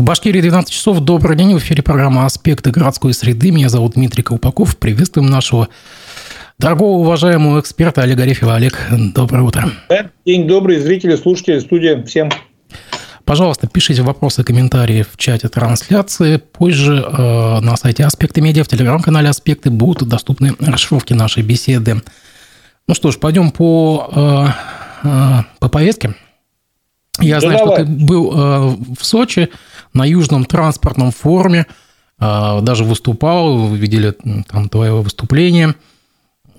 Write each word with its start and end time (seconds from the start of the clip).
В 0.00 0.02
Башкирии 0.02 0.40
12 0.40 0.72
часов. 0.72 1.00
Добрый 1.00 1.36
день. 1.36 1.54
В 1.54 1.58
эфире 1.58 1.82
программа 1.82 2.24
«Аспекты 2.24 2.70
городской 2.70 3.12
среды». 3.12 3.50
Меня 3.50 3.68
зовут 3.68 3.96
Дмитрий 3.96 4.22
Колпаков. 4.22 4.78
Приветствуем 4.78 5.28
нашего 5.28 5.68
дорогого, 6.58 7.00
уважаемого 7.00 7.60
эксперта 7.60 8.00
Олега 8.00 8.22
Арефьева. 8.22 8.54
Олег, 8.54 8.78
доброе 9.14 9.42
утро. 9.42 9.70
День 10.24 10.48
добрый, 10.48 10.78
зрители, 10.78 11.16
слушатели, 11.16 11.58
студия. 11.58 12.02
Всем 12.04 12.30
Пожалуйста, 13.26 13.66
пишите 13.66 14.00
вопросы, 14.00 14.42
комментарии 14.42 15.02
в 15.02 15.18
чате 15.18 15.50
трансляции. 15.50 16.38
Позже 16.38 17.04
э, 17.06 17.60
на 17.60 17.76
сайте 17.76 18.06
Аспекты 18.06 18.40
Медиа, 18.40 18.64
в 18.64 18.68
телеграм-канале 18.68 19.28
Аспекты 19.28 19.68
будут 19.68 20.08
доступны 20.08 20.54
расшифровки 20.60 21.12
нашей 21.12 21.42
беседы. 21.42 22.00
Ну 22.88 22.94
что 22.94 23.10
ж, 23.10 23.18
пойдем 23.18 23.50
по, 23.50 24.08
э, 24.16 25.06
э, 25.06 25.42
по 25.58 25.68
повестке. 25.68 26.14
Я 27.20 27.36
да 27.36 27.40
знаю, 27.40 27.58
давай. 27.58 27.74
что 27.74 27.84
ты 27.84 27.90
был 27.90 28.32
э, 28.32 28.76
в 28.98 29.04
Сочи 29.04 29.48
на 29.92 30.04
Южном 30.04 30.44
транспортном 30.44 31.10
форуме, 31.10 31.66
а, 32.18 32.60
даже 32.60 32.84
выступал, 32.84 33.72
видели 33.74 34.14
там 34.48 34.68
твое 34.68 34.92
выступление. 34.92 35.74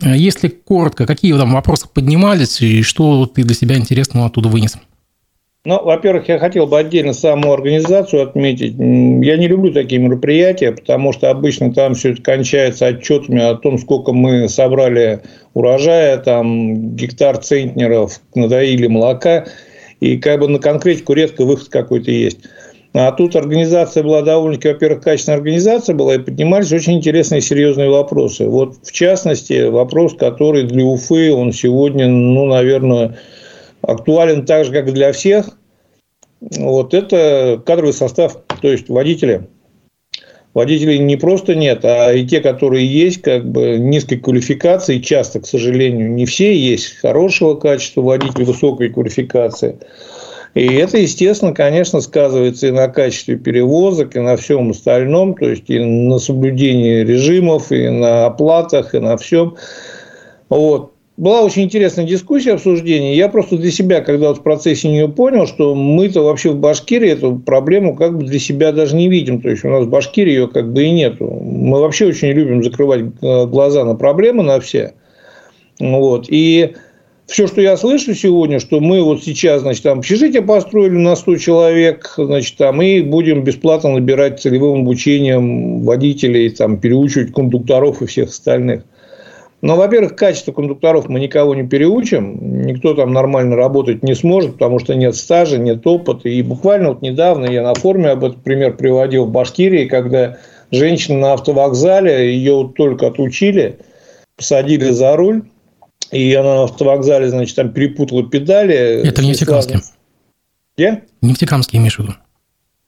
Если 0.02 0.48
коротко, 0.48 1.06
какие 1.06 1.34
там 1.38 1.54
вопросы 1.54 1.88
поднимались 1.88 2.62
и 2.62 2.82
что 2.82 3.28
ты 3.28 3.44
для 3.44 3.54
себя 3.54 3.78
интересного 3.78 4.26
оттуда 4.26 4.50
вынес? 4.50 4.78
Ну, 5.64 5.80
во-первых, 5.80 6.28
я 6.28 6.40
хотел 6.40 6.66
бы 6.66 6.80
отдельно 6.80 7.14
саму 7.14 7.54
организацию 7.54 8.24
отметить. 8.24 8.74
Я 8.74 9.38
не 9.38 9.48
люблю 9.48 9.72
такие 9.72 10.02
мероприятия, 10.02 10.72
потому 10.72 11.14
что 11.14 11.30
обычно 11.30 11.72
там 11.72 11.94
все 11.94 12.14
это 12.14 12.24
кончается 12.24 12.88
отчетами 12.88 13.44
о 13.44 13.54
том, 13.54 13.78
сколько 13.78 14.12
мы 14.12 14.50
собрали 14.50 15.22
урожая, 15.54 16.18
там 16.18 16.96
гектар 16.96 17.38
центнеров 17.38 18.22
надоили 18.34 18.88
молока, 18.88 19.46
и 20.02 20.18
как 20.18 20.42
бы 20.42 20.50
на 20.50 20.60
конкретику 20.60 21.14
редко 21.14 21.46
выход 21.46 21.70
какой-то 21.70 22.12
есть. 22.12 22.40
А 22.94 23.10
тут 23.14 23.38
организация 23.38 24.04
была 24.04 24.22
довольно-таки, 24.22 24.68
во-первых, 24.68 25.02
качественная 25.02 25.38
организация 25.38 25.96
была, 25.96 26.16
и 26.16 26.20
поднимались 26.20 26.74
очень 26.74 26.98
интересные 26.98 27.40
серьезные 27.40 27.90
вопросы. 27.90 28.46
Вот, 28.48 28.76
в 28.84 28.92
частности, 28.92 29.70
вопрос, 29.70 30.14
который 30.16 30.64
для 30.64 30.84
Уфы, 30.84 31.32
он 31.32 31.54
сегодня, 31.54 32.10
ну, 32.10 32.48
наверное, 32.48 33.18
актуален 33.82 34.46
так 34.46 34.66
же, 34.66 34.74
как 34.74 34.90
и 34.90 34.92
для 34.92 35.14
всех. 35.14 35.58
Вот, 36.42 36.94
это 36.94 37.62
кадровый 37.66 37.94
состав, 37.94 38.38
то 38.62 38.70
есть 38.70 38.90
водители. 38.90 39.48
Водителей 40.54 41.00
не 41.00 41.16
просто 41.16 41.56
нет, 41.56 41.86
а 41.86 42.12
и 42.12 42.26
те, 42.26 42.42
которые 42.42 42.86
есть, 42.86 43.22
как 43.22 43.50
бы 43.50 43.78
низкой 43.78 44.18
квалификации, 44.18 45.00
часто, 45.00 45.40
к 45.40 45.48
сожалению, 45.48 46.12
не 46.12 46.26
все 46.26 46.56
есть 46.56 46.98
хорошего 46.98 47.56
качества 47.56 48.02
водителей, 48.02 48.46
высокой 48.46 48.90
квалификации– 48.90 49.78
и 50.54 50.66
это, 50.76 50.98
естественно, 50.98 51.54
конечно, 51.54 52.02
сказывается 52.02 52.68
и 52.68 52.72
на 52.72 52.90
качестве 52.90 53.38
перевозок, 53.38 54.16
и 54.16 54.20
на 54.20 54.36
всем 54.36 54.72
остальном, 54.72 55.36
то 55.36 55.50
есть 55.50 55.70
и 55.70 55.80
на 55.80 56.20
соблюдении 56.20 57.04
режимов, 57.04 57.72
и 57.72 57.88
на 57.88 58.26
оплатах, 58.26 58.94
и 58.94 59.00
на 59.00 59.16
всем. 59.16 59.56
Вот. 60.50 60.91
Была 61.22 61.44
очень 61.44 61.66
интересная 61.66 62.08
дискуссия, 62.08 62.54
обсуждение. 62.54 63.16
Я 63.16 63.30
просто 63.30 63.56
для 63.56 63.70
себя, 63.70 64.02
когда 64.02 64.30
вот 64.30 64.40
в 64.40 64.42
процессе 64.42 64.90
нее 64.90 65.08
понял, 65.08 65.46
что 65.46 65.76
мы-то 65.76 66.24
вообще 66.24 66.50
в 66.50 66.56
Башкирии 66.56 67.12
эту 67.12 67.36
проблему 67.36 67.96
как 67.96 68.18
бы 68.18 68.26
для 68.26 68.40
себя 68.40 68.72
даже 68.72 68.96
не 68.96 69.08
видим. 69.08 69.40
То 69.40 69.52
есть, 69.52 69.64
у 69.64 69.70
нас 69.70 69.86
в 69.86 69.90
Башкирии 69.90 70.32
ее 70.32 70.48
как 70.48 70.74
бы 70.74 70.82
и 70.82 70.90
нету. 70.90 71.28
Мы 71.28 71.80
вообще 71.80 72.08
очень 72.08 72.30
любим 72.30 72.64
закрывать 72.64 73.02
э, 73.22 73.46
глаза 73.46 73.86
на 73.86 73.94
проблемы, 73.94 74.42
на 74.42 74.60
все. 74.60 74.96
Вот. 75.80 76.26
И 76.28 76.74
все, 77.28 77.46
что 77.46 77.62
я 77.62 77.78
слышу 77.78 78.16
сегодня, 78.16 78.60
что 78.60 78.80
мы 78.80 79.04
вот 79.04 79.24
сейчас, 79.24 79.62
значит, 79.62 79.84
там 79.84 80.00
общежитие 80.00 80.42
построили 80.42 80.98
на 80.98 81.16
100 81.16 81.38
человек, 81.38 82.16
значит, 82.18 82.58
там 82.58 82.82
и 82.82 83.02
будем 83.02 83.44
бесплатно 83.44 83.92
набирать 83.92 84.42
целевым 84.42 84.82
обучением 84.82 85.84
водителей, 85.84 86.50
там, 86.50 86.80
переучивать 86.80 87.32
кондукторов 87.32 88.02
и 88.02 88.08
всех 88.08 88.30
остальных. 88.30 88.86
Но, 89.62 89.76
во-первых, 89.76 90.16
качество 90.16 90.52
кондукторов 90.52 91.08
мы 91.08 91.20
никого 91.20 91.54
не 91.54 91.68
переучим, 91.68 92.64
никто 92.66 92.96
там 92.96 93.14
нормально 93.14 93.56
работать 93.56 94.02
не 94.02 94.16
сможет, 94.16 94.54
потому 94.54 94.80
что 94.80 94.96
нет 94.96 95.16
стажа, 95.16 95.60
нет 95.60 95.86
опыта. 95.86 96.30
И 96.30 96.42
буквально 96.42 96.90
вот 96.90 97.04
недавно 97.04 97.46
я 97.46 97.62
на 97.62 97.76
форуме 97.76 98.10
об 98.10 98.24
этом 98.24 98.42
пример 98.42 98.76
приводил 98.76 99.26
в 99.26 99.32
Башкирии, 99.32 99.88
когда 99.88 100.38
женщина 100.72 101.20
на 101.20 101.34
автовокзале, 101.34 102.34
ее 102.34 102.56
вот 102.56 102.76
только 102.76 103.08
отучили, 103.08 103.78
посадили 104.36 104.90
за 104.90 105.16
руль, 105.16 105.44
и 106.10 106.34
она 106.34 106.56
на 106.56 106.64
автовокзале, 106.64 107.30
значит, 107.30 107.56
там 107.56 107.72
перепутала 107.72 108.28
педали. 108.28 109.08
Это 109.08 109.22
в 109.22 109.26
Нефтекамске. 109.26 109.82
Где? 110.76 111.04
Нефтекамске, 111.22 111.78
имеешь 111.78 111.98
в 111.98 112.00
виду? 112.00 112.14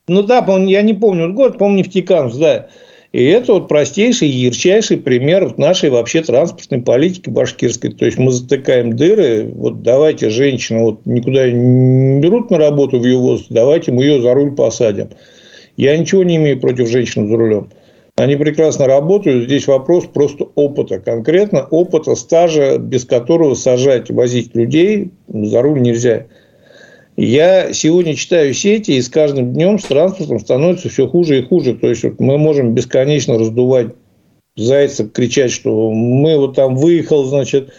Ну 0.07 0.23
да, 0.23 0.43
я 0.65 0.81
не 0.81 0.93
помню 0.93 1.33
год, 1.33 1.59
помню 1.59 1.79
Нефтекамск, 1.79 2.37
да. 2.39 2.67
И 3.13 3.25
это 3.25 3.53
вот 3.53 3.67
простейший, 3.67 4.27
ярчайший 4.27 4.97
пример 4.97 5.53
нашей 5.57 5.91
вообще 5.91 6.23
транспортной 6.23 6.81
политики 6.81 7.29
башкирской. 7.29 7.91
То 7.91 8.05
есть, 8.05 8.17
мы 8.17 8.31
затыкаем 8.31 8.95
дыры, 8.95 9.51
вот 9.53 9.83
давайте 9.83 10.31
женщину 10.31 10.83
вот 10.83 11.05
никуда 11.05 11.49
не 11.51 12.19
берут 12.19 12.49
на 12.49 12.57
работу 12.57 12.99
в 12.99 13.05
ее 13.05 13.19
возраст, 13.19 13.51
давайте 13.51 13.91
мы 13.91 14.03
ее 14.03 14.19
за 14.19 14.33
руль 14.33 14.55
посадим. 14.55 15.09
Я 15.77 15.95
ничего 15.95 16.23
не 16.23 16.37
имею 16.37 16.59
против 16.59 16.89
женщин 16.89 17.29
за 17.29 17.37
рулем. 17.37 17.69
Они 18.15 18.35
прекрасно 18.35 18.87
работают. 18.87 19.45
Здесь 19.45 19.67
вопрос 19.67 20.05
просто 20.05 20.45
опыта. 20.55 20.99
Конкретно 20.99 21.67
опыта, 21.69 22.15
стажа, 22.15 22.77
без 22.77 23.05
которого 23.05 23.53
сажать, 23.53 24.09
возить 24.09 24.55
людей 24.55 25.11
за 25.27 25.61
руль 25.61 25.81
нельзя. 25.81 26.25
Я 27.15 27.73
сегодня 27.73 28.15
читаю 28.15 28.53
сети, 28.53 28.91
и 28.91 29.01
с 29.01 29.07
каждым 29.07 29.53
днем 29.53 29.77
с 29.77 29.83
транспортом 29.83 30.39
становится 30.39 30.89
все 30.89 31.07
хуже 31.07 31.39
и 31.39 31.43
хуже. 31.43 31.75
То 31.75 31.89
есть, 31.89 32.03
вот 32.03 32.19
мы 32.19 32.37
можем 32.37 32.73
бесконечно 32.73 33.37
раздувать 33.37 33.93
зайца, 34.55 35.07
кричать, 35.07 35.51
что 35.51 35.91
мы 35.91 36.37
вот 36.37 36.55
там 36.55 36.75
выехал, 36.75 37.25
значит, 37.25 37.71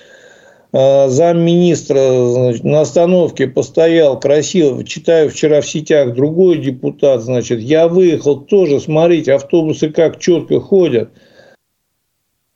а, 0.72 1.08
замминистра 1.08 2.30
значит, 2.32 2.64
на 2.64 2.80
остановке 2.80 3.46
постоял 3.46 4.18
красиво, 4.18 4.84
читаю 4.84 5.30
вчера 5.30 5.60
в 5.60 5.68
сетях, 5.68 6.14
другой 6.14 6.58
депутат, 6.58 7.22
значит, 7.22 7.60
я 7.60 7.86
выехал 7.86 8.40
тоже, 8.40 8.80
смотрите, 8.80 9.34
автобусы 9.34 9.90
как 9.90 10.18
четко 10.18 10.60
ходят. 10.60 11.10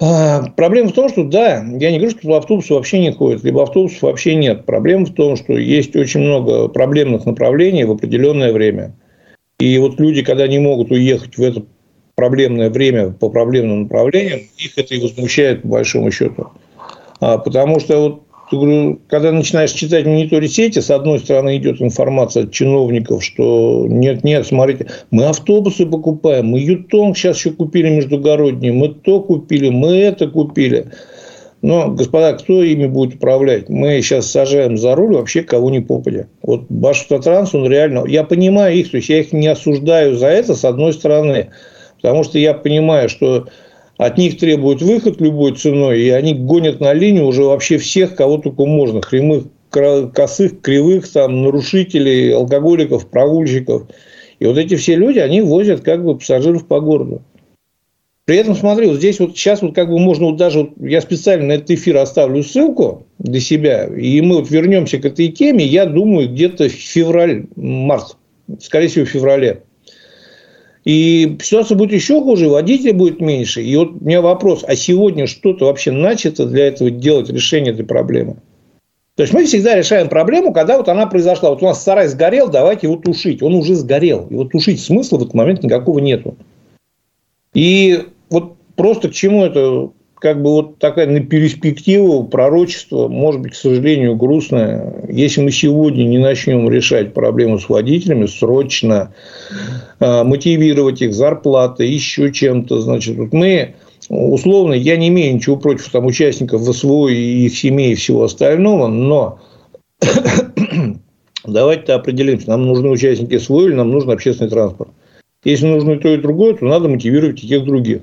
А, 0.00 0.42
проблема 0.56 0.90
в 0.90 0.92
том, 0.92 1.08
что 1.08 1.24
да, 1.24 1.56
я 1.56 1.90
не 1.90 1.98
говорю, 1.98 2.10
что 2.10 2.36
автобусы 2.36 2.72
вообще 2.72 3.00
не 3.00 3.12
ходят, 3.12 3.42
либо 3.42 3.62
автобусов 3.62 4.02
вообще 4.02 4.36
нет. 4.36 4.64
Проблема 4.64 5.06
в 5.06 5.14
том, 5.14 5.36
что 5.36 5.54
есть 5.54 5.96
очень 5.96 6.20
много 6.20 6.68
проблемных 6.68 7.26
направлений 7.26 7.84
в 7.84 7.90
определенное 7.90 8.52
время. 8.52 8.94
И 9.58 9.76
вот 9.78 9.98
люди, 9.98 10.22
когда 10.22 10.46
не 10.46 10.60
могут 10.60 10.92
уехать 10.92 11.36
в 11.36 11.42
это 11.42 11.64
проблемное 12.14 12.70
время 12.70 13.10
по 13.10 13.28
проблемным 13.28 13.82
направлениям, 13.82 14.40
их 14.56 14.78
это 14.78 14.94
и 14.94 15.00
возмущает 15.00 15.62
по 15.62 15.68
большому 15.68 16.12
счету. 16.12 16.48
А, 17.20 17.38
потому 17.38 17.80
что 17.80 18.00
вот 18.00 18.27
когда 18.50 19.32
начинаешь 19.32 19.72
читать 19.72 20.04
в 20.04 20.08
мониторе 20.08 20.48
сети, 20.48 20.80
с 20.80 20.90
одной 20.90 21.18
стороны 21.18 21.56
идет 21.56 21.82
информация 21.82 22.44
от 22.44 22.52
чиновников, 22.52 23.22
что 23.22 23.86
нет, 23.88 24.24
нет, 24.24 24.46
смотрите, 24.46 24.86
мы 25.10 25.26
автобусы 25.26 25.86
покупаем, 25.86 26.46
мы 26.46 26.60
Ютонг 26.60 27.16
сейчас 27.16 27.38
еще 27.38 27.50
купили 27.50 27.90
междугородние, 27.90 28.72
мы 28.72 28.88
то 28.88 29.20
купили, 29.20 29.68
мы 29.68 29.96
это 29.98 30.28
купили. 30.28 30.86
Но, 31.60 31.88
господа, 31.88 32.34
кто 32.34 32.62
ими 32.62 32.86
будет 32.86 33.16
управлять? 33.16 33.68
Мы 33.68 34.00
сейчас 34.00 34.30
сажаем 34.30 34.78
за 34.78 34.94
руль 34.94 35.14
вообще 35.14 35.42
кого 35.42 35.70
не 35.70 35.80
попадя. 35.80 36.28
Вот 36.42 36.66
Башавтотранс, 36.68 37.52
он 37.54 37.68
реально... 37.68 38.04
Я 38.06 38.22
понимаю 38.22 38.76
их, 38.76 38.90
то 38.92 38.96
есть, 38.96 39.08
я 39.08 39.18
их 39.18 39.32
не 39.32 39.48
осуждаю 39.48 40.14
за 40.14 40.28
это, 40.28 40.54
с 40.54 40.64
одной 40.64 40.92
стороны. 40.92 41.50
Потому 41.96 42.22
что 42.22 42.38
я 42.38 42.54
понимаю, 42.54 43.08
что 43.08 43.48
от 43.98 44.16
них 44.16 44.38
требуют 44.38 44.80
выход 44.80 45.20
любой 45.20 45.54
ценой, 45.56 46.00
и 46.00 46.08
они 46.08 46.32
гонят 46.32 46.80
на 46.80 46.94
линию 46.94 47.26
уже 47.26 47.42
вообще 47.42 47.78
всех, 47.78 48.14
кого 48.14 48.38
только 48.38 48.64
можно. 48.64 49.02
Хремых, 49.02 49.44
косых, 49.70 50.60
кривых, 50.62 51.10
там, 51.10 51.42
нарушителей, 51.42 52.32
алкоголиков, 52.32 53.08
прогульщиков. 53.08 53.88
И 54.38 54.46
вот 54.46 54.56
эти 54.56 54.76
все 54.76 54.94
люди, 54.94 55.18
они 55.18 55.40
возят 55.40 55.80
как 55.80 56.04
бы 56.04 56.16
пассажиров 56.16 56.66
по 56.66 56.80
городу. 56.80 57.22
При 58.24 58.36
этом, 58.36 58.54
смотри, 58.54 58.86
вот 58.86 58.98
здесь 58.98 59.18
вот 59.18 59.36
сейчас 59.36 59.62
вот 59.62 59.74
как 59.74 59.88
бы 59.88 59.98
можно 59.98 60.26
вот 60.26 60.36
даже, 60.36 60.60
вот, 60.60 60.70
я 60.78 61.00
специально 61.00 61.46
на 61.46 61.52
этот 61.52 61.70
эфир 61.70 61.96
оставлю 61.96 62.42
ссылку 62.44 63.06
для 63.18 63.40
себя, 63.40 63.86
и 63.86 64.20
мы 64.20 64.36
вот 64.36 64.50
вернемся 64.50 64.98
к 64.98 65.06
этой 65.06 65.28
теме, 65.28 65.64
я 65.64 65.86
думаю, 65.86 66.28
где-то 66.28 66.68
в 66.68 66.72
февраль-март, 66.72 68.16
скорее 68.60 68.88
всего, 68.88 69.06
в 69.06 69.08
феврале. 69.08 69.62
И 70.88 71.36
ситуация 71.42 71.76
будет 71.76 71.92
еще 71.92 72.18
хуже, 72.22 72.48
водителей 72.48 72.92
будет 72.92 73.20
меньше. 73.20 73.62
И 73.62 73.76
вот 73.76 73.90
у 74.00 74.04
меня 74.06 74.22
вопрос, 74.22 74.64
а 74.66 74.74
сегодня 74.74 75.26
что-то 75.26 75.66
вообще 75.66 75.92
начато 75.92 76.46
для 76.46 76.68
этого 76.68 76.90
делать, 76.90 77.28
решение 77.28 77.74
этой 77.74 77.84
проблемы? 77.84 78.36
То 79.14 79.22
есть, 79.22 79.34
мы 79.34 79.44
всегда 79.44 79.74
решаем 79.74 80.08
проблему, 80.08 80.54
когда 80.54 80.78
вот 80.78 80.88
она 80.88 81.04
произошла. 81.04 81.50
Вот 81.50 81.62
у 81.62 81.66
нас 81.66 81.84
сарай 81.84 82.08
сгорел, 82.08 82.48
давайте 82.48 82.86
его 82.86 82.96
тушить. 82.96 83.42
Он 83.42 83.54
уже 83.54 83.74
сгорел. 83.74 84.28
Вот 84.30 84.52
тушить 84.52 84.80
смысла 84.80 85.18
в 85.18 85.22
этот 85.24 85.34
момент 85.34 85.62
никакого 85.62 85.98
нету. 85.98 86.38
И 87.52 88.04
вот 88.30 88.56
просто 88.74 89.10
к 89.10 89.12
чему 89.12 89.44
это 89.44 89.90
как 90.20 90.42
бы 90.42 90.50
вот 90.50 90.78
такая 90.78 91.06
на 91.06 91.20
перспективу 91.20 92.24
пророчество, 92.24 93.08
может 93.08 93.40
быть, 93.40 93.52
к 93.52 93.56
сожалению, 93.56 94.16
грустное. 94.16 95.04
Если 95.08 95.40
мы 95.40 95.50
сегодня 95.50 96.04
не 96.04 96.18
начнем 96.18 96.68
решать 96.68 97.14
проблему 97.14 97.58
с 97.58 97.68
водителями, 97.68 98.26
срочно 98.26 99.14
э, 100.00 100.22
мотивировать 100.24 101.02
их 101.02 101.14
зарплатой, 101.14 101.88
еще 101.88 102.32
чем-то, 102.32 102.80
значит, 102.80 103.16
вот 103.16 103.32
мы 103.32 103.74
условно, 104.08 104.72
я 104.74 104.96
не 104.96 105.08
имею 105.08 105.34
ничего 105.34 105.56
против 105.56 105.90
там, 105.90 106.06
участников 106.06 106.62
ВСВО 106.62 107.08
и 107.08 107.46
их 107.46 107.56
семей 107.56 107.92
и 107.92 107.94
всего 107.94 108.24
остального, 108.24 108.86
но 108.86 109.40
давайте 111.44 111.92
определимся, 111.92 112.50
нам 112.50 112.66
нужны 112.66 112.88
участники 112.88 113.38
СВО 113.38 113.66
или 113.66 113.74
нам 113.74 113.90
нужен 113.90 114.10
общественный 114.10 114.50
транспорт. 114.50 114.90
Если 115.44 115.66
нужно 115.66 115.92
и 115.92 115.98
то, 115.98 116.08
и 116.08 116.16
другое, 116.16 116.54
то 116.54 116.64
надо 116.64 116.88
мотивировать 116.88 117.42
и 117.44 117.48
тех 117.48 117.64
других. 117.64 118.00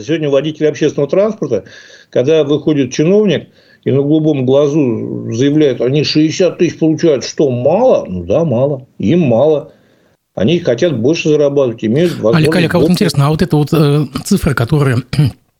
А 0.00 0.02
сегодня 0.02 0.30
водители 0.30 0.66
общественного 0.66 1.10
транспорта, 1.10 1.64
когда 2.08 2.42
выходит 2.42 2.90
чиновник 2.92 3.48
и 3.84 3.90
на 3.90 3.98
голубом 3.98 4.46
глазу 4.46 5.30
заявляет, 5.30 5.82
они 5.82 6.04
60 6.04 6.56
тысяч 6.56 6.78
получают, 6.78 7.24
что 7.24 7.50
мало? 7.50 8.06
Ну 8.06 8.24
да, 8.24 8.44
мало. 8.44 8.86
Им 8.98 9.20
мало. 9.20 9.72
Они 10.34 10.58
хотят 10.58 10.98
больше 10.98 11.28
зарабатывать, 11.28 11.84
имеют 11.84 12.12
возможность... 12.12 12.48
Олег, 12.48 12.56
Олег, 12.56 12.74
а 12.74 12.78
вот 12.78 12.90
интересно, 12.90 13.26
а 13.26 13.30
вот 13.30 13.42
эта 13.42 13.56
вот 13.56 13.68
э, 13.72 14.06
цифра, 14.24 14.54
которая 14.54 15.02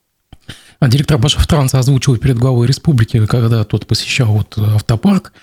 директор 0.88 1.18
Башевтранса 1.18 1.78
озвучил 1.78 2.16
перед 2.16 2.38
главой 2.38 2.66
республики, 2.66 3.26
когда 3.26 3.64
тот 3.64 3.86
посещал 3.86 4.28
вот 4.28 4.56
автопарк, 4.56 5.34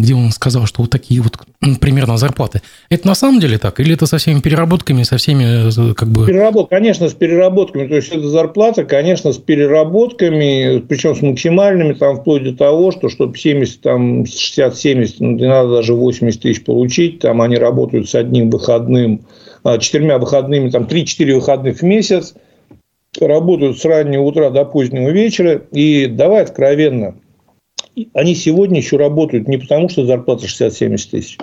где 0.00 0.14
он 0.14 0.30
сказал, 0.30 0.66
что 0.66 0.82
вот 0.82 0.90
такие 0.90 1.20
вот 1.20 1.38
примерно 1.80 2.16
зарплаты. 2.16 2.62
Это 2.88 3.06
на 3.06 3.14
самом 3.14 3.40
деле 3.40 3.58
так? 3.58 3.78
Или 3.80 3.94
это 3.94 4.06
со 4.06 4.18
всеми 4.18 4.40
переработками, 4.40 5.02
со 5.02 5.16
всеми 5.16 5.90
э, 5.90 5.94
как 5.94 6.08
бы... 6.08 6.26
Переработ, 6.26 6.70
конечно, 6.70 7.08
с 7.08 7.14
переработками. 7.14 7.86
То 7.86 7.96
есть, 7.96 8.08
это 8.08 8.28
зарплата, 8.28 8.84
конечно, 8.84 9.32
с 9.32 9.38
переработками, 9.38 10.78
причем 10.80 11.14
с 11.14 11.22
максимальными, 11.22 11.92
там, 11.92 12.20
вплоть 12.20 12.44
до 12.44 12.56
того, 12.56 12.90
что 12.90 13.08
чтобы 13.08 13.36
70, 13.36 13.80
там, 13.80 14.22
60-70, 14.22 15.14
ну, 15.18 15.32
не 15.32 15.48
надо 15.48 15.70
даже 15.70 15.94
80 15.94 16.40
тысяч 16.40 16.64
получить, 16.64 17.20
там 17.20 17.42
они 17.42 17.56
работают 17.56 18.08
с 18.08 18.14
одним 18.14 18.50
выходным, 18.50 19.22
а, 19.62 19.78
четырьмя 19.78 20.18
выходными, 20.18 20.70
там, 20.70 20.84
3-4 20.84 21.34
выходных 21.34 21.78
в 21.78 21.82
месяц, 21.82 22.34
работают 23.20 23.78
с 23.78 23.84
раннего 23.84 24.22
утра 24.22 24.50
до 24.50 24.64
позднего 24.64 25.10
вечера, 25.10 25.62
и 25.72 26.06
давай 26.06 26.42
откровенно, 26.42 27.14
они 28.14 28.34
сегодня 28.34 28.78
еще 28.78 28.96
работают 28.96 29.48
не 29.48 29.58
потому, 29.58 29.88
что 29.88 30.06
зарплата 30.06 30.46
60-70 30.46 31.10
тысяч, 31.10 31.38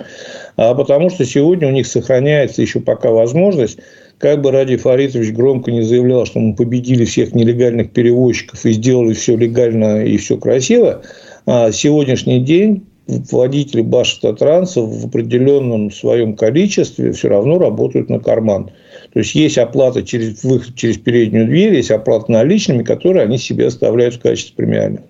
а 0.56 0.74
потому, 0.74 1.10
что 1.10 1.24
сегодня 1.24 1.68
у 1.68 1.72
них 1.72 1.86
сохраняется 1.86 2.62
еще 2.62 2.80
пока 2.80 3.10
возможность, 3.10 3.78
как 4.18 4.42
бы 4.42 4.50
Ради 4.50 4.76
Фаритович 4.76 5.32
громко 5.32 5.70
не 5.70 5.82
заявлял, 5.82 6.26
что 6.26 6.40
мы 6.40 6.54
победили 6.54 7.04
всех 7.04 7.34
нелегальных 7.34 7.92
перевозчиков 7.92 8.64
и 8.66 8.72
сделали 8.72 9.14
все 9.14 9.36
легально 9.36 10.04
и 10.04 10.16
все 10.16 10.36
красиво, 10.36 11.02
а 11.46 11.72
сегодняшний 11.72 12.40
день 12.40 12.84
водители 13.06 13.80
Башавтотранса 13.82 14.82
в 14.82 15.06
определенном 15.06 15.90
своем 15.90 16.36
количестве 16.36 17.12
все 17.12 17.28
равно 17.28 17.58
работают 17.58 18.08
на 18.08 18.20
карман. 18.20 18.70
То 19.12 19.18
есть, 19.18 19.34
есть 19.34 19.58
оплата 19.58 20.02
через 20.02 20.44
выход 20.44 20.76
через 20.76 20.98
переднюю 20.98 21.46
дверь, 21.46 21.74
есть 21.74 21.90
оплата 21.90 22.30
наличными, 22.30 22.84
которые 22.84 23.24
они 23.24 23.38
себе 23.38 23.66
оставляют 23.66 24.14
в 24.14 24.20
качестве 24.20 24.54
премиальных. 24.54 25.00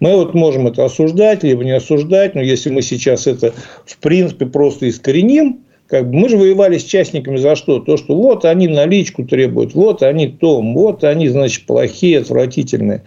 Мы 0.00 0.14
вот 0.14 0.34
можем 0.34 0.66
это 0.66 0.84
осуждать, 0.84 1.42
либо 1.42 1.64
не 1.64 1.72
осуждать, 1.72 2.34
но 2.34 2.40
если 2.40 2.70
мы 2.70 2.82
сейчас 2.82 3.26
это, 3.26 3.52
в 3.84 3.98
принципе, 3.98 4.46
просто 4.46 4.88
искореним, 4.88 5.60
как 5.86 6.08
бы 6.08 6.16
мы 6.16 6.28
же 6.28 6.38
воевали 6.38 6.78
с 6.78 6.84
частниками 6.84 7.36
за 7.36 7.54
что? 7.54 7.78
То, 7.78 7.96
что 7.96 8.14
вот 8.14 8.44
они 8.44 8.66
наличку 8.66 9.24
требуют, 9.24 9.74
вот 9.74 10.02
они 10.02 10.28
том, 10.28 10.74
вот 10.74 11.04
они, 11.04 11.28
значит, 11.28 11.66
плохие, 11.66 12.20
отвратительные. 12.20 13.02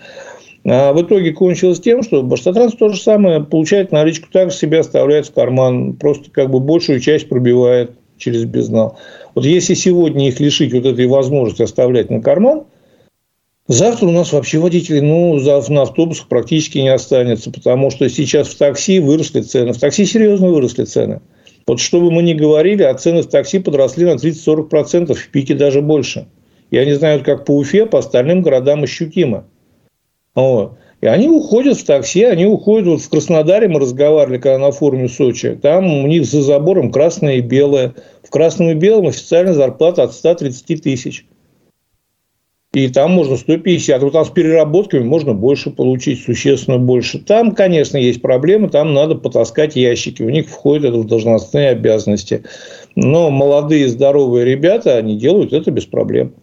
А 0.67 0.93
в 0.93 1.01
итоге 1.01 1.31
кончилось 1.31 1.79
тем, 1.79 2.03
что 2.03 2.23
Баштатранс 2.23 2.75
то 2.75 2.89
же 2.89 3.01
самое 3.01 3.43
получает 3.43 3.91
наличку, 3.91 4.27
также 4.31 4.55
себя 4.55 4.81
оставляет 4.81 5.27
в 5.27 5.33
карман, 5.33 5.93
просто 5.93 6.29
как 6.31 6.49
бы 6.49 6.59
большую 6.59 6.99
часть 6.99 7.29
пробивает 7.29 7.91
через 8.17 8.45
безнал. 8.45 8.97
Вот 9.33 9.45
если 9.45 9.73
сегодня 9.73 10.27
их 10.27 10.39
лишить 10.39 10.73
вот 10.73 10.85
этой 10.85 11.07
возможности 11.07 11.63
оставлять 11.63 12.09
на 12.09 12.21
карман– 12.21 12.65
Завтра 13.67 14.05
у 14.05 14.11
нас 14.11 14.31
вообще 14.31 14.59
водителей 14.59 15.01
ну, 15.01 15.39
на 15.39 15.81
автобусах 15.81 16.27
практически 16.27 16.77
не 16.77 16.89
останется, 16.89 17.49
потому 17.49 17.89
что 17.89 18.07
сейчас 18.09 18.47
в 18.47 18.57
такси 18.57 18.99
выросли 18.99 19.41
цены. 19.41 19.73
В 19.73 19.79
такси 19.79 20.05
серьезно 20.05 20.49
выросли 20.49 20.83
цены. 20.83 21.21
Вот 21.65 21.79
что 21.79 21.99
бы 21.99 22.11
мы 22.11 22.21
ни 22.21 22.33
говорили, 22.33 22.83
а 22.83 22.93
цены 22.93 23.23
в 23.23 23.27
такси 23.27 23.57
подросли 23.57 24.05
на 24.05 24.17
30-40%, 24.17 25.15
в 25.15 25.29
пике 25.29 25.55
даже 25.55 25.81
больше. 25.81 26.27
Я 26.69 26.85
не 26.85 26.93
знаю, 26.93 27.23
как 27.23 27.43
по 27.45 27.57
Уфе, 27.57 27.87
по 27.87 27.97
остальным 27.97 28.43
городам 28.43 28.83
ощутимо. 28.83 29.45
Вот. 30.35 30.77
И 31.01 31.07
они 31.07 31.27
уходят 31.27 31.77
в 31.77 31.85
такси, 31.85 32.23
они 32.23 32.45
уходят. 32.45 32.87
Вот 32.87 33.01
в 33.01 33.09
Краснодаре 33.09 33.67
мы 33.67 33.79
разговаривали, 33.79 34.37
когда 34.37 34.59
на 34.59 34.71
форуме 34.71 35.09
Сочи. 35.09 35.57
Там 35.59 36.03
у 36.03 36.05
них 36.05 36.25
за 36.25 36.43
забором 36.43 36.91
красное 36.91 37.37
и 37.37 37.41
белое. 37.41 37.95
В 38.21 38.29
красном 38.29 38.69
и 38.69 38.73
белом 38.75 39.07
официальная 39.07 39.53
зарплата 39.53 40.03
от 40.03 40.13
130 40.13 40.83
тысяч 40.83 41.25
и 42.75 42.89
там 42.89 43.11
можно 43.11 43.37
150. 43.37 44.01
Вот 44.01 44.11
там 44.11 44.25
с 44.25 44.29
переработками 44.29 45.03
можно 45.03 45.33
больше 45.33 45.71
получить, 45.71 46.21
существенно 46.21 46.77
больше. 46.77 47.19
Там, 47.19 47.55
конечно, 47.55 47.95
есть 47.95 48.21
проблемы, 48.21 48.67
там 48.67 48.93
надо 48.93 49.15
потаскать 49.15 49.77
ящики. 49.77 50.21
У 50.21 50.29
них 50.29 50.49
входит 50.49 50.89
это 50.89 50.97
в 50.97 51.07
должностные 51.07 51.69
обязанности. 51.69 52.43
Но 52.95 53.29
молодые, 53.29 53.87
здоровые 53.87 54.43
ребята, 54.43 54.97
они 54.97 55.17
делают 55.17 55.53
это 55.53 55.71
без 55.71 55.85
проблем. 55.85 56.33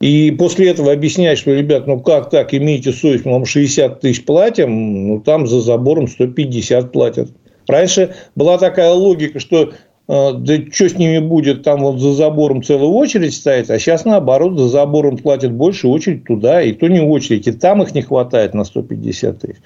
И 0.00 0.30
после 0.30 0.70
этого 0.70 0.92
объяснять, 0.92 1.38
что, 1.38 1.52
ребят, 1.52 1.86
ну 1.86 2.00
как 2.00 2.30
так, 2.30 2.54
имейте 2.54 2.92
совесть, 2.92 3.26
мы 3.26 3.32
вам 3.32 3.44
60 3.44 4.00
тысяч 4.00 4.24
платим, 4.24 5.08
ну 5.08 5.20
там 5.20 5.46
за 5.46 5.60
забором 5.60 6.08
150 6.08 6.90
платят. 6.90 7.30
Раньше 7.66 8.14
была 8.34 8.56
такая 8.56 8.92
логика, 8.92 9.40
что 9.40 9.72
да 10.06 10.56
что 10.70 10.88
с 10.88 10.98
ними 10.98 11.18
будет, 11.18 11.62
там 11.62 11.80
вот 11.80 11.98
за 11.98 12.12
забором 12.12 12.62
целая 12.62 12.88
очередь 12.88 13.34
стоит, 13.34 13.70
а 13.70 13.78
сейчас 13.78 14.04
наоборот, 14.04 14.58
за 14.58 14.68
забором 14.68 15.16
платят 15.16 15.52
больше, 15.52 15.88
очередь 15.88 16.24
туда, 16.24 16.60
и 16.60 16.72
то 16.72 16.88
не 16.88 17.00
очередь, 17.00 17.46
и 17.46 17.52
там 17.52 17.82
их 17.82 17.94
не 17.94 18.02
хватает 18.02 18.52
на 18.52 18.64
150 18.64 19.40
тысяч. 19.40 19.56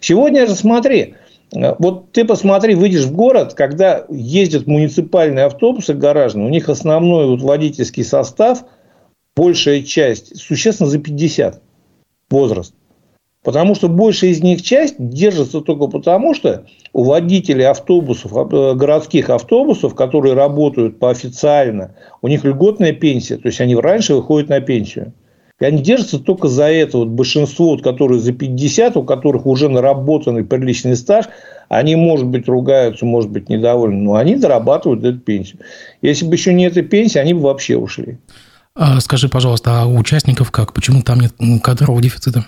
Сегодня 0.00 0.46
же 0.46 0.56
смотри, 0.56 1.14
а, 1.54 1.76
вот 1.78 2.10
ты 2.10 2.24
посмотри, 2.24 2.74
выйдешь 2.74 3.04
в 3.04 3.14
город, 3.14 3.54
когда 3.54 4.04
ездят 4.08 4.66
муниципальные 4.66 5.44
автобусы 5.44 5.94
гаражные, 5.94 6.46
у 6.46 6.50
них 6.50 6.68
основной 6.68 7.28
вот 7.28 7.42
водительский 7.42 8.02
состав, 8.04 8.64
большая 9.36 9.82
часть, 9.82 10.36
существенно 10.36 10.88
за 10.88 10.98
50 10.98 11.62
возраст. 12.28 12.74
Потому 13.46 13.76
что 13.76 13.88
большая 13.88 14.30
из 14.30 14.42
них 14.42 14.60
часть 14.60 14.96
держится 14.98 15.60
только 15.60 15.86
потому, 15.86 16.34
что 16.34 16.64
у 16.92 17.04
водителей 17.04 17.68
автобусов, 17.68 18.32
э, 18.34 18.74
городских 18.74 19.30
автобусов, 19.30 19.94
которые 19.94 20.34
работают 20.34 20.98
по 20.98 21.10
официально, 21.10 21.94
у 22.22 22.26
них 22.26 22.42
льготная 22.42 22.90
пенсия, 22.90 23.36
то 23.36 23.46
есть 23.46 23.60
они 23.60 23.76
раньше 23.76 24.16
выходят 24.16 24.48
на 24.48 24.60
пенсию. 24.60 25.12
И 25.60 25.64
они 25.64 25.80
держатся 25.80 26.18
только 26.18 26.48
за 26.48 26.64
это. 26.64 26.98
Вот 26.98 27.10
большинство, 27.10 27.70
вот, 27.70 27.84
которые 27.84 28.18
за 28.18 28.32
50, 28.32 28.96
у 28.96 29.04
которых 29.04 29.46
уже 29.46 29.68
наработанный 29.68 30.42
приличный 30.42 30.96
стаж, 30.96 31.26
они, 31.68 31.94
может 31.94 32.26
быть, 32.26 32.48
ругаются, 32.48 33.06
может 33.06 33.30
быть, 33.30 33.48
недовольны, 33.48 34.02
но 34.02 34.16
они 34.16 34.34
дорабатывают 34.34 35.04
эту 35.04 35.20
пенсию. 35.20 35.60
Если 36.02 36.26
бы 36.26 36.34
еще 36.34 36.52
не 36.52 36.66
эта 36.66 36.82
пенсия, 36.82 37.20
они 37.20 37.32
бы 37.32 37.42
вообще 37.42 37.76
ушли. 37.76 38.18
А 38.74 38.98
скажи, 38.98 39.28
пожалуйста, 39.28 39.82
а 39.82 39.86
у 39.86 39.96
участников 39.96 40.50
как? 40.50 40.72
Почему 40.72 41.02
там 41.02 41.20
нет 41.20 41.32
кадрового 41.62 42.02
дефицита? 42.02 42.44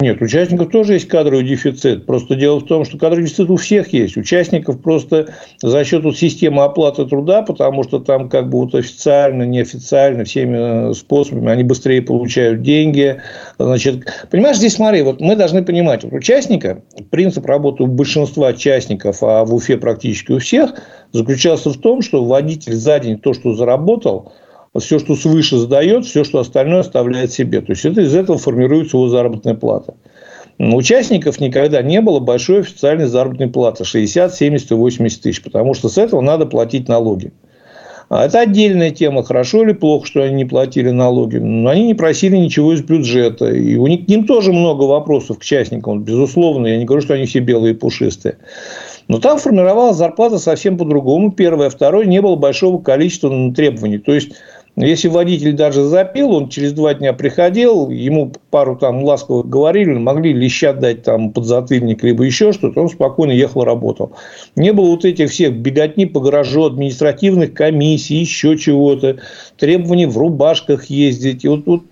Нет, 0.00 0.22
участников 0.22 0.70
тоже 0.70 0.94
есть 0.94 1.08
кадровый 1.08 1.44
дефицит. 1.44 2.06
Просто 2.06 2.34
дело 2.34 2.60
в 2.60 2.64
том, 2.64 2.86
что 2.86 2.96
кадровый 2.96 3.26
дефицит 3.26 3.50
у 3.50 3.56
всех 3.56 3.92
есть. 3.92 4.16
Участников 4.16 4.80
просто 4.80 5.34
за 5.60 5.84
счет 5.84 6.04
вот 6.04 6.16
системы 6.16 6.64
оплаты 6.64 7.04
труда, 7.04 7.42
потому 7.42 7.82
что 7.84 7.98
там 7.98 8.30
как 8.30 8.48
бы 8.48 8.60
вот 8.60 8.74
официально, 8.74 9.42
неофициально, 9.42 10.24
всеми 10.24 10.94
способами 10.94 11.50
они 11.50 11.64
быстрее 11.64 12.00
получают 12.00 12.62
деньги. 12.62 13.20
Значит, 13.58 14.06
понимаешь, 14.30 14.56
здесь 14.56 14.76
смотри, 14.76 15.02
вот 15.02 15.20
мы 15.20 15.36
должны 15.36 15.62
понимать, 15.62 16.02
вот 16.02 16.14
участника, 16.14 16.82
принцип 17.10 17.44
работы 17.44 17.82
у 17.82 17.86
большинства 17.86 18.48
участников, 18.48 19.22
а 19.22 19.44
в 19.44 19.54
Уфе 19.54 19.76
практически 19.76 20.32
у 20.32 20.38
всех, 20.38 20.72
заключался 21.12 21.68
в 21.68 21.76
том, 21.76 22.00
что 22.00 22.24
водитель 22.24 22.72
за 22.72 23.00
день 23.00 23.18
то, 23.18 23.34
что 23.34 23.52
заработал– 23.52 24.32
все, 24.78 24.98
что 24.98 25.16
свыше 25.16 25.58
сдает, 25.58 26.04
все, 26.04 26.22
что 26.24 26.38
остальное 26.38 26.80
оставляет 26.80 27.32
себе. 27.32 27.60
То 27.60 27.72
есть, 27.72 27.84
это, 27.84 28.02
из 28.02 28.14
этого 28.14 28.38
формируется 28.38 28.96
его 28.96 29.08
заработная 29.08 29.54
плата. 29.54 29.94
Участников 30.58 31.40
никогда 31.40 31.80
не 31.82 32.00
было 32.02 32.20
большой 32.20 32.60
официальной 32.60 33.06
заработной 33.06 33.48
платы 33.48 33.84
60, 33.84 34.34
70 34.34 34.70
80 34.70 35.22
тысяч, 35.22 35.42
потому 35.42 35.72
что 35.72 35.88
с 35.88 35.96
этого 35.96 36.20
надо 36.20 36.44
платить 36.44 36.86
налоги. 36.86 37.32
А 38.10 38.26
это 38.26 38.40
отдельная 38.40 38.90
тема, 38.90 39.22
хорошо 39.22 39.62
или 39.62 39.72
плохо, 39.72 40.04
что 40.04 40.22
они 40.22 40.34
не 40.34 40.44
платили 40.44 40.90
налоги. 40.90 41.36
Но 41.36 41.70
они 41.70 41.86
не 41.86 41.94
просили 41.94 42.36
ничего 42.36 42.74
из 42.74 42.82
бюджета. 42.82 43.52
И 43.52 43.76
у 43.76 43.86
них 43.86 44.08
ним 44.08 44.26
тоже 44.26 44.52
много 44.52 44.82
вопросов 44.82 45.38
к 45.38 45.44
частникам. 45.44 46.02
Безусловно, 46.02 46.66
я 46.66 46.76
не 46.76 46.86
говорю, 46.86 47.02
что 47.02 47.14
они 47.14 47.26
все 47.26 47.38
белые 47.38 47.74
и 47.74 47.76
пушистые. 47.76 48.38
Но 49.06 49.20
там 49.20 49.38
формировалась 49.38 49.96
зарплата 49.96 50.38
совсем 50.38 50.76
по-другому. 50.76 51.30
Первое. 51.30 51.70
Второе. 51.70 52.04
Не 52.04 52.20
было 52.20 52.34
большого 52.34 52.82
количества 52.82 53.30
требований. 53.54 53.98
То 53.98 54.12
есть, 54.12 54.32
Если 54.82 55.08
водитель 55.08 55.52
даже 55.52 55.84
запил, 55.84 56.32
он 56.32 56.48
через 56.48 56.72
два 56.72 56.94
дня 56.94 57.12
приходил, 57.12 57.90
ему 57.90 58.32
пару 58.50 58.76
там 58.76 59.04
ласковых 59.04 59.48
говорили, 59.48 59.92
могли 59.94 60.32
леща 60.32 60.72
дать 60.72 61.02
там 61.02 61.32
подзатыльник, 61.32 62.02
либо 62.02 62.24
еще 62.24 62.52
что-то, 62.52 62.80
он 62.80 62.88
спокойно 62.88 63.32
ехал, 63.32 63.64
работал. 63.64 64.12
Не 64.56 64.72
было 64.72 64.86
вот 64.86 65.04
этих 65.04 65.30
всех 65.30 65.54
беготни 65.54 66.06
по 66.06 66.20
гаражу, 66.20 66.64
административных 66.64 67.52
комиссий, 67.54 68.16
еще 68.16 68.56
чего-то, 68.56 69.18
требований 69.58 70.06
в 70.06 70.16
рубашках 70.16 70.86
ездить. 70.86 71.44
Вот, 71.44 71.66
вот 71.66 71.82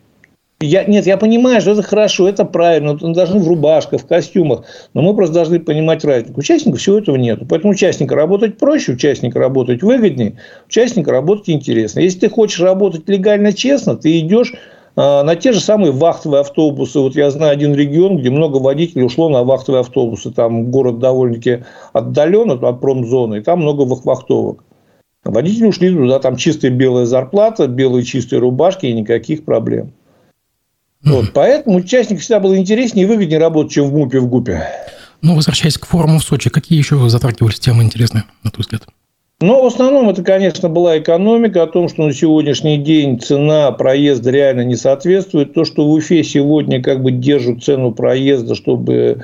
я, 0.60 0.84
нет, 0.84 1.06
я 1.06 1.16
понимаю, 1.16 1.60
что 1.60 1.72
это 1.72 1.82
хорошо, 1.82 2.28
это 2.28 2.44
правильно, 2.44 2.98
мы 3.00 3.14
должны 3.14 3.38
в 3.38 3.46
рубашках, 3.46 4.00
в 4.00 4.06
костюмах, 4.06 4.64
но 4.92 5.02
мы 5.02 5.14
просто 5.14 5.34
должны 5.34 5.60
понимать 5.60 6.04
разницу. 6.04 6.36
Участников 6.36 6.80
всего 6.80 6.98
этого 6.98 7.16
нет. 7.16 7.40
Поэтому 7.48 7.72
участника 7.72 8.16
работать 8.16 8.58
проще, 8.58 8.92
участника 8.92 9.38
работать 9.38 9.82
выгоднее, 9.82 10.38
участника 10.66 11.12
работать 11.12 11.48
интересно. 11.50 12.00
Если 12.00 12.20
ты 12.20 12.28
хочешь 12.28 12.60
работать 12.60 13.08
легально, 13.08 13.52
честно, 13.52 13.96
ты 13.96 14.18
идешь 14.18 14.52
а, 14.96 15.22
на 15.22 15.36
те 15.36 15.52
же 15.52 15.60
самые 15.60 15.92
вахтовые 15.92 16.40
автобусы. 16.40 16.98
Вот 16.98 17.14
я 17.14 17.30
знаю 17.30 17.52
один 17.52 17.72
регион, 17.76 18.18
где 18.18 18.30
много 18.30 18.56
водителей 18.56 19.04
ушло 19.04 19.28
на 19.28 19.44
вахтовые 19.44 19.82
автобусы. 19.82 20.32
Там 20.32 20.72
город 20.72 20.98
довольно-таки 20.98 21.62
отдален 21.92 22.50
от 22.50 22.80
промзоны, 22.80 23.36
и 23.36 23.40
там 23.42 23.60
много 23.60 23.82
вахтовок. 23.82 24.64
Водители 25.22 25.66
ушли 25.66 25.94
туда, 25.94 26.18
там 26.18 26.34
чистая 26.34 26.72
белая 26.72 27.04
зарплата, 27.04 27.68
белые 27.68 28.04
чистые 28.04 28.40
рубашки 28.40 28.86
и 28.86 28.92
никаких 28.92 29.44
проблем. 29.44 29.92
Вот, 31.04 31.32
поэтому 31.32 31.78
участник 31.78 32.20
всегда 32.20 32.40
было 32.40 32.56
интереснее 32.56 33.06
и 33.06 33.08
выгоднее 33.08 33.38
работать, 33.38 33.72
чем 33.72 33.88
в 33.88 33.94
МУПе, 33.94 34.20
в 34.20 34.26
ГУПе. 34.26 34.66
Ну, 35.22 35.34
возвращаясь 35.34 35.78
к 35.78 35.86
форуму 35.86 36.18
в 36.18 36.24
Сочи, 36.24 36.50
какие 36.50 36.78
еще 36.78 37.08
затрагивались 37.08 37.60
темы 37.60 37.82
интересные, 37.82 38.24
на 38.42 38.50
твой 38.50 38.62
взгляд? 38.62 38.82
Но 39.40 39.62
в 39.62 39.66
основном 39.66 40.08
это, 40.08 40.24
конечно, 40.24 40.68
была 40.68 40.98
экономика, 40.98 41.62
о 41.62 41.68
том, 41.68 41.88
что 41.88 42.04
на 42.04 42.12
сегодняшний 42.12 42.76
день 42.78 43.20
цена 43.20 43.70
проезда 43.70 44.30
реально 44.32 44.62
не 44.62 44.74
соответствует. 44.74 45.54
То, 45.54 45.64
что 45.64 45.86
в 45.86 45.92
Уфе 45.92 46.24
сегодня 46.24 46.82
как 46.82 47.02
бы 47.02 47.12
держат 47.12 47.62
цену 47.62 47.92
проезда, 47.92 48.56
чтобы 48.56 49.22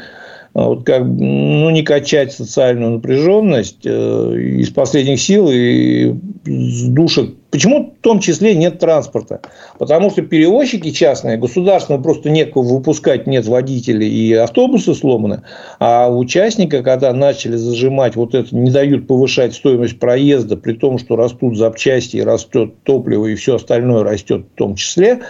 а 0.55 0.69
вот 0.69 0.85
как, 0.85 1.03
ну, 1.03 1.69
не 1.71 1.83
качать 1.83 2.33
социальную 2.33 2.93
напряженность 2.93 3.85
э, 3.85 4.39
из 4.61 4.71
последних 4.71 5.21
сил 5.21 5.49
и 5.51 6.15
с 6.45 6.83
душек. 6.85 7.35
Почему 7.55 7.95
в 7.97 8.03
том 8.03 8.19
числе 8.19 8.57
нет 8.57 8.81
транспорта? 8.81 9.41
Потому 9.79 10.11
что 10.11 10.23
перевозчики 10.23 10.91
частные, 10.91 11.37
государственного 11.37 12.03
просто 12.03 12.29
некого 12.29 12.65
выпускать, 12.65 13.29
нет 13.29 13.47
водителей 13.47 14.09
и 14.09 14.33
автобусы 14.33 14.93
сломаны. 14.93 15.43
А 15.79 16.09
участника, 16.09 16.83
когда 16.83 17.13
начали 17.13 17.55
зажимать 17.55 18.17
вот 18.17 18.35
это, 18.35 18.53
не 18.57 18.73
дают 18.73 19.07
повышать 19.07 19.55
стоимость 19.55 20.01
проезда, 20.01 20.57
при 20.57 20.73
том, 20.73 20.99
что 20.99 21.15
растут 21.15 21.57
запчасти, 21.57 22.17
растет 22.17 22.75
топливо 22.83 23.27
и 23.27 23.37
все 23.37 23.55
остальное 23.55 24.03
растет 24.03 24.47
в 24.53 24.59
том 24.59 24.75
числе, 24.75 25.21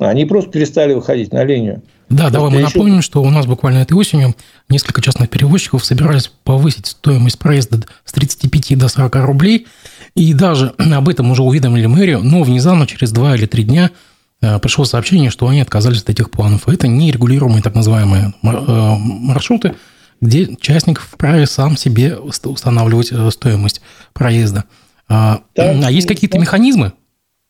они 0.00 0.24
просто 0.24 0.50
перестали 0.50 0.94
выходить 0.94 1.32
на 1.32 1.44
линию. 1.44 1.80
Да, 2.08 2.28
давай 2.28 2.50
мы 2.50 2.56
еще... 2.56 2.64
напомним, 2.66 3.02
что 3.02 3.22
у 3.22 3.30
нас 3.30 3.46
буквально 3.46 3.78
этой 3.78 3.94
осенью 3.94 4.34
несколько 4.68 5.00
частных 5.00 5.30
перевозчиков 5.30 5.84
собирались 5.84 6.30
повысить 6.44 6.86
стоимость 6.86 7.38
проезда 7.38 7.80
с 8.04 8.12
35 8.12 8.78
до 8.78 8.88
40 8.88 9.14
рублей. 9.24 9.66
И 10.14 10.34
даже 10.34 10.74
об 10.94 11.08
этом 11.08 11.30
уже 11.30 11.42
уведомили 11.42 11.86
мэрию, 11.86 12.20
но 12.22 12.42
внезапно 12.42 12.86
через 12.86 13.12
2 13.12 13.36
или 13.36 13.46
3 13.46 13.64
дня 13.64 13.90
э, 14.40 14.58
пришло 14.58 14.84
сообщение, 14.84 15.30
что 15.30 15.48
они 15.48 15.60
отказались 15.60 16.02
от 16.02 16.10
этих 16.10 16.30
планов. 16.30 16.68
Это 16.68 16.88
нерегулируемые 16.88 17.62
так 17.62 17.74
называемые 17.74 18.34
э, 18.42 18.46
маршруты, 18.98 19.74
где 20.20 20.54
частник 20.60 21.00
вправе 21.00 21.46
сам 21.46 21.76
себе 21.76 22.16
устанавливать 22.16 23.12
э, 23.12 23.30
стоимость 23.30 23.80
проезда. 24.12 24.64
А, 25.08 25.40
а 25.56 25.90
есть 25.90 26.08
какие-то 26.08 26.38
механизмы, 26.38 26.92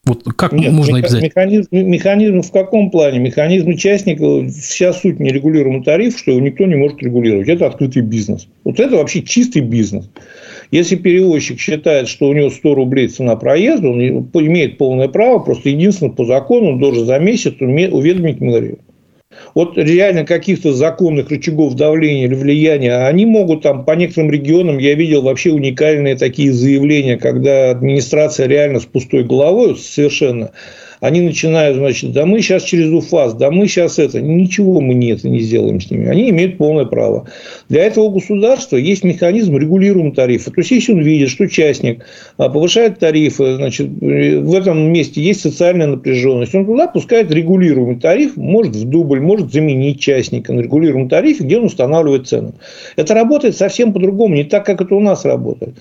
вот 0.05 0.25
как 0.35 0.53
Нет, 0.53 0.73
можно 0.73 0.97
меха- 0.97 1.07
обязать? 1.07 1.23
Механизм, 1.23 1.69
механизм 1.71 2.43
в 2.43 2.51
каком 2.51 2.91
плане? 2.91 3.21
Механизм 3.21 3.69
участника, 3.69 4.49
вся 4.51 4.93
суть 4.93 5.21
нерегулируемый 5.21 5.85
тариф, 5.85 6.19
что 6.19 6.33
его 6.33 6.41
никто 6.41 6.65
не 6.65 6.75
может 6.75 7.01
регулировать. 7.03 7.49
Это 7.49 7.67
открытый 7.67 8.03
бизнес. 8.03 8.49
Вот 8.65 8.81
это 8.81 8.97
вообще 8.97 9.23
чистый 9.23 9.63
бизнес. 9.63 10.11
Если 10.73 10.97
перевозчик 10.97 11.61
считает, 11.61 12.09
что 12.09 12.29
у 12.29 12.33
него 12.33 12.49
100 12.49 12.75
рублей 12.75 13.09
цена 13.09 13.37
проезда, 13.37 13.89
он 13.89 14.01
имеет 14.01 14.79
полное 14.79 15.07
право, 15.07 15.39
просто 15.39 15.69
единственное 15.69 16.13
по 16.13 16.25
закону 16.25 16.71
он 16.71 16.79
должен 16.81 17.05
за 17.05 17.19
месяц 17.19 17.55
уведомить 17.61 18.41
мэрию. 18.41 18.79
Вот 19.55 19.77
реально 19.77 20.25
каких-то 20.25 20.73
законных 20.73 21.31
рычагов 21.31 21.75
давления 21.75 22.25
или 22.25 22.35
влияния, 22.35 23.07
они 23.07 23.27
могут 23.27 23.63
там 23.63 23.85
по 23.85 23.93
некоторым 23.93 24.31
регионам, 24.31 24.79
я 24.79 24.95
видел 24.95 25.21
вообще 25.23 25.53
уникальные 25.53 26.17
такие 26.17 26.53
заявления, 26.53 27.19
когда 27.19 27.71
администрация 27.71 28.47
реально 28.47 28.81
с 28.81 28.87
пустой 28.87 29.25
головой 29.25 29.77
совершенно 29.77 30.53
они 31.03 31.21
начинают, 31.21 31.79
значит, 31.79 32.13
да 32.13 32.27
мы 32.27 32.41
сейчас 32.41 32.63
через 32.63 32.89
УФАС, 32.93 33.35
да 33.35 33.51
мы 33.51 33.67
сейчас 33.67 33.99
это, 33.99 34.23
ничего 34.23 34.81
мы 34.81 34.95
не 34.95 35.11
это 35.11 35.29
не 35.29 35.41
сделаем 35.41 35.81
с 35.81 35.91
ними. 35.91 36.07
Они 36.07 36.31
имеют 36.31 36.59
полное 36.59 36.85
право. 36.85 37.27
Для 37.69 37.83
этого 37.83 38.09
государства 38.09 38.77
есть 38.77 39.03
механизм 39.03 39.57
регулируемого 39.57 40.15
тарифа. 40.15 40.53
То 40.53 40.61
есть, 40.61 40.71
если 40.71 40.93
он 40.93 41.01
видит, 41.01 41.31
что 41.31 41.43
участник 41.43 42.05
а, 42.37 42.49
повышает 42.49 43.01
тарифы, 43.01 43.57
значит, 43.57 43.89
в 43.89 44.55
этом 44.55 44.93
месте 44.93 45.21
есть 45.21 45.41
социальная 45.41 45.89
напряженность, 45.89 46.55
он 46.55 46.67
туда 46.67 46.87
пускает 46.87 47.33
регулируемый 47.33 47.97
тариф, 47.97 48.37
может 48.37 48.77
в 48.77 48.89
дубль, 48.89 49.21
может 49.21 49.53
заменить 49.53 49.99
частника 49.99 50.53
на 50.53 50.61
регулируемом 50.61 51.09
тарифе, 51.09 51.43
где 51.43 51.59
он 51.59 51.65
устанавливает 51.65 52.29
цену. 52.29 52.55
Это 52.95 53.13
работает 53.15 53.57
совсем 53.57 53.93
по-другому, 53.93 54.37
не 54.37 54.45
так, 54.45 54.65
как 54.65 54.81
это 54.81 54.95
у 54.95 55.01
нас 55.01 55.25
работает. 55.25 55.75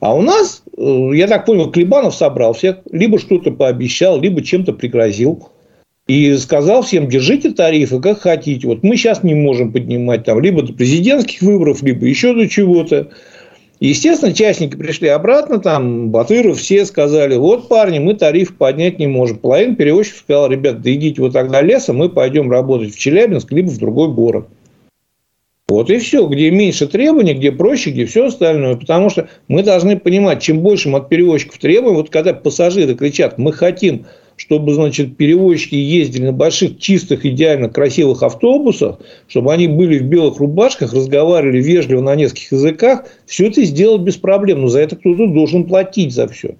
А 0.00 0.14
у 0.14 0.22
нас, 0.22 0.62
э, 0.76 1.10
я 1.14 1.26
так 1.26 1.46
понял, 1.46 1.70
Клебанов 1.70 2.14
собрал 2.14 2.52
всех, 2.52 2.78
либо 2.90 3.18
что-то 3.18 3.50
пообещал, 3.50 4.20
либо 4.20 4.42
чем-то 4.42 4.72
пригрозил. 4.72 5.48
И 6.06 6.36
сказал 6.36 6.82
всем, 6.82 7.08
держите 7.08 7.50
тарифы, 7.50 8.00
как 8.00 8.20
хотите. 8.20 8.68
Вот 8.68 8.84
мы 8.84 8.96
сейчас 8.96 9.24
не 9.24 9.34
можем 9.34 9.72
поднимать 9.72 10.24
там 10.24 10.40
либо 10.40 10.62
до 10.62 10.72
президентских 10.72 11.42
выборов, 11.42 11.82
либо 11.82 12.06
еще 12.06 12.32
до 12.32 12.48
чего-то. 12.48 13.08
Естественно, 13.80 14.32
частники 14.32 14.76
пришли 14.76 15.08
обратно, 15.08 15.58
там 15.58 16.10
Батыров 16.10 16.58
все 16.58 16.86
сказали, 16.86 17.36
вот, 17.36 17.68
парни, 17.68 17.98
мы 17.98 18.14
тариф 18.14 18.56
поднять 18.56 18.98
не 18.98 19.06
можем. 19.06 19.38
Половина 19.38 19.74
перевозчиков 19.74 20.20
сказала, 20.20 20.48
ребят, 20.48 20.80
да 20.80 20.94
идите 20.94 21.20
вот 21.20 21.32
тогда 21.34 21.60
лесом, 21.60 21.96
мы 21.96 22.08
пойдем 22.08 22.50
работать 22.50 22.94
в 22.94 22.98
Челябинск, 22.98 23.52
либо 23.52 23.68
в 23.68 23.78
другой 23.78 24.12
город. 24.12 24.46
Вот 25.68 25.90
и 25.90 25.98
все. 25.98 26.26
Где 26.26 26.50
меньше 26.50 26.86
требований, 26.86 27.34
где 27.34 27.50
проще, 27.50 27.90
где 27.90 28.06
все 28.06 28.26
остальное. 28.26 28.76
Потому 28.76 29.10
что 29.10 29.28
мы 29.48 29.62
должны 29.62 29.98
понимать, 29.98 30.40
чем 30.40 30.60
больше 30.60 30.88
мы 30.88 30.98
от 30.98 31.08
перевозчиков 31.08 31.58
требуем, 31.58 31.96
вот 31.96 32.10
когда 32.10 32.32
пассажиры 32.34 32.94
кричат, 32.94 33.36
мы 33.36 33.52
хотим, 33.52 34.06
чтобы, 34.36 34.74
значит, 34.74 35.16
перевозчики 35.16 35.74
ездили 35.74 36.26
на 36.26 36.32
больших, 36.32 36.78
чистых, 36.78 37.26
идеально 37.26 37.68
красивых 37.68 38.22
автобусах, 38.22 39.00
чтобы 39.26 39.52
они 39.52 39.66
были 39.66 39.98
в 39.98 40.04
белых 40.04 40.38
рубашках, 40.38 40.92
разговаривали 40.92 41.60
вежливо 41.60 42.00
на 42.00 42.14
нескольких 42.14 42.52
языках, 42.52 43.06
все 43.26 43.48
это 43.48 43.64
сделать 43.64 44.02
без 44.02 44.16
проблем. 44.16 44.62
Но 44.62 44.68
за 44.68 44.80
это 44.80 44.94
кто-то 44.94 45.26
должен 45.26 45.64
платить 45.64 46.14
за 46.14 46.28
все. 46.28 46.54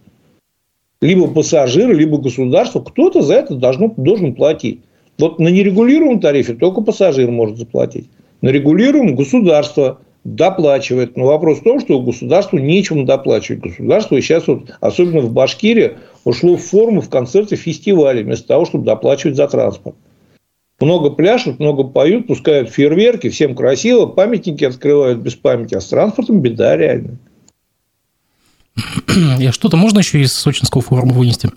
Либо 1.01 1.29
пассажиры, 1.29 1.95
либо 1.95 2.19
государство. 2.19 2.81
Кто-то 2.81 3.23
за 3.23 3.35
это 3.35 3.55
должно, 3.55 3.95
должен 3.97 4.35
платить. 4.35 4.81
Вот 5.19 5.39
на 5.39 5.49
нерегулируемом 5.49 6.21
тарифе 6.21 6.55
только 6.55 6.81
пассажир 6.81 7.31
может 7.31 7.57
заплатить 7.57 8.09
на 8.43 8.49
регулируем 8.49 9.15
государство 9.15 10.01
доплачивает. 10.25 11.17
Но 11.17 11.27
вопрос 11.27 11.61
в 11.61 11.63
том, 11.63 11.81
что 11.81 12.01
государству 12.01 12.59
нечем 12.59 13.07
доплачивать. 13.07 13.61
Государство 13.61 14.21
сейчас, 14.21 14.47
вот, 14.49 14.71
особенно 14.81 15.21
в 15.21 15.33
Башкирии, 15.33 15.99
ушло 16.25 16.57
в 16.57 16.63
форму 16.63 17.01
в 17.01 17.09
концерты, 17.09 17.57
фестивали, 17.57 18.23
вместо 18.23 18.49
того, 18.49 18.65
чтобы 18.65 18.85
доплачивать 18.85 19.37
за 19.37 19.47
транспорт. 19.47 19.97
Много 20.81 21.11
пляшут, 21.11 21.59
много 21.59 21.85
поют, 21.85 22.27
пускают 22.27 22.69
фейерверки, 22.69 23.31
всем 23.31 23.55
красиво, 23.55 24.07
памятники 24.07 24.65
открывают 24.65 25.21
без 25.21 25.35
памяти, 25.35 25.75
а 25.75 25.81
с 25.81 25.87
транспортом 25.87 26.41
беда 26.41 26.77
реально. 26.77 27.19
И 29.39 29.49
что-то 29.53 29.77
можно 29.79 30.01
еще 30.01 30.21
из 30.21 30.33
сочинского 30.33 30.83
форума 30.83 31.15
вынести? 31.15 31.49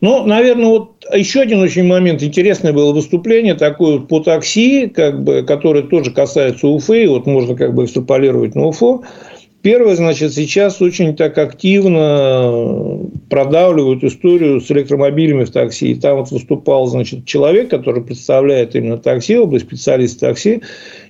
Ну, 0.00 0.24
наверное, 0.24 0.66
вот 0.66 1.04
еще 1.12 1.40
один 1.40 1.60
очень 1.60 1.84
момент. 1.84 2.22
Интересное 2.22 2.72
было 2.72 2.92
выступление 2.92 3.54
такое 3.54 3.98
по 3.98 4.20
такси, 4.20 4.86
как 4.88 5.24
бы, 5.24 5.42
которое 5.42 5.82
тоже 5.82 6.12
касается 6.12 6.68
Уфы. 6.68 7.08
Вот 7.08 7.26
можно 7.26 7.56
как 7.56 7.74
бы 7.74 7.84
экстраполировать 7.84 8.54
на 8.54 8.66
Уфу. 8.66 9.04
Первое, 9.60 9.96
значит, 9.96 10.32
сейчас 10.34 10.80
очень 10.80 11.16
так 11.16 11.36
активно 11.36 13.00
продавливают 13.28 14.04
историю 14.04 14.60
с 14.60 14.70
электромобилями 14.70 15.42
в 15.44 15.50
такси. 15.50 15.90
И 15.90 15.94
там 15.96 16.18
вот 16.18 16.30
выступал, 16.30 16.86
значит, 16.86 17.26
человек, 17.26 17.68
который 17.68 18.04
представляет 18.04 18.76
именно 18.76 18.98
такси, 18.98 19.36
область 19.36 19.66
специалист 19.66 20.20
такси. 20.20 20.62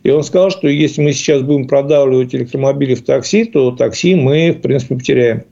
И 0.02 0.09
он 0.09 0.23
сказал, 0.25 0.50
что 0.50 0.66
если 0.66 1.02
мы 1.02 1.12
сейчас 1.12 1.42
будем 1.42 1.68
продавливать 1.68 2.35
электромобили 2.35 2.95
в 2.95 3.04
такси, 3.04 3.45
то 3.45 3.71
такси 3.73 4.14
мы, 4.14 4.52
в 4.52 4.62
принципе, 4.62 4.95
потеряем. 4.95 5.45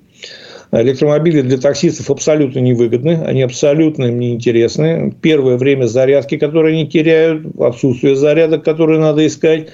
Электромобили 0.72 1.42
для 1.42 1.58
таксистов 1.58 2.10
абсолютно 2.10 2.58
невыгодны, 2.58 3.22
они 3.24 3.42
абсолютно 3.42 4.06
им 4.06 4.18
неинтересны. 4.18 5.14
Первое 5.22 5.56
время 5.56 5.86
зарядки, 5.86 6.36
которые 6.36 6.74
они 6.74 6.88
теряют, 6.88 7.46
отсутствие 7.58 8.16
зарядок, 8.16 8.64
которые 8.64 9.00
надо 9.00 9.26
искать. 9.26 9.68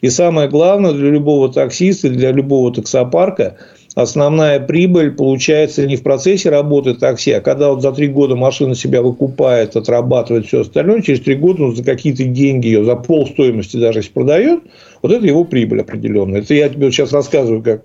И 0.00 0.08
самое 0.08 0.48
главное 0.48 0.92
для 0.92 1.10
любого 1.10 1.52
таксиста, 1.52 2.08
для 2.08 2.32
любого 2.32 2.72
таксопарка– 2.72 3.56
основная 3.96 4.60
прибыль 4.60 5.10
получается 5.10 5.86
не 5.86 5.96
в 5.96 6.02
процессе 6.02 6.50
работы 6.50 6.94
такси, 6.94 7.32
а 7.32 7.40
когда 7.40 7.70
вот 7.70 7.80
за 7.80 7.92
три 7.92 8.08
года 8.08 8.36
машина 8.36 8.74
себя 8.74 9.00
выкупает, 9.00 9.74
отрабатывает 9.74 10.46
все 10.46 10.60
остальное, 10.60 11.00
через 11.00 11.20
три 11.20 11.34
года 11.34 11.64
он 11.64 11.74
за 11.74 11.82
какие-то 11.82 12.24
деньги 12.24 12.66
ее, 12.66 12.84
за 12.84 12.94
пол 12.94 13.26
стоимости 13.26 13.78
даже 13.78 14.00
если 14.00 14.12
продает, 14.12 14.60
вот 15.02 15.12
это 15.12 15.26
его 15.26 15.44
прибыль 15.44 15.80
определенная. 15.80 16.42
Это 16.42 16.52
я 16.52 16.68
тебе 16.68 16.92
сейчас 16.92 17.12
рассказываю, 17.12 17.62
как 17.62 17.84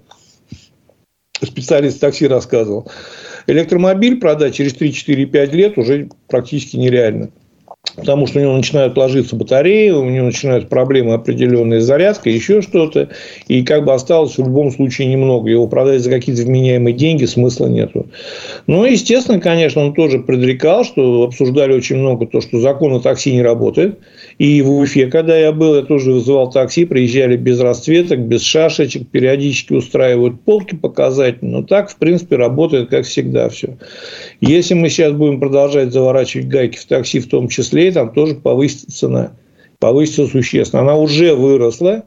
специалист 1.45 1.99
такси 1.99 2.27
рассказывал. 2.27 2.89
Электромобиль 3.47 4.19
продать 4.19 4.55
через 4.55 4.73
3, 4.73 4.93
4, 4.93 5.25
5 5.25 5.53
лет 5.53 5.77
уже 5.77 6.09
практически 6.27 6.77
нереально 6.77 7.29
потому 7.95 8.27
что 8.27 8.39
у 8.39 8.41
него 8.41 8.55
начинают 8.55 8.97
ложиться 8.97 9.35
батареи, 9.35 9.89
у 9.89 10.05
него 10.09 10.27
начинают 10.27 10.69
проблемы 10.69 11.13
определенные 11.13 11.81
с 11.81 11.85
зарядкой, 11.85 12.33
еще 12.33 12.61
что-то, 12.61 13.09
и 13.47 13.63
как 13.63 13.85
бы 13.85 13.93
осталось 13.93 14.37
в 14.37 14.39
любом 14.39 14.71
случае 14.71 15.07
немного. 15.07 15.49
Его 15.49 15.67
продать 15.67 16.01
за 16.01 16.09
какие-то 16.09 16.43
вменяемые 16.43 16.93
деньги 16.93 17.25
смысла 17.25 17.67
нету. 17.67 18.07
Ну, 18.67 18.85
естественно, 18.85 19.39
конечно, 19.39 19.83
он 19.83 19.93
тоже 19.93 20.19
предрекал, 20.19 20.85
что 20.85 21.23
обсуждали 21.23 21.73
очень 21.73 21.97
много 21.97 22.25
то, 22.27 22.41
что 22.41 22.59
закон 22.59 22.93
о 22.93 22.99
такси 22.99 23.33
не 23.33 23.41
работает. 23.41 23.99
И 24.41 24.63
в 24.63 24.71
Уфе, 24.71 25.05
когда 25.05 25.37
я 25.37 25.51
был, 25.51 25.75
я 25.75 25.83
тоже 25.83 26.13
вызывал 26.13 26.49
такси, 26.49 26.85
приезжали 26.85 27.37
без 27.37 27.59
расцветок, 27.59 28.21
без 28.21 28.41
шашечек, 28.41 29.07
периодически 29.07 29.73
устраивают 29.73 30.41
полки 30.41 30.75
показать. 30.75 31.43
Но 31.43 31.61
так, 31.61 31.91
в 31.91 31.97
принципе, 31.97 32.37
работает, 32.37 32.89
как 32.89 33.05
всегда, 33.05 33.49
все. 33.49 33.77
Если 34.39 34.73
мы 34.73 34.89
сейчас 34.89 35.13
будем 35.13 35.39
продолжать 35.39 35.93
заворачивать 35.93 36.47
гайки 36.47 36.77
в 36.77 36.85
такси 36.85 37.19
в 37.19 37.29
том 37.29 37.49
числе, 37.49 37.91
там 37.91 38.13
тоже 38.13 38.33
повысится 38.33 38.91
цена. 38.91 39.33
Повысится 39.77 40.25
существенно. 40.25 40.81
Она 40.81 40.95
уже 40.95 41.35
выросла. 41.35 42.05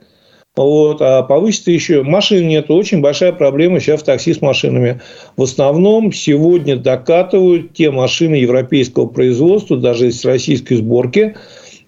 Вот, 0.56 1.02
а 1.02 1.22
повысится 1.22 1.70
еще. 1.70 2.02
Машин 2.02 2.48
нет. 2.48 2.68
Очень 2.68 3.00
большая 3.00 3.32
проблема 3.32 3.78
сейчас 3.78 4.00
в 4.00 4.04
такси 4.04 4.34
с 4.34 4.40
машинами. 4.40 5.00
В 5.36 5.44
основном 5.44 6.12
сегодня 6.12 6.74
докатывают 6.74 7.74
те 7.74 7.92
машины 7.92 8.34
европейского 8.34 9.06
производства, 9.06 9.76
даже 9.76 10.08
из 10.08 10.24
российской 10.24 10.74
сборки, 10.74 11.36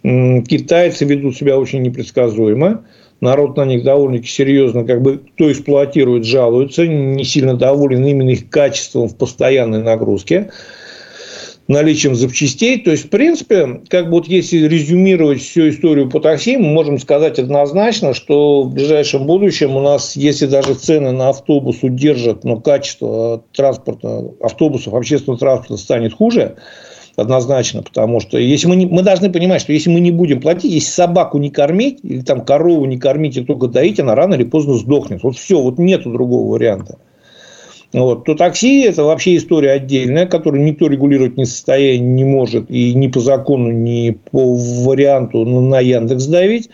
Китайцы 0.06 1.04
ведут 1.04 1.36
себя 1.36 1.58
очень 1.58 1.82
непредсказуемо. 1.82 2.84
Народ 3.20 3.56
на 3.56 3.64
них 3.64 3.82
довольно-таки 3.82 4.28
серьезно, 4.28 4.84
как 4.84 5.02
бы 5.02 5.18
кто 5.34 5.50
эксплуатирует, 5.50 6.24
жалуется, 6.24 6.86
не 6.86 7.24
сильно 7.24 7.54
доволен 7.54 8.06
именно 8.06 8.30
их 8.30 8.48
качеством 8.48 9.08
в 9.08 9.16
постоянной 9.16 9.82
нагрузке 9.82 10.50
наличием 11.68 12.14
запчастей. 12.14 12.80
То 12.80 12.92
есть, 12.92 13.06
в 13.06 13.08
принципе, 13.10 13.80
как 13.88 14.06
бы 14.06 14.12
вот 14.12 14.28
если 14.28 14.68
резюмировать 14.68 15.42
всю 15.42 15.70
историю 15.70 16.08
по 16.08 16.20
такси, 16.20 16.56
мы 16.56 16.68
можем 16.72 16.98
сказать 16.98 17.38
однозначно, 17.38 18.14
что 18.14 18.62
в 18.62 18.72
ближайшем 18.72 19.26
будущем 19.26 19.74
у 19.74 19.80
нас, 19.80 20.14
если 20.14 20.46
даже 20.46 20.74
цены 20.74 21.12
на 21.12 21.30
автобус 21.30 21.78
удержат, 21.82 22.44
но 22.44 22.60
качество 22.60 23.42
транспорта, 23.52 24.30
автобусов, 24.40 24.94
общественного 24.94 25.40
транспорта 25.40 25.82
станет 25.82 26.14
хуже, 26.14 26.56
однозначно, 27.16 27.82
потому 27.82 28.20
что 28.20 28.38
если 28.38 28.68
мы, 28.68 28.76
не, 28.76 28.86
мы 28.86 29.02
должны 29.02 29.32
понимать, 29.32 29.62
что 29.62 29.72
если 29.72 29.90
мы 29.90 30.00
не 30.00 30.10
будем 30.10 30.40
платить, 30.40 30.72
если 30.72 30.90
собаку 30.90 31.38
не 31.38 31.50
кормить, 31.50 32.00
или 32.02 32.20
там 32.20 32.44
корову 32.44 32.84
не 32.84 32.98
кормить 32.98 33.36
и 33.36 33.44
только 33.44 33.68
доить, 33.68 33.98
она 33.98 34.14
рано 34.14 34.34
или 34.34 34.44
поздно 34.44 34.74
сдохнет. 34.74 35.22
Вот 35.22 35.36
все, 35.36 35.60
вот 35.60 35.78
нету 35.78 36.12
другого 36.12 36.52
варианта. 36.52 36.98
Вот. 37.92 38.24
То 38.24 38.34
такси– 38.34 38.82
это 38.82 39.04
вообще 39.04 39.36
история 39.36 39.72
отдельная, 39.72 40.26
которую 40.26 40.64
никто 40.64 40.86
регулировать 40.88 41.36
не 41.36 41.46
состоянии 41.46 42.22
не 42.22 42.24
может, 42.24 42.70
и 42.70 42.94
ни 42.94 43.08
по 43.08 43.20
закону, 43.20 43.70
ни 43.70 44.10
по 44.10 44.54
варианту 44.54 45.44
на 45.44 45.80
Яндекс 45.80 46.26
давить, 46.26 46.68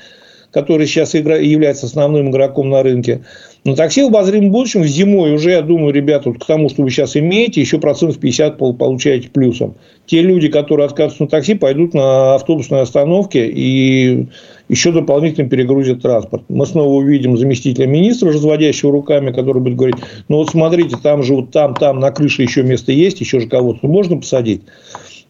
который 0.51 0.87
сейчас 0.87 1.15
является 1.15 1.87
основным 1.87 2.31
игроком 2.31 2.71
на 2.71 2.83
рынке. 2.83 3.25
Но 3.65 3.77
такси 3.77 4.03
в 4.03 4.07
обозримом 4.07 4.51
будущем 4.51 4.85
зимой 4.85 5.35
уже, 5.35 5.53
я 5.53 5.63
думаю, 5.63 5.95
ребята, 5.95 6.31
вот 6.31 6.43
к 6.43 6.47
тому, 6.47 6.69
что 6.69 6.83
вы 6.83 6.91
сейчас 6.91 7.17
имеете, 7.17 7.61
еще 7.61 7.79
процентов 7.79 8.19
50 8.19 8.59
получаете 8.59 9.29
плюсом. 9.29 9.77
Те 10.07 10.21
люди, 10.21 10.49
которые 10.49 10.87
откажутся 10.87 11.23
на 11.23 11.29
такси, 11.29 11.55
пойдут 11.55 11.95
на 11.95 12.35
автобусные 12.35 12.83
остановки 12.83 13.39
и 13.39 14.27
еще 14.69 14.91
дополнительно 14.91 15.49
перегрузят 15.49 16.03
транспорт. 16.03 16.43
Мы 16.49 16.67
снова 16.67 16.93
увидим 16.93 17.37
заместителя 17.37 17.87
министра, 17.87 18.33
разводящего 18.33 18.91
руками, 18.91 19.31
который 19.31 19.63
будет 19.63 19.77
говорить, 19.77 19.97
ну 20.29 20.39
вот 20.39 20.51
смотрите, 20.51 20.97
там 21.01 21.23
же 21.23 21.37
вот 21.37 21.53
там, 21.53 21.75
там 21.75 22.01
на 22.01 22.11
крыше 22.11 22.43
еще 22.43 22.65
место 22.65 22.91
есть, 22.91 23.21
еще 23.21 23.39
же 23.39 23.49
кого-то 23.49 23.87
можно 23.87 24.17
посадить. 24.17 24.63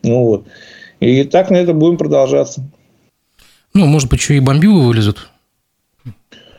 Ну, 0.02 0.24
вот. 0.24 0.44
И 1.00 1.24
так 1.24 1.50
на 1.50 1.56
это 1.56 1.74
будем 1.74 1.98
продолжаться. 1.98 2.62
Ну, 3.74 3.86
может 3.86 4.08
быть, 4.08 4.20
еще 4.20 4.36
и 4.36 4.40
бомбилы 4.40 4.86
вылезут 4.86 5.31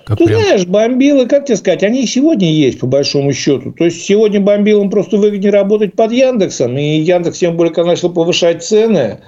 как 0.06 0.18
Ты 0.18 0.26
прям... 0.26 0.42
знаешь, 0.42 0.66
бомбилы, 0.66 1.28
как 1.28 1.46
тебе 1.46 1.58
сказать, 1.58 1.84
они 1.84 2.04
и 2.04 2.08
сегодня 2.08 2.52
есть, 2.52 2.80
по 2.80 2.88
большому 2.88 3.34
счету. 3.34 3.72
То 3.72 3.86
есть, 3.86 4.04
сегодня 4.04 4.42
бомбилам 4.42 4.90
просто 4.90 5.18
выгоднее 5.18 5.52
работать 5.52 5.96
под 5.96 6.12
Яндексом. 6.12 6.78
И 6.78 7.00
Яндекс, 7.00 7.40
тем 7.40 7.56
более, 7.56 7.74
когда 7.74 7.92
начал 7.92 8.12
повышать 8.12 8.64
цены, 8.64 9.20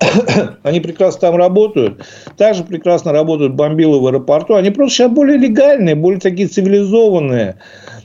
они 0.62 0.80
прекрасно 0.80 1.20
там 1.20 1.36
работают. 1.36 2.04
Также 2.36 2.64
прекрасно 2.64 3.12
работают 3.12 3.54
бомбилы 3.54 4.00
в 4.00 4.06
аэропорту. 4.06 4.54
Они 4.54 4.70
просто 4.70 4.96
сейчас 4.96 5.12
более 5.12 5.38
легальные, 5.38 5.94
более 5.94 6.20
такие 6.20 6.48
цивилизованные. 6.48 7.56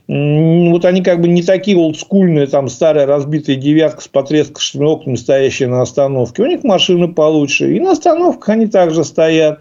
Вот 0.08 0.86
они 0.86 1.04
как 1.04 1.22
бы 1.22 1.28
не 1.28 1.44
такие 1.44 1.78
олдскульные, 1.78 2.48
там 2.48 2.68
старая 2.68 3.06
разбитая 3.06 3.58
девятка 3.58 4.02
с 4.02 4.08
потрескавшими 4.08 4.84
окнами, 4.84 5.16
стоящие 5.16 5.70
на 5.70 5.82
остановке. 5.82 6.42
У 6.42 6.48
них 6.48 6.64
машины 6.64 7.14
получше. 7.14 7.76
И 7.76 7.80
на 7.80 7.92
остановках 7.92 8.50
они 8.50 8.66
также 8.68 9.04
стоят. 9.04 9.60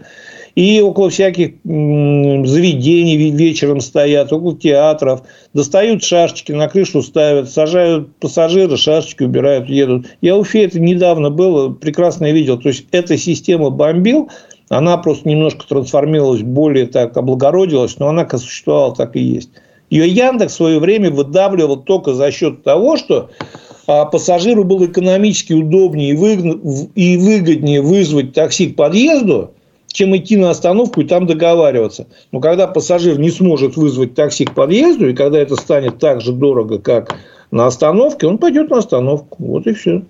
И 0.55 0.81
около 0.81 1.09
всяких 1.09 1.55
заведений 1.63 3.31
вечером 3.31 3.81
стоят, 3.81 4.33
около 4.33 4.57
театров. 4.57 5.21
Достают 5.53 6.03
шашечки, 6.03 6.51
на 6.51 6.67
крышу 6.67 7.01
ставят, 7.01 7.49
сажают 7.49 8.15
пассажиры, 8.17 8.77
шашечки 8.77 9.23
убирают, 9.23 9.69
едут. 9.69 10.07
Я 10.21 10.35
в 10.35 10.39
Уфе 10.39 10.65
это 10.65 10.79
недавно 10.79 11.29
было, 11.29 11.69
прекрасно 11.69 12.31
видел. 12.31 12.57
То 12.57 12.69
есть, 12.69 12.85
эта 12.91 13.17
система 13.17 13.69
бомбил, 13.69 14.29
она 14.69 14.97
просто 14.97 15.27
немножко 15.27 15.67
трансформировалась, 15.67 16.41
более 16.41 16.87
так 16.87 17.17
облагородилась, 17.17 17.97
но 17.97 18.09
она 18.09 18.25
как 18.25 18.39
существовала, 18.39 18.95
так 18.95 19.15
и 19.15 19.19
есть. 19.19 19.49
Ее 19.89 20.07
Яндекс 20.07 20.53
в 20.53 20.57
свое 20.57 20.79
время 20.79 21.09
выдавливал 21.09 21.77
только 21.77 22.13
за 22.13 22.31
счет 22.31 22.63
того, 22.63 22.95
что 22.95 23.31
а, 23.87 24.05
пассажиру 24.05 24.63
было 24.63 24.85
экономически 24.85 25.53
удобнее 25.53 26.11
и 26.11 27.17
выгоднее 27.17 27.81
вызвать 27.81 28.33
такси 28.33 28.67
к 28.67 28.75
подъезду, 28.75 29.55
чем 29.91 30.15
идти 30.15 30.37
на 30.37 30.51
остановку 30.51 31.01
и 31.01 31.05
там 31.05 31.27
договариваться. 31.27 32.07
Но 32.31 32.39
когда 32.39 32.67
пассажир 32.67 33.19
не 33.19 33.31
сможет 33.31 33.75
вызвать 33.75 34.15
такси 34.15 34.45
к 34.45 34.53
подъезду, 34.53 35.09
и 35.09 35.13
когда 35.13 35.39
это 35.39 35.55
станет 35.55 35.99
так 35.99 36.21
же 36.21 36.31
дорого, 36.31 36.79
как 36.79 37.17
на 37.51 37.65
остановке, 37.65 38.27
он 38.27 38.37
пойдет 38.37 38.69
на 38.69 38.77
остановку. 38.77 39.43
Вот 39.43 39.67
и 39.67 39.73
все. 39.73 40.03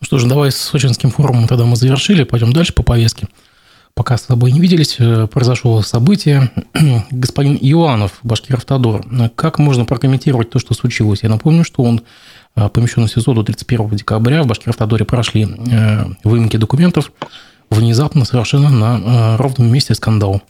Ну 0.00 0.06
что 0.06 0.18
ж, 0.18 0.24
давай 0.24 0.50
с 0.50 0.56
Сочинским 0.56 1.10
форумом 1.10 1.46
тогда 1.46 1.64
мы 1.64 1.76
завершили, 1.76 2.24
пойдем 2.24 2.52
дальше 2.52 2.72
по 2.72 2.82
повестке. 2.82 3.26
Пока 3.94 4.16
с 4.16 4.22
тобой 4.22 4.52
не 4.52 4.60
виделись, 4.60 4.96
э, 4.98 5.26
произошло 5.26 5.82
событие. 5.82 6.50
Господин 7.10 7.58
Иванов, 7.60 8.20
Башкиравтодор, 8.22 9.04
как 9.34 9.58
можно 9.58 9.84
прокомментировать 9.84 10.48
то, 10.48 10.58
что 10.58 10.74
случилось? 10.74 11.22
Я 11.22 11.28
напомню, 11.28 11.64
что 11.64 11.82
он 11.82 12.02
э, 12.56 12.68
помещен 12.68 13.06
в 13.06 13.10
СИЗО 13.10 13.34
до 13.34 13.42
31 13.42 13.90
декабря. 13.90 14.42
В 14.42 14.46
Башкиравтодоре 14.46 15.04
прошли 15.04 15.44
э, 15.44 16.04
выемки 16.24 16.56
документов 16.56 17.12
внезапно 17.70 18.24
совершенно 18.24 18.68
на 18.70 19.36
ровном 19.36 19.72
месте 19.72 19.94
скандал. 19.94 20.42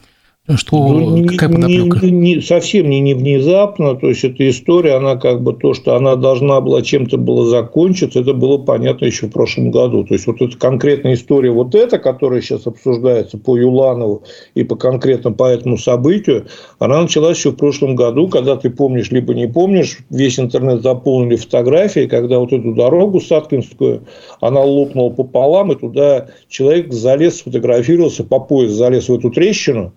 Что, 0.57 0.89
ну, 0.89 1.27
какая 1.27 1.51
подоплека? 1.51 2.07
Не, 2.07 2.11
не, 2.11 2.41
совсем 2.41 2.89
не, 2.89 3.01
не 3.01 3.15
внезапно. 3.15 3.95
То 3.95 4.09
есть, 4.09 4.25
эта 4.25 4.49
история, 4.49 4.95
она 4.95 5.17
как 5.17 5.43
бы 5.43 5.53
то, 5.53 5.75
что 5.75 5.97
она 5.97 6.17
должна 6.17 6.61
была 6.61 6.83
чем-то 6.83 7.19
было 7.19 7.47
закончиться, 7.47 8.21
это 8.21 8.35
было 8.35 8.59
понятно 8.59 9.07
еще 9.07 9.27
в 9.27 9.31
прошлом 9.31 9.71
году. 9.71 10.05
То 10.05 10.15
есть, 10.15 10.27
вот 10.27 10.41
эта 10.41 10.57
конкретная 10.57 11.15
история, 11.15 11.51
вот 11.51 11.75
эта, 11.75 11.99
которая 11.99 12.41
сейчас 12.41 12.67
обсуждается 12.67 13.39
по 13.39 13.57
Юланову 13.57 14.25
и 14.55 14.65
по 14.65 14.77
конкретно 14.77 15.33
по 15.33 15.45
этому 15.45 15.79
событию, 15.79 16.47
она 16.79 17.03
началась 17.03 17.39
еще 17.39 17.51
в 17.51 17.57
прошлом 17.57 17.95
году, 17.97 18.29
когда 18.29 18.57
ты 18.57 18.71
помнишь, 18.71 19.11
либо 19.11 19.35
не 19.35 19.47
помнишь, 19.47 19.99
весь 20.11 20.39
интернет 20.39 20.83
заполнили 20.83 21.37
фотографии, 21.37 22.07
когда 22.07 22.39
вот 22.39 22.53
эту 22.53 22.75
дорогу 22.75 23.21
Саткинскую, 23.21 24.03
она 24.41 24.63
лопнула 24.63 25.11
пополам, 25.11 25.73
и 25.73 25.77
туда 25.77 26.29
человек 26.49 26.93
залез, 26.93 27.39
сфотографировался, 27.39 28.25
по 28.25 28.41
пояс 28.41 28.73
залез 28.73 29.09
в 29.09 29.15
эту 29.15 29.31
трещину, 29.31 29.93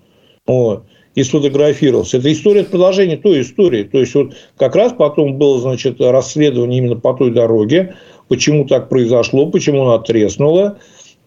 вот, 0.46 0.86
и 1.16 1.24
сфотографировался. 1.24 2.18
Это 2.18 2.32
история 2.32 2.64
продолжения 2.64 3.18
той 3.18 3.42
истории. 3.42 3.84
То 3.84 4.00
есть, 4.00 4.14
вот 4.16 4.34
как 4.58 4.76
раз 4.76 4.94
потом 4.94 5.38
было, 5.38 5.60
значит, 5.60 6.02
расследование 6.02 6.80
именно 6.80 6.96
по 6.96 7.14
той 7.14 7.32
дороге, 7.32 7.96
почему 8.28 8.66
так 8.66 8.90
произошло, 8.90 9.50
почему 9.50 9.84
она 9.84 10.00
треснула. 10.00 10.80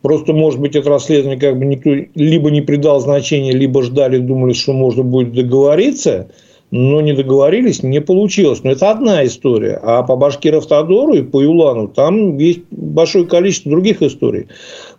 Просто, 0.02 0.33
может 0.33 0.61
быть, 0.61 0.76
это 0.76 0.90
расследование 0.90 1.40
как 1.40 1.59
бы 1.59 1.64
никто 1.64 1.90
либо 2.14 2.50
не 2.50 2.61
придал 2.61 3.00
значения, 3.00 3.52
либо 3.52 3.83
ждали, 3.83 4.18
думали, 4.18 4.52
что 4.52 4.72
можно 4.72 5.02
будет 5.02 5.33
договориться. 5.33 6.31
Но 6.70 7.00
не 7.00 7.12
договорились, 7.12 7.83
не 7.83 8.00
получилось. 8.00 8.64
Но 8.64 8.72
это 8.72 8.90
одна 8.90 9.24
история. 9.24 9.79
А 9.83 10.02
по 10.02 10.16
Башкиров-Тодору 10.16 11.14
и 11.14 11.22
по 11.22 11.40
Юлану 11.40 11.88
там 11.88 12.37
есть 12.38 12.61
большое 12.70 13.26
количество 13.26 13.70
других 13.70 14.02
историй. 14.02 14.48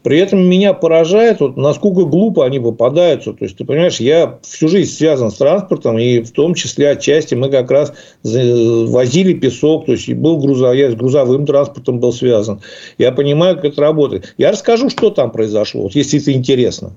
При 0.04 0.20
этом 0.20 0.48
меня 0.48 0.74
поражает, 0.74 1.42
вот, 1.42 1.58
насколько 1.58 2.06
глупо 2.06 2.46
они 2.46 2.60
попадаются. 2.60 3.34
То 3.34 3.44
есть, 3.44 3.58
ты 3.58 3.66
понимаешь, 3.66 4.00
я 4.00 4.40
всю 4.42 4.70
жизнь 4.70 4.92
связан 4.92 5.30
с 5.30 5.36
транспортом, 5.36 6.00
и 6.00 6.22
в 6.22 6.32
том 6.32 6.54
числе 6.54 6.92
отчасти 6.92 7.36
мы 7.36 7.50
как 7.50 7.70
раз 7.70 7.94
возили 8.24 9.34
песок, 9.34 9.86
то 9.86 9.92
есть, 9.92 10.12
был 10.14 10.38
груза, 10.38 10.72
я 10.72 10.92
с 10.92 10.96
грузовым 10.96 11.46
транспортом 11.46 12.00
был 12.00 12.14
связан. 12.14 12.62
Я 12.98 13.12
понимаю, 13.12 13.56
как 13.58 13.66
это 13.66 13.82
работает. 13.82 14.34
Я 14.38 14.52
расскажу, 14.52 14.90
что 14.90 15.10
там 15.10 15.32
произошло, 15.32 15.84
вот, 15.84 15.96
если 15.96 16.22
это 16.22 16.32
интересно. 16.32 16.94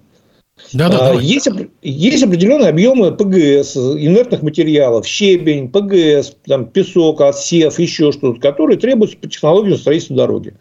Да, 0.73 0.89
да, 0.89 1.13
есть, 1.15 1.49
есть 1.83 2.23
определенные 2.23 2.69
объемы 2.69 3.13
ПГС, 3.13 3.77
инертных 3.77 4.43
материалов, 4.43 5.07
щебень, 5.07 5.71
ПГС, 5.71 6.37
там, 6.47 6.67
песок, 6.67 7.21
отсев, 7.21 7.79
еще 7.79 8.13
что-то, 8.13 8.41
которые 8.41 8.79
требуются 8.79 9.17
по 9.17 9.29
технологии 9.29 9.75
строительства 9.75 10.17
дороги. 10.17 10.55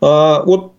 А, 0.00 0.42
вот 0.44 0.72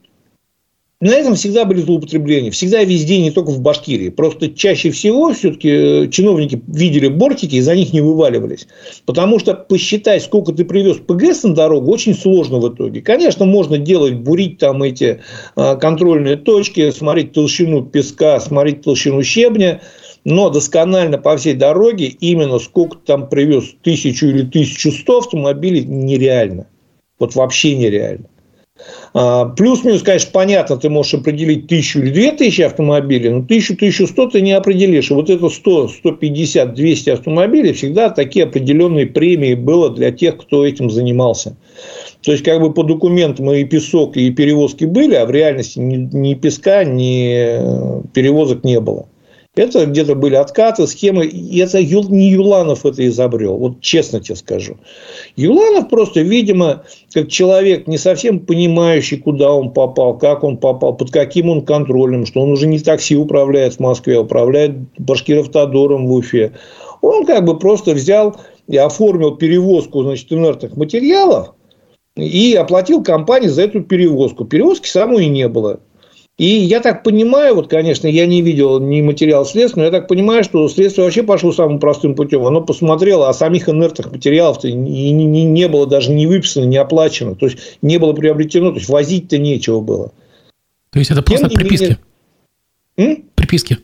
на 1.01 1.15
этом 1.15 1.33
всегда 1.33 1.65
были 1.65 1.81
злоупотребления. 1.81 2.51
Всегда 2.51 2.83
везде, 2.83 3.17
не 3.17 3.31
только 3.31 3.49
в 3.49 3.59
Башкирии. 3.59 4.09
Просто 4.09 4.49
чаще 4.49 4.91
всего 4.91 5.33
все-таки 5.33 5.69
э, 5.69 6.07
чиновники 6.09 6.61
видели 6.67 7.07
бортики 7.07 7.55
и 7.55 7.61
за 7.61 7.75
них 7.75 7.91
не 7.91 8.01
вываливались. 8.01 8.67
Потому 9.05 9.39
что 9.39 9.55
посчитать, 9.55 10.21
сколько 10.21 10.53
ты 10.53 10.63
привез 10.63 10.97
ПГС 10.97 11.41
на 11.43 11.55
дорогу, 11.55 11.91
очень 11.91 12.13
сложно 12.13 12.59
в 12.59 12.71
итоге. 12.71 13.01
Конечно, 13.01 13.45
можно 13.45 13.79
делать, 13.79 14.13
бурить 14.13 14.59
там 14.59 14.83
эти 14.83 15.21
а, 15.55 15.75
контрольные 15.75 16.37
точки, 16.37 16.91
смотреть 16.91 17.33
толщину 17.33 17.81
песка, 17.81 18.39
смотреть 18.39 18.83
толщину 18.83 19.23
щебня. 19.23 19.81
Но 20.23 20.51
досконально 20.51 21.17
по 21.17 21.35
всей 21.35 21.55
дороге 21.55 22.05
именно 22.05 22.59
сколько 22.59 22.97
там 22.97 23.27
привез, 23.27 23.73
тысячу 23.81 24.27
или 24.27 24.43
тысячу 24.43 24.91
сто 24.91 25.17
автомобилей, 25.17 25.83
нереально. 25.83 26.67
Вот 27.17 27.33
вообще 27.33 27.75
нереально. 27.75 28.25
А, 29.13 29.45
плюс-минус, 29.45 30.03
конечно, 30.03 30.29
понятно, 30.31 30.77
ты 30.77 30.89
можешь 30.89 31.15
определить 31.15 31.67
тысячу 31.67 31.99
или 31.99 32.11
две 32.11 32.31
тысячи 32.31 32.61
автомобилей, 32.61 33.29
но 33.29 33.43
тысячу, 33.43 33.75
тысячу 33.75 34.07
сто 34.07 34.27
ты 34.27 34.41
не 34.41 34.53
определишь. 34.53 35.11
И 35.11 35.13
вот 35.13 35.29
это 35.29 35.49
100, 35.49 35.89
150, 35.89 36.73
200 36.73 37.09
автомобилей 37.09 37.73
всегда 37.73 38.09
такие 38.09 38.45
определенные 38.45 39.07
премии 39.07 39.55
было 39.55 39.89
для 39.89 40.11
тех, 40.11 40.37
кто 40.37 40.65
этим 40.65 40.89
занимался. 40.89 41.55
То 42.23 42.31
есть, 42.31 42.43
как 42.43 42.61
бы 42.61 42.73
по 42.73 42.83
документам 42.83 43.51
и 43.51 43.63
песок, 43.65 44.15
и 44.15 44.31
перевозки 44.31 44.85
были, 44.85 45.15
а 45.15 45.25
в 45.25 45.31
реальности 45.31 45.79
ни, 45.79 45.97
ни 46.15 46.33
песка, 46.35 46.83
ни 46.83 48.07
перевозок 48.13 48.63
не 48.63 48.79
было. 48.79 49.07
Это 49.53 49.85
где-то 49.85 50.15
были 50.15 50.35
откаты, 50.35 50.87
схемы. 50.87 51.25
И 51.25 51.57
это 51.59 51.83
не 51.83 52.29
Юланов 52.29 52.85
это 52.85 53.05
изобрел. 53.05 53.57
Вот 53.57 53.81
честно 53.81 54.21
тебе 54.21 54.37
скажу. 54.37 54.77
Юланов 55.35 55.89
просто, 55.89 56.21
видимо, 56.21 56.85
как 57.13 57.27
человек 57.27 57.85
не 57.85 57.97
совсем 57.97 58.39
понимающий, 58.39 59.17
куда 59.17 59.51
он 59.51 59.73
попал, 59.73 60.17
как 60.17 60.45
он 60.45 60.55
попал, 60.55 60.95
под 60.95 61.11
каким 61.11 61.49
он 61.49 61.65
контролем, 61.65 62.25
что 62.25 62.41
он 62.41 62.51
уже 62.51 62.65
не 62.65 62.79
такси 62.79 63.17
управляет 63.17 63.73
в 63.73 63.79
Москве, 63.81 64.17
а 64.17 64.21
управляет 64.21 64.71
Башкиров-Тодором 64.97 66.07
в 66.07 66.13
Уфе. 66.13 66.53
Он 67.01 67.25
как 67.25 67.43
бы 67.43 67.59
просто 67.59 67.91
взял 67.91 68.37
и 68.67 68.77
оформил 68.77 69.35
перевозку 69.35 70.03
значит, 70.03 70.31
инертных 70.31 70.77
материалов 70.77 71.55
и 72.15 72.55
оплатил 72.55 73.03
компании 73.03 73.49
за 73.49 73.63
эту 73.63 73.81
перевозку. 73.81 74.45
Перевозки 74.45 74.87
самой 74.87 75.27
не 75.27 75.49
было. 75.49 75.81
И 76.37 76.45
я 76.45 76.79
так 76.79 77.03
понимаю, 77.03 77.55
вот, 77.55 77.69
конечно, 77.69 78.07
я 78.07 78.25
не 78.25 78.41
видел 78.41 78.79
ни 78.79 79.01
материал 79.01 79.45
следствия, 79.45 79.81
но 79.81 79.85
я 79.85 79.91
так 79.91 80.07
понимаю, 80.07 80.43
что 80.43 80.67
следствие 80.69 81.05
вообще 81.05 81.23
пошло 81.23 81.51
самым 81.51 81.79
простым 81.79 82.15
путем. 82.15 82.45
Оно 82.45 82.61
посмотрело, 82.61 83.29
а 83.29 83.33
самих 83.33 83.69
инертных 83.69 84.11
материалов 84.11 84.63
не, 84.63 85.11
не, 85.11 85.43
не 85.43 85.67
было 85.67 85.85
даже 85.85 86.11
не 86.11 86.25
выписано, 86.25 86.65
не 86.65 86.77
оплачено. 86.77 87.35
То 87.35 87.45
есть, 87.45 87.77
не 87.81 87.99
было 87.99 88.13
приобретено, 88.13 88.71
то 88.71 88.77
есть, 88.77 88.89
возить-то 88.89 89.37
нечего 89.37 89.81
было. 89.81 90.13
То 90.91 90.99
есть, 90.99 91.11
это 91.11 91.21
просто 91.21 91.49
Тем 91.49 91.59
приписки? 91.59 91.97
Менее... 92.97 93.23
Приписки? 93.35 93.77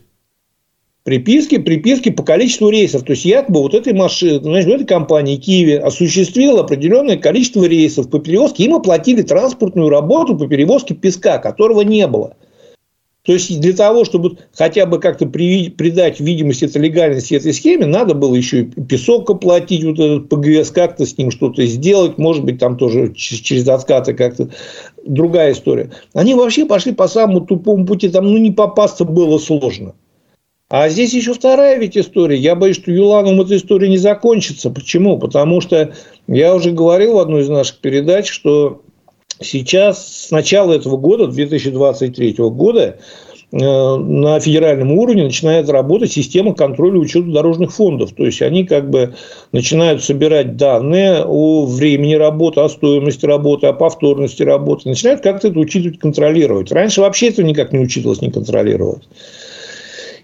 Приписки, 1.08 1.56
приписки 1.56 2.10
по 2.10 2.22
количеству 2.22 2.68
рейсов. 2.68 3.02
То 3.02 3.12
есть, 3.12 3.24
якобы 3.24 3.60
вот 3.62 3.72
этой 3.72 3.94
машины, 3.94 4.40
значит, 4.42 4.68
этой 4.68 4.86
компании 4.86 5.36
Киеве 5.36 5.78
осуществила 5.78 6.60
определенное 6.60 7.16
количество 7.16 7.64
рейсов 7.64 8.10
по 8.10 8.18
перевозке. 8.18 8.64
Им 8.64 8.74
оплатили 8.74 9.22
транспортную 9.22 9.88
работу 9.88 10.36
по 10.36 10.46
перевозке 10.46 10.94
песка, 10.94 11.38
которого 11.38 11.80
не 11.80 12.06
было. 12.06 12.36
То 13.22 13.32
есть, 13.32 13.58
для 13.58 13.72
того, 13.72 14.04
чтобы 14.04 14.36
хотя 14.52 14.84
бы 14.84 15.00
как-то 15.00 15.24
придать 15.24 16.20
видимость 16.20 16.62
этой 16.62 16.82
легальности 16.82 17.32
этой 17.32 17.54
схеме, 17.54 17.86
надо 17.86 18.12
было 18.12 18.34
еще 18.34 18.64
и 18.64 18.64
песок 18.64 19.30
оплатить, 19.30 19.84
вот 19.84 19.98
этот 19.98 20.28
ПГС, 20.28 20.70
как-то 20.72 21.06
с 21.06 21.16
ним 21.16 21.30
что-то 21.30 21.64
сделать, 21.64 22.18
может 22.18 22.44
быть, 22.44 22.58
там 22.58 22.76
тоже 22.76 23.14
через 23.14 23.66
откаты 23.66 24.12
как-то 24.12 24.50
другая 25.06 25.52
история. 25.52 25.90
Они 26.12 26.34
вообще 26.34 26.66
пошли 26.66 26.92
по 26.92 27.08
самому 27.08 27.40
тупому 27.40 27.86
пути, 27.86 28.10
там 28.10 28.26
ну, 28.26 28.36
не 28.36 28.50
попасться 28.50 29.06
было 29.06 29.38
сложно. 29.38 29.94
А 30.68 30.88
здесь 30.90 31.14
еще 31.14 31.32
вторая 31.32 31.78
ведь 31.78 31.96
история. 31.96 32.36
Я 32.36 32.54
боюсь, 32.54 32.76
что 32.76 32.92
Юланом 32.92 33.40
эта 33.40 33.56
история 33.56 33.88
не 33.88 33.96
закончится. 33.96 34.70
Почему? 34.70 35.18
Потому 35.18 35.60
что 35.60 35.94
я 36.26 36.54
уже 36.54 36.72
говорил 36.72 37.14
в 37.14 37.18
одной 37.18 37.42
из 37.42 37.48
наших 37.48 37.78
передач, 37.78 38.28
что 38.28 38.82
Сейчас, 39.40 40.26
с 40.26 40.30
начала 40.30 40.72
этого 40.72 40.96
года, 40.96 41.28
2023 41.28 42.34
года, 42.50 42.98
э, 43.52 43.56
на 43.56 44.40
федеральном 44.40 44.92
уровне 44.92 45.24
начинает 45.24 45.68
работать 45.68 46.10
система 46.10 46.54
контроля 46.54 46.98
учета 46.98 47.30
дорожных 47.30 47.72
фондов. 47.72 48.12
То 48.14 48.26
есть, 48.26 48.42
они 48.42 48.64
как 48.64 48.90
бы 48.90 49.14
начинают 49.52 50.02
собирать 50.02 50.56
данные 50.56 51.22
о 51.24 51.66
времени 51.66 52.14
работы, 52.14 52.60
о 52.60 52.68
стоимости 52.68 53.26
работы, 53.26 53.68
о 53.68 53.72
повторности 53.72 54.42
работы. 54.42 54.88
Начинают 54.88 55.20
как-то 55.20 55.48
это 55.48 55.58
учитывать, 55.58 56.00
контролировать. 56.00 56.72
Раньше 56.72 57.00
вообще 57.00 57.28
это 57.28 57.44
никак 57.44 57.72
не 57.72 57.78
учитывалось, 57.78 58.20
не 58.20 58.32
контролировалось. 58.32 59.04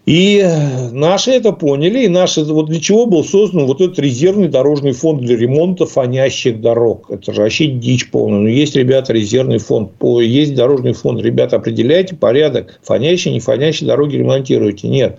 И 0.07 0.47
наши 0.93 1.31
это 1.31 1.53
поняли, 1.53 2.05
и 2.05 2.09
наши, 2.09 2.45
вот 2.45 2.67
для 2.67 2.79
чего 2.79 3.07
был 3.07 3.25
создан 3.25 3.65
вот 3.65 3.81
этот 3.81 3.99
резервный 3.99 4.49
дорожный 4.49 4.93
фонд 4.93 5.23
для 5.23 5.35
ремонта 5.35 5.87
фонящих 5.87 6.61
дорог. 6.61 7.11
Это 7.11 7.33
же 7.33 7.41
вообще 7.41 7.69
дичь 7.69 8.11
полная. 8.11 8.41
Но 8.41 8.49
есть, 8.49 8.77
ребята, 8.77 9.15
резервный 9.15 9.57
фонд, 9.57 9.93
есть 10.21 10.55
дорожный 10.55 10.93
фонд. 10.93 11.23
Ребята, 11.23 11.57
определяйте 11.57 12.17
порядок. 12.17 12.81
Фонящие, 12.83 13.33
не 13.33 13.41
фонящие 13.41 13.89
дороги 13.89 14.17
ремонтируйте. 14.17 14.89
Нет. 14.89 15.19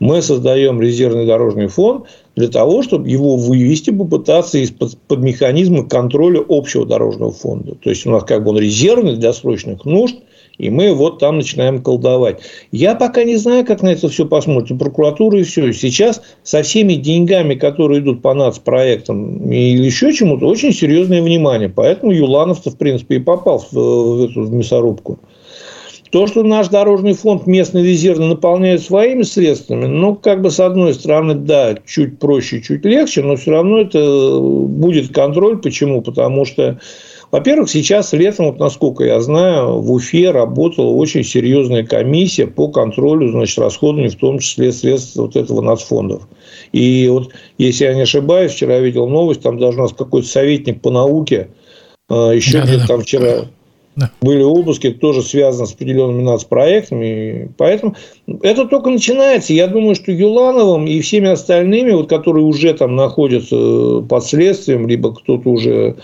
Мы 0.00 0.20
создаем 0.20 0.82
резервный 0.82 1.26
дорожный 1.26 1.68
фонд 1.68 2.04
для 2.36 2.48
того, 2.48 2.82
чтобы 2.82 3.08
его 3.08 3.36
вывести, 3.36 3.90
попытаться 3.90 4.58
из-под 4.58 4.98
под 4.98 5.20
механизма 5.20 5.86
контроля 5.86 6.42
общего 6.46 6.84
дорожного 6.84 7.32
фонда. 7.32 7.74
То 7.74 7.88
есть, 7.88 8.06
у 8.06 8.10
нас 8.10 8.24
как 8.24 8.44
бы 8.44 8.50
он 8.50 8.58
резервный 8.58 9.16
для 9.16 9.32
срочных 9.32 9.86
нужд– 9.86 10.16
и 10.60 10.68
мы 10.68 10.92
вот 10.92 11.18
там 11.18 11.38
начинаем 11.38 11.82
колдовать. 11.82 12.40
Я 12.70 12.94
пока 12.94 13.24
не 13.24 13.36
знаю, 13.36 13.64
как 13.64 13.82
на 13.82 13.88
это 13.88 14.08
все 14.08 14.26
посмотрит. 14.26 14.78
Прокуратура 14.78 15.38
и 15.38 15.42
все. 15.42 15.72
Сейчас 15.72 16.20
со 16.42 16.62
всеми 16.62 16.94
деньгами, 16.94 17.54
которые 17.54 18.00
идут 18.00 18.20
по 18.20 18.34
нацпроектам 18.34 19.50
или 19.50 19.82
еще 19.82 20.12
чему-то, 20.12 20.46
очень 20.46 20.72
серьезное 20.72 21.22
внимание. 21.22 21.70
Поэтому 21.70 22.12
Юланов-то, 22.12 22.70
в 22.70 22.76
принципе, 22.76 23.16
и 23.16 23.20
попал 23.20 23.58
в, 23.58 23.72
в 23.72 24.24
эту 24.24 24.42
в 24.42 24.52
мясорубку. 24.52 25.18
То, 26.10 26.26
что 26.26 26.42
наш 26.42 26.68
дорожный 26.68 27.14
фонд 27.14 27.46
местный 27.46 27.86
резервно 27.86 28.28
наполняет 28.28 28.82
своими 28.82 29.22
средствами, 29.22 29.86
ну, 29.86 30.16
как 30.16 30.42
бы 30.42 30.50
с 30.50 30.58
одной 30.58 30.92
стороны, 30.92 31.34
да, 31.34 31.76
чуть 31.86 32.18
проще, 32.18 32.60
чуть 32.60 32.84
легче, 32.84 33.22
но 33.22 33.36
все 33.36 33.52
равно 33.52 33.80
это 33.80 34.40
будет 34.40 35.14
контроль. 35.14 35.58
Почему? 35.58 36.02
Потому 36.02 36.44
что 36.44 36.80
во-первых, 37.30 37.70
сейчас 37.70 38.12
летом, 38.12 38.46
вот 38.46 38.58
насколько 38.58 39.04
я 39.04 39.20
знаю, 39.20 39.80
в 39.80 39.92
Уфе 39.92 40.32
работала 40.32 40.88
очень 40.88 41.22
серьезная 41.22 41.84
комиссия 41.84 42.46
по 42.46 42.68
контролю 42.68 43.30
значит, 43.30 43.58
расходованию, 43.58 44.10
в 44.10 44.16
том 44.16 44.40
числе 44.40 44.72
средств 44.72 45.16
вот 45.16 45.36
этого 45.36 45.60
нацфондов. 45.60 46.28
И 46.72 47.08
вот, 47.08 47.30
если 47.56 47.84
я 47.84 47.94
не 47.94 48.02
ошибаюсь, 48.02 48.52
вчера 48.52 48.80
видел 48.80 49.08
новость, 49.08 49.42
там 49.42 49.58
даже 49.58 49.78
у 49.78 49.82
нас 49.82 49.92
какой-то 49.92 50.26
советник 50.26 50.80
по 50.80 50.90
науке, 50.90 51.50
а, 52.08 52.32
еще 52.32 52.58
да, 52.58 52.64
где-то 52.64 52.80
да, 52.80 52.86
там 52.88 53.00
вчера 53.02 53.44
да. 53.94 54.10
были 54.20 54.42
обыски, 54.42 54.90
тоже 54.90 55.22
связаны 55.22 55.68
с 55.68 55.72
определенными 55.72 56.22
нацпроектами. 56.22 57.52
Поэтому 57.56 57.94
это 58.42 58.66
только 58.66 58.90
начинается. 58.90 59.52
Я 59.52 59.68
думаю, 59.68 59.94
что 59.94 60.10
Юлановым 60.10 60.88
и 60.88 61.00
всеми 61.00 61.28
остальными, 61.28 61.92
вот, 61.92 62.08
которые 62.08 62.44
уже 62.44 62.74
там 62.74 62.96
находятся 62.96 64.00
под 64.00 64.24
следствием, 64.24 64.88
либо 64.88 65.14
кто-то 65.14 65.48
уже 65.48 65.96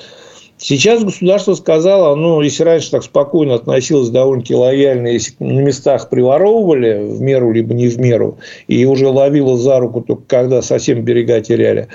Сейчас 0.59 1.05
государство 1.05 1.55
сказало, 1.55 2.15
ну, 2.15 2.41
если 2.41 2.63
раньше 2.63 2.91
так 2.91 3.03
спокойно 3.03 3.55
относилось 3.55 4.09
довольно-таки 4.09 4.55
лояльно, 4.55 5.09
если 5.09 5.35
на 5.39 5.61
местах 5.61 6.09
приворовывали 6.09 6.99
в 7.03 7.21
меру 7.21 7.53
либо 7.53 7.75
не 7.75 7.89
в 7.89 7.99
меру, 7.99 8.39
и 8.67 8.87
уже 8.87 9.09
ловило 9.09 9.59
за 9.59 9.79
руку 9.79 10.01
только 10.01 10.23
когда 10.27 10.63
совсем 10.63 11.03
берега 11.03 11.41
теряли. 11.43 11.89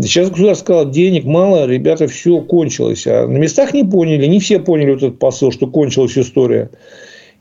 Сейчас 0.00 0.30
государство 0.30 0.64
сказало, 0.64 0.86
денег 0.86 1.24
мало, 1.24 1.66
ребята, 1.66 2.08
все 2.08 2.40
кончилось. 2.40 3.06
А 3.06 3.28
на 3.28 3.36
местах 3.36 3.72
не 3.74 3.84
поняли, 3.84 4.26
не 4.26 4.40
все 4.40 4.58
поняли 4.58 4.90
вот 4.90 5.02
этот 5.04 5.18
посыл, 5.20 5.52
что 5.52 5.68
кончилась 5.68 6.18
история. 6.18 6.70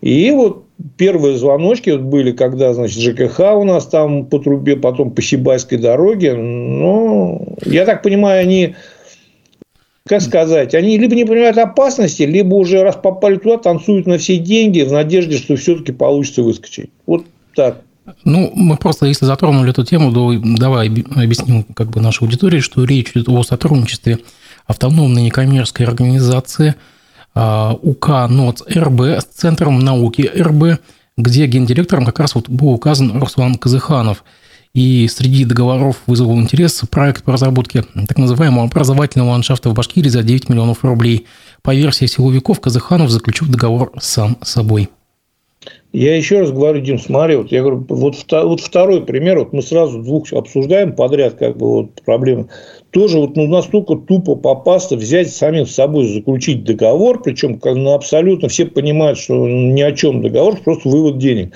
И 0.02 0.30
вот 0.32 0.66
первые 0.98 1.38
звоночки 1.38 1.90
вот 1.90 2.02
были, 2.02 2.32
когда, 2.32 2.74
значит, 2.74 3.02
ЖКХ 3.02 3.40
у 3.56 3.64
нас 3.64 3.88
там 3.88 4.26
по 4.26 4.38
трубе, 4.38 4.76
потом 4.76 5.12
по 5.12 5.22
Сибайской 5.22 5.80
дороге. 5.80 6.36
Ну, 6.36 7.56
я 7.66 7.86
так 7.86 8.04
понимаю, 8.04 8.42
они 8.42 8.76
как 10.08 10.22
сказать, 10.22 10.76
они 10.76 10.98
либо 10.98 11.16
не 11.16 11.24
понимают 11.24 11.58
опасности, 11.58 12.24
либо 12.24 12.56
уже 12.56 12.84
раз 12.84 12.96
попали 12.96 13.38
туда, 13.38 13.58
танцуют 13.58 14.06
на 14.06 14.18
все 14.18 14.38
деньги 14.38 14.82
в 14.82 14.92
надежде, 14.92 15.38
что 15.38 15.56
все-таки 15.56 15.94
получится 15.94 16.44
выскочить. 16.44 16.92
Вот 17.06 17.26
так. 17.56 17.82
Ну, 18.26 18.52
мы 18.54 18.76
просто, 18.76 19.06
если 19.06 19.26
затронули 19.26 19.72
эту 19.72 19.86
тему, 19.86 20.12
то 20.12 20.34
давай 20.58 20.88
объясним 20.88 21.64
как 21.64 21.90
бы 21.90 22.02
нашей 22.02 22.24
аудитории, 22.24 22.60
что 22.60 22.84
речь 22.84 23.12
идет 23.12 23.30
о 23.30 23.44
сотрудничестве 23.44 24.20
автономной 24.66 25.24
некоммерческой 25.24 25.86
организации 25.86 26.76
а, 27.34 27.74
УК 27.82 28.28
НОЦ 28.30 28.64
РБ 28.76 29.02
с 29.02 29.24
Центром 29.34 29.80
науки 29.80 30.30
РБ, 30.36 30.82
где 31.18 31.48
гендиректором 31.48 32.06
как 32.06 32.20
раз 32.20 32.36
вот 32.36 32.50
был 32.50 32.72
указан 32.74 33.18
Руслан 33.18 33.56
Казыханов– 33.56 34.26
и 34.74 35.08
среди 35.08 35.46
договоров 35.46 36.02
вызвал 36.08 36.40
интерес 36.40 36.82
проект 36.90 37.24
по 37.24 37.34
разработке 37.34 37.84
так 38.08 38.18
называемого 38.18 38.66
образовательного 38.66 39.30
ландшафта 39.30 39.70
в 39.70 39.74
Башкирии 39.74 40.10
за 40.10 40.24
9 40.24 40.50
миллионов 40.50 40.84
рублей. 40.84 41.28
По 41.62 41.76
версии 41.76 42.06
силовиков, 42.06 42.60
Казаханов 42.60 43.12
заключил 43.12 43.48
договор 43.48 43.92
сам 44.00 44.38
собой. 44.42 44.90
Я 45.94 46.18
еще 46.18 46.40
раз 46.40 46.52
говорю, 46.52 46.82
Дим, 46.82 46.98
смотри, 46.98 47.36
вот 47.36 47.52
я 47.52 47.62
говорю, 47.62 47.86
вот, 47.88 48.16
вот 48.32 48.60
второй 48.60 49.06
пример, 49.06 49.38
вот 49.38 49.54
мы 49.54 49.62
сразу 49.62 50.02
двух 50.02 50.34
обсуждаем 50.34 50.94
подряд, 50.94 51.36
как 51.36 51.56
бы 51.56 51.68
вот 51.68 52.02
проблемы. 52.04 52.48
Тоже 52.90 53.20
вот 53.20 53.36
ну, 53.36 53.46
настолько 53.48 53.96
тупо 53.96 54.36
попасться, 54.36 54.98
взять 54.98 55.30
самим 55.32 55.68
с 55.68 55.76
собой, 55.76 56.08
заключить 56.08 56.64
договор, 56.64 57.22
причем 57.22 57.60
как, 57.60 57.76
ну, 57.76 57.94
абсолютно 57.94 58.50
все 58.50 58.66
понимают, 58.66 59.20
что 59.20 59.48
ни 59.48 59.82
о 59.82 59.92
чем 59.92 60.24
договор, 60.24 60.58
просто 60.64 60.90
вывод 60.90 61.20
денег. 61.20 61.54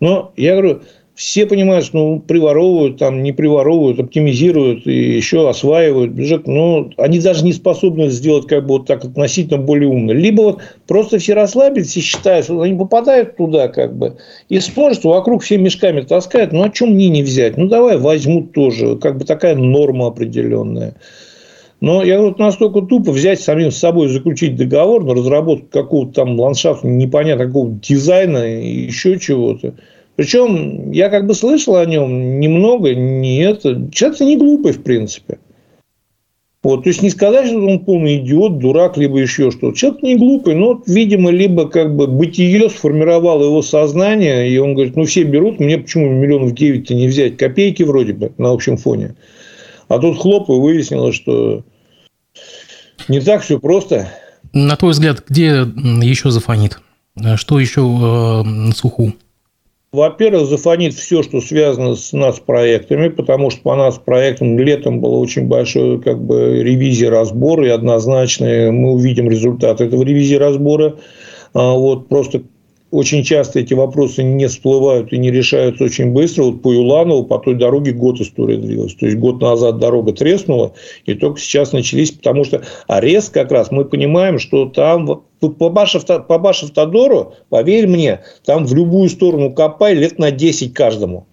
Но 0.00 0.32
я 0.36 0.52
говорю, 0.52 0.82
все 1.18 1.46
понимают, 1.46 1.84
что 1.84 1.98
ну, 1.98 2.20
приворовывают, 2.20 2.98
там, 2.98 3.24
не 3.24 3.32
приворовывают, 3.32 3.98
оптимизируют 3.98 4.86
и 4.86 5.16
еще 5.16 5.50
осваивают 5.50 6.12
бюджет. 6.12 6.46
Но 6.46 6.90
они 6.96 7.18
даже 7.18 7.44
не 7.44 7.52
способны 7.52 8.08
сделать 8.08 8.46
как 8.46 8.62
бы 8.64 8.74
вот 8.74 8.86
так 8.86 9.04
относительно 9.04 9.58
более 9.58 9.88
умно. 9.88 10.12
Либо 10.12 10.42
вот 10.42 10.62
просто 10.86 11.18
все 11.18 11.34
расслабились 11.34 11.96
и 11.96 12.02
считают, 12.02 12.44
что 12.44 12.60
они 12.60 12.78
попадают 12.78 13.36
туда 13.36 13.66
как 13.66 13.96
бы 13.96 14.16
и 14.48 14.60
смотрят, 14.60 15.00
что 15.00 15.08
вокруг 15.10 15.42
все 15.42 15.58
мешками 15.58 16.02
таскают. 16.02 16.52
Ну, 16.52 16.62
а 16.62 16.70
чем 16.70 16.90
мне 16.90 17.08
не 17.08 17.24
взять? 17.24 17.56
Ну, 17.56 17.66
давай 17.66 17.98
возьмут 17.98 18.52
тоже. 18.52 18.94
Как 18.94 19.18
бы 19.18 19.24
такая 19.24 19.56
норма 19.56 20.06
определенная. 20.06 20.94
Но 21.80 22.04
я 22.04 22.20
вот 22.20 22.38
настолько 22.38 22.82
тупо 22.82 23.10
взять 23.10 23.40
самим 23.40 23.72
с 23.72 23.76
собой 23.76 24.06
заключить 24.06 24.54
договор 24.54 25.04
на 25.04 25.14
разработку 25.14 25.66
какого-то 25.66 26.12
там 26.12 26.38
ландшафта, 26.38 26.86
непонятно 26.86 27.46
какого 27.46 27.70
дизайна 27.72 28.60
и 28.60 28.86
еще 28.86 29.18
чего-то. 29.18 29.74
Причем 30.18 30.90
я 30.90 31.10
как 31.10 31.28
бы 31.28 31.34
слышал 31.34 31.76
о 31.76 31.86
нем 31.86 32.40
немного, 32.40 32.92
не 32.92 33.38
это. 33.38 33.88
Человек 33.92 34.18
не 34.18 34.36
глупый, 34.36 34.72
в 34.72 34.82
принципе. 34.82 35.38
Вот, 36.60 36.82
то 36.82 36.88
есть 36.88 37.02
не 37.02 37.10
сказать, 37.10 37.46
что 37.46 37.64
он 37.64 37.84
полный 37.84 38.16
идиот, 38.16 38.58
дурак, 38.58 38.96
либо 38.96 39.18
еще 39.18 39.52
что-то. 39.52 39.76
Человек 39.76 40.02
не 40.02 40.16
глупый, 40.16 40.56
но, 40.56 40.82
видимо, 40.88 41.30
либо 41.30 41.68
как 41.68 41.94
бы 41.94 42.08
бытие 42.08 42.68
сформировало 42.68 43.44
его 43.44 43.62
сознание, 43.62 44.50
и 44.50 44.58
он 44.58 44.74
говорит, 44.74 44.96
ну 44.96 45.04
все 45.04 45.22
берут, 45.22 45.60
мне 45.60 45.78
почему 45.78 46.08
миллионов 46.08 46.52
девять-то 46.52 46.94
не 46.94 47.06
взять, 47.06 47.36
копейки 47.36 47.84
вроде 47.84 48.12
бы 48.12 48.32
на 48.38 48.50
общем 48.50 48.76
фоне. 48.76 49.14
А 49.86 50.00
тут 50.00 50.18
хлоп, 50.18 50.48
и 50.48 50.52
выяснилось, 50.52 51.14
что 51.14 51.62
не 53.06 53.20
так 53.20 53.42
все 53.42 53.60
просто. 53.60 54.08
На 54.52 54.74
твой 54.74 54.90
взгляд, 54.90 55.22
где 55.28 55.64
еще 56.02 56.32
зафонит? 56.32 56.80
Что 57.36 57.60
еще 57.60 57.82
э, 57.82 58.42
на 58.42 58.72
суху? 58.72 59.12
Во-первых, 59.98 60.46
зафонит 60.46 60.94
все, 60.94 61.24
что 61.24 61.40
связано 61.40 61.96
с 61.96 62.12
нацпроектами, 62.12 63.08
потому 63.08 63.50
что 63.50 63.62
по 63.62 63.74
нацпроектам 63.74 64.56
летом 64.56 65.00
было 65.00 65.16
очень 65.16 65.48
большое 65.48 65.98
как 65.98 66.22
бы, 66.22 66.62
ревизия 66.62 67.10
разбора, 67.10 67.66
и 67.66 67.70
однозначно 67.70 68.70
мы 68.70 68.92
увидим 68.92 69.28
результат 69.28 69.80
этого 69.80 70.04
ревизии 70.04 70.36
разбора. 70.36 70.96
А 71.52 71.72
вот 71.72 72.08
просто 72.08 72.42
очень 72.92 73.24
часто 73.24 73.58
эти 73.58 73.74
вопросы 73.74 74.22
не 74.22 74.46
всплывают 74.46 75.12
и 75.12 75.18
не 75.18 75.32
решаются 75.32 75.82
очень 75.82 76.12
быстро. 76.12 76.44
Вот 76.44 76.62
по 76.62 76.72
Юланову, 76.72 77.24
по 77.24 77.38
той 77.38 77.54
дороге 77.54 77.92
год 77.92 78.20
история 78.20 78.56
длилась. 78.56 78.94
То 78.94 79.06
есть, 79.06 79.18
год 79.18 79.42
назад 79.42 79.78
дорога 79.78 80.12
треснула, 80.12 80.74
и 81.06 81.14
только 81.14 81.40
сейчас 81.40 81.72
начались, 81.72 82.12
потому 82.12 82.44
что 82.44 82.62
арест 82.86 83.32
как 83.32 83.50
раз, 83.50 83.72
мы 83.72 83.84
понимаем, 83.84 84.38
что 84.38 84.66
там 84.66 85.24
по 85.40 85.68
Башев-Тодору, 85.68 87.34
поверь 87.48 87.86
мне, 87.86 88.22
там 88.44 88.66
в 88.66 88.74
любую 88.74 89.08
сторону 89.08 89.52
копай 89.52 89.94
лет 89.94 90.18
на 90.18 90.30
10 90.30 90.74
каждому. 90.74 91.26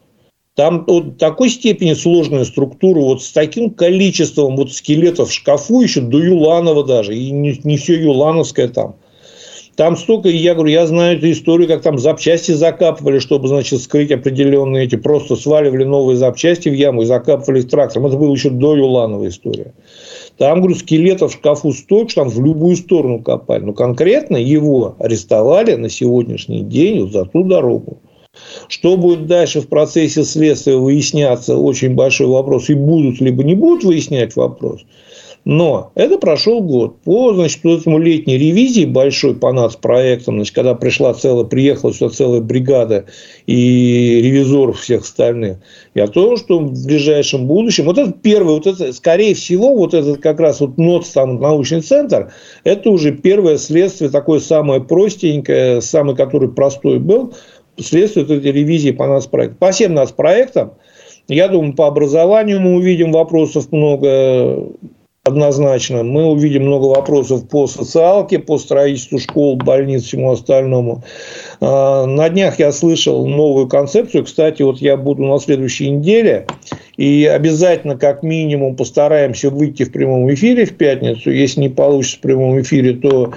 Там 0.55 0.85
вот 0.87 1.17
такой 1.17 1.49
степени 1.49 1.93
сложная 1.93 2.45
структура, 2.45 2.99
вот 3.01 3.21
с 3.21 3.31
таким 3.31 3.71
количеством 3.71 4.55
вот 4.55 4.71
скелетов 4.71 5.29
в 5.29 5.33
шкафу 5.33 5.81
еще 5.81 5.99
до 5.99 6.17
Юланова 6.17 6.85
даже, 6.85 7.13
и 7.13 7.29
не, 7.29 7.59
не 7.63 7.77
все 7.77 8.01
юлановское 8.01 8.69
там. 8.69 8.95
Там 9.75 9.97
столько, 9.97 10.29
я 10.29 10.53
говорю, 10.53 10.71
я 10.71 10.87
знаю 10.87 11.17
эту 11.17 11.29
историю, 11.29 11.67
как 11.67 11.81
там 11.81 11.99
запчасти 11.99 12.53
закапывали, 12.53 13.19
чтобы, 13.19 13.49
значит, 13.49 13.81
скрыть 13.81 14.11
определенные 14.11 14.85
эти, 14.85 14.95
просто 14.95 15.35
сваливали 15.35 15.83
новые 15.83 16.15
запчасти 16.15 16.69
в 16.69 16.73
яму 16.73 17.01
и 17.01 17.05
закапывали 17.05 17.59
их 17.59 17.69
трактором. 17.69 18.07
Это 18.07 18.15
было 18.15 18.33
еще 18.33 18.49
до 18.49 18.77
Юланова 18.77 19.27
история. 19.27 19.73
Там, 20.37 20.59
говорю, 20.59 20.75
скелетов 20.75 21.31
в 21.31 21.35
шкафу 21.35 21.71
столько, 21.71 22.09
что 22.09 22.21
там 22.21 22.29
в 22.29 22.43
любую 22.43 22.75
сторону 22.75 23.21
копали. 23.21 23.63
Но 23.63 23.73
конкретно 23.73 24.37
его 24.37 24.95
арестовали 24.99 25.75
на 25.75 25.89
сегодняшний 25.89 26.61
день 26.61 27.01
вот 27.01 27.11
за 27.11 27.25
ту 27.25 27.43
дорогу. 27.43 27.99
Что 28.67 28.97
будет 28.97 29.27
дальше 29.27 29.61
в 29.61 29.67
процессе 29.67 30.25
следствия 30.25 30.75
выясняться, 30.75 31.57
очень 31.57 31.95
большой 31.95 32.27
вопрос. 32.27 32.69
И 32.69 32.73
будут 32.73 33.21
либо 33.21 33.43
не 33.43 33.55
будут 33.55 33.83
выяснять 33.83 34.35
вопрос– 34.35 34.81
но 35.45 35.91
это 35.93 36.17
прошел 36.17 36.59
год. 36.61 37.01
По 37.03 37.33
значит, 37.33 37.63
вот 37.63 37.81
этому 37.81 37.99
летней 37.99 38.37
ревизии 38.37 38.85
большой 38.85 39.35
по 39.35 39.53
нацпроектам, 39.53 40.35
значит, 40.35 40.55
когда 40.55 40.73
пришла 40.73 41.13
целая, 41.13 41.45
приехала 41.45 41.93
сюда 41.93 42.09
целая 42.09 42.41
бригада 42.41 43.05
и 43.45 44.21
ревизоров 44.23 44.79
всех 44.79 45.03
остальных, 45.03 45.59
и 45.93 45.99
о 45.99 46.07
том, 46.07 46.35
что 46.37 46.59
в 46.59 46.85
ближайшем 46.85 47.45
будущем, 47.45 47.85
вот 47.85 47.99
это 47.99 48.11
первое, 48.11 48.55
вот 48.55 48.65
это, 48.65 48.91
скорее 48.91 49.35
всего, 49.35 49.75
вот 49.75 49.93
этот 49.93 50.19
как 50.19 50.39
раз 50.39 50.61
вот 50.61 50.77
НОЦ, 50.77 51.09
там, 51.09 51.39
научный 51.39 51.81
центр, 51.81 52.33
это 52.63 52.89
уже 52.89 53.11
первое 53.11 53.57
следствие, 53.57 54.09
такое 54.09 54.39
самое 54.39 54.81
простенькое, 54.81 55.79
самый, 55.79 56.15
который 56.15 56.49
простой 56.49 56.97
был, 56.97 57.35
следствие 57.79 58.25
этой 58.25 58.39
ревизии 58.51 58.91
по 58.91 59.07
нацпроектам. 59.07 59.57
По 59.59 59.71
всем 59.71 59.93
нацпроектам, 59.93 60.73
я 61.27 61.47
думаю, 61.47 61.73
по 61.73 61.85
образованию 61.85 62.59
мы 62.59 62.75
увидим 62.75 63.11
вопросов 63.11 63.71
много, 63.71 64.69
однозначно. 65.25 66.03
Мы 66.03 66.25
увидим 66.25 66.65
много 66.65 66.85
вопросов 66.85 67.47
по 67.49 67.65
социалке, 67.65 68.37
по 68.37 68.59
строительству 68.59 69.17
школ, 69.17 69.55
больниц, 69.55 70.03
всему 70.03 70.31
остальному. 70.31 71.03
А, 71.59 72.05
на 72.05 72.29
днях 72.29 72.59
я 72.59 72.71
слышал 72.71 73.25
новую 73.25 73.67
концепцию. 73.67 74.25
Кстати, 74.25 74.61
вот 74.61 74.77
я 74.77 74.97
буду 74.97 75.23
на 75.23 75.39
следующей 75.39 75.89
неделе. 75.89 76.45
И 76.95 77.25
обязательно, 77.25 77.97
как 77.97 78.21
минимум, 78.21 78.75
постараемся 78.75 79.49
выйти 79.49 79.83
в 79.83 79.91
прямом 79.91 80.31
эфире 80.31 80.65
в 80.65 80.77
пятницу. 80.77 81.31
Если 81.31 81.59
не 81.59 81.69
получится 81.69 82.17
в 82.17 82.21
прямом 82.21 82.61
эфире, 82.61 82.93
то 82.93 83.33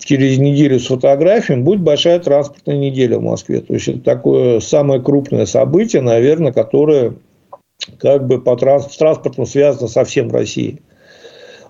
через 0.00 0.38
неделю 0.38 0.80
с 0.80 0.86
фотографиями 0.86 1.62
будет 1.62 1.82
большая 1.82 2.18
транспортная 2.18 2.76
неделя 2.76 3.18
в 3.18 3.22
Москве. 3.22 3.60
То 3.60 3.74
есть, 3.74 3.86
это 3.86 4.00
такое 4.00 4.58
самое 4.58 5.00
крупное 5.00 5.46
событие, 5.46 6.02
наверное, 6.02 6.50
которое 6.50 7.14
как 8.00 8.26
бы 8.26 8.40
по 8.40 8.56
транспорту 8.56 9.46
связано 9.46 9.86
со 9.86 10.04
всем 10.04 10.32
Россией. 10.32 10.80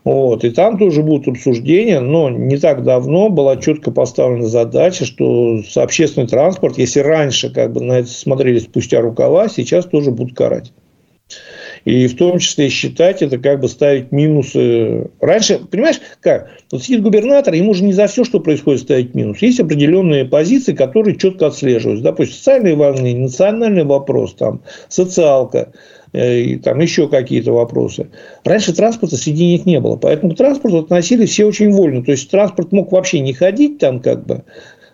Вот. 0.08 0.42
И 0.42 0.48
там 0.48 0.78
тоже 0.78 1.02
будут 1.02 1.28
обсуждения, 1.28 2.00
но 2.00 2.30
не 2.30 2.56
так 2.56 2.82
давно 2.82 3.28
была 3.28 3.58
четко 3.58 3.90
поставлена 3.90 4.46
задача, 4.46 5.04
что 5.04 5.60
общественный 5.76 6.26
транспорт, 6.26 6.78
если 6.78 7.00
раньше 7.00 7.52
как 7.52 7.74
бы 7.74 7.82
на 7.82 7.98
это 7.98 8.08
смотрели 8.08 8.58
спустя 8.58 9.02
рукава, 9.02 9.50
сейчас 9.50 9.84
тоже 9.84 10.10
будут 10.10 10.34
карать. 10.34 10.72
И 11.84 12.06
в 12.06 12.16
том 12.16 12.38
числе 12.38 12.70
считать 12.70 13.20
это, 13.20 13.36
как 13.36 13.60
бы 13.60 13.68
ставить 13.68 14.10
минусы. 14.10 15.10
Раньше, 15.20 15.58
понимаешь, 15.70 16.00
как? 16.20 16.52
Вот 16.72 16.82
сидит 16.82 17.02
губернатор, 17.02 17.52
ему 17.52 17.74
же 17.74 17.84
не 17.84 17.92
за 17.92 18.06
все, 18.06 18.24
что 18.24 18.40
происходит, 18.40 18.80
ставить 18.80 19.14
минус. 19.14 19.42
Есть 19.42 19.60
определенные 19.60 20.24
позиции, 20.24 20.72
которые 20.72 21.18
четко 21.18 21.48
отслеживаются. 21.48 22.04
Допустим, 22.04 22.34
социальные 22.34 22.76
волны, 22.76 23.14
национальный 23.14 23.84
вопрос, 23.84 24.32
там, 24.32 24.62
социалка. 24.88 25.74
Э, 26.12 26.40
и 26.40 26.56
там 26.56 26.80
еще 26.80 27.08
какие-то 27.08 27.52
вопросы. 27.52 28.08
Раньше 28.44 28.74
транспорта 28.74 29.16
среди 29.16 29.46
них 29.46 29.66
не 29.66 29.80
было, 29.80 29.96
поэтому 29.96 30.32
к 30.32 30.36
транспорту 30.36 30.78
относились 30.78 31.30
все 31.30 31.44
очень 31.44 31.72
вольно. 31.72 32.02
То 32.04 32.12
есть 32.12 32.30
транспорт 32.30 32.72
мог 32.72 32.92
вообще 32.92 33.20
не 33.20 33.32
ходить 33.32 33.78
там 33.78 34.00
как 34.00 34.26
бы. 34.26 34.44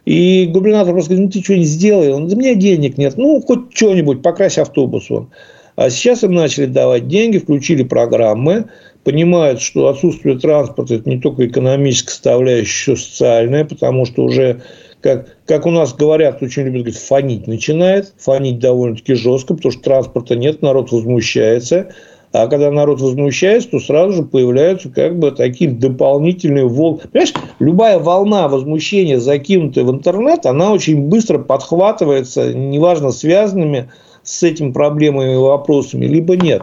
И 0.04 0.46
губернатор 0.52 0.92
просто 0.92 1.10
говорит, 1.10 1.26
ну 1.26 1.32
ты 1.32 1.44
что-нибудь 1.44 1.68
сделай. 1.68 2.12
Он, 2.12 2.28
да 2.28 2.36
у 2.36 2.38
меня 2.38 2.54
денег 2.54 2.98
нет. 2.98 3.16
Ну, 3.16 3.40
хоть 3.40 3.74
что-нибудь, 3.74 4.22
покрась 4.22 4.58
автобус 4.58 5.10
он. 5.10 5.30
А 5.76 5.90
сейчас 5.90 6.22
им 6.22 6.34
начали 6.34 6.66
давать 6.66 7.08
деньги, 7.08 7.38
включили 7.38 7.82
программы, 7.82 8.66
понимают, 9.02 9.60
что 9.60 9.88
отсутствие 9.88 10.38
транспорта– 10.38 10.94
это 10.96 11.08
не 11.08 11.18
только 11.20 11.46
экономическая 11.46 12.12
составляющая, 12.12 12.92
еще 12.92 12.96
социальная, 12.96 13.64
потому 13.64 14.04
что 14.04 14.22
уже 14.22 14.62
как, 15.04 15.26
как 15.44 15.66
у 15.66 15.70
нас 15.70 15.92
говорят, 15.92 16.42
очень 16.42 16.62
любят 16.62 16.84
говорить, 16.84 16.98
фонить 16.98 17.46
начинает, 17.46 18.14
фонить 18.16 18.58
довольно-таки 18.58 19.12
жестко, 19.12 19.52
потому 19.52 19.70
что 19.70 19.82
транспорта 19.82 20.34
нет, 20.34 20.62
народ 20.62 20.92
возмущается. 20.92 21.92
А 22.32 22.46
когда 22.46 22.70
народ 22.70 23.02
возмущается, 23.02 23.68
то 23.68 23.80
сразу 23.80 24.12
же 24.12 24.22
появляются 24.22 24.88
как 24.88 25.18
бы 25.18 25.30
такие 25.30 25.70
дополнительные 25.70 26.66
волны. 26.66 27.02
Понимаешь, 27.12 27.34
любая 27.58 27.98
волна 27.98 28.48
возмущения, 28.48 29.18
закинутая 29.18 29.84
в 29.84 29.90
интернет, 29.90 30.46
она 30.46 30.72
очень 30.72 31.02
быстро 31.02 31.38
подхватывается, 31.38 32.54
неважно, 32.54 33.12
связанными 33.12 33.90
с 34.22 34.42
этим 34.42 34.72
проблемами 34.72 35.34
и 35.34 35.36
вопросами, 35.36 36.06
либо 36.06 36.34
нет. 36.34 36.62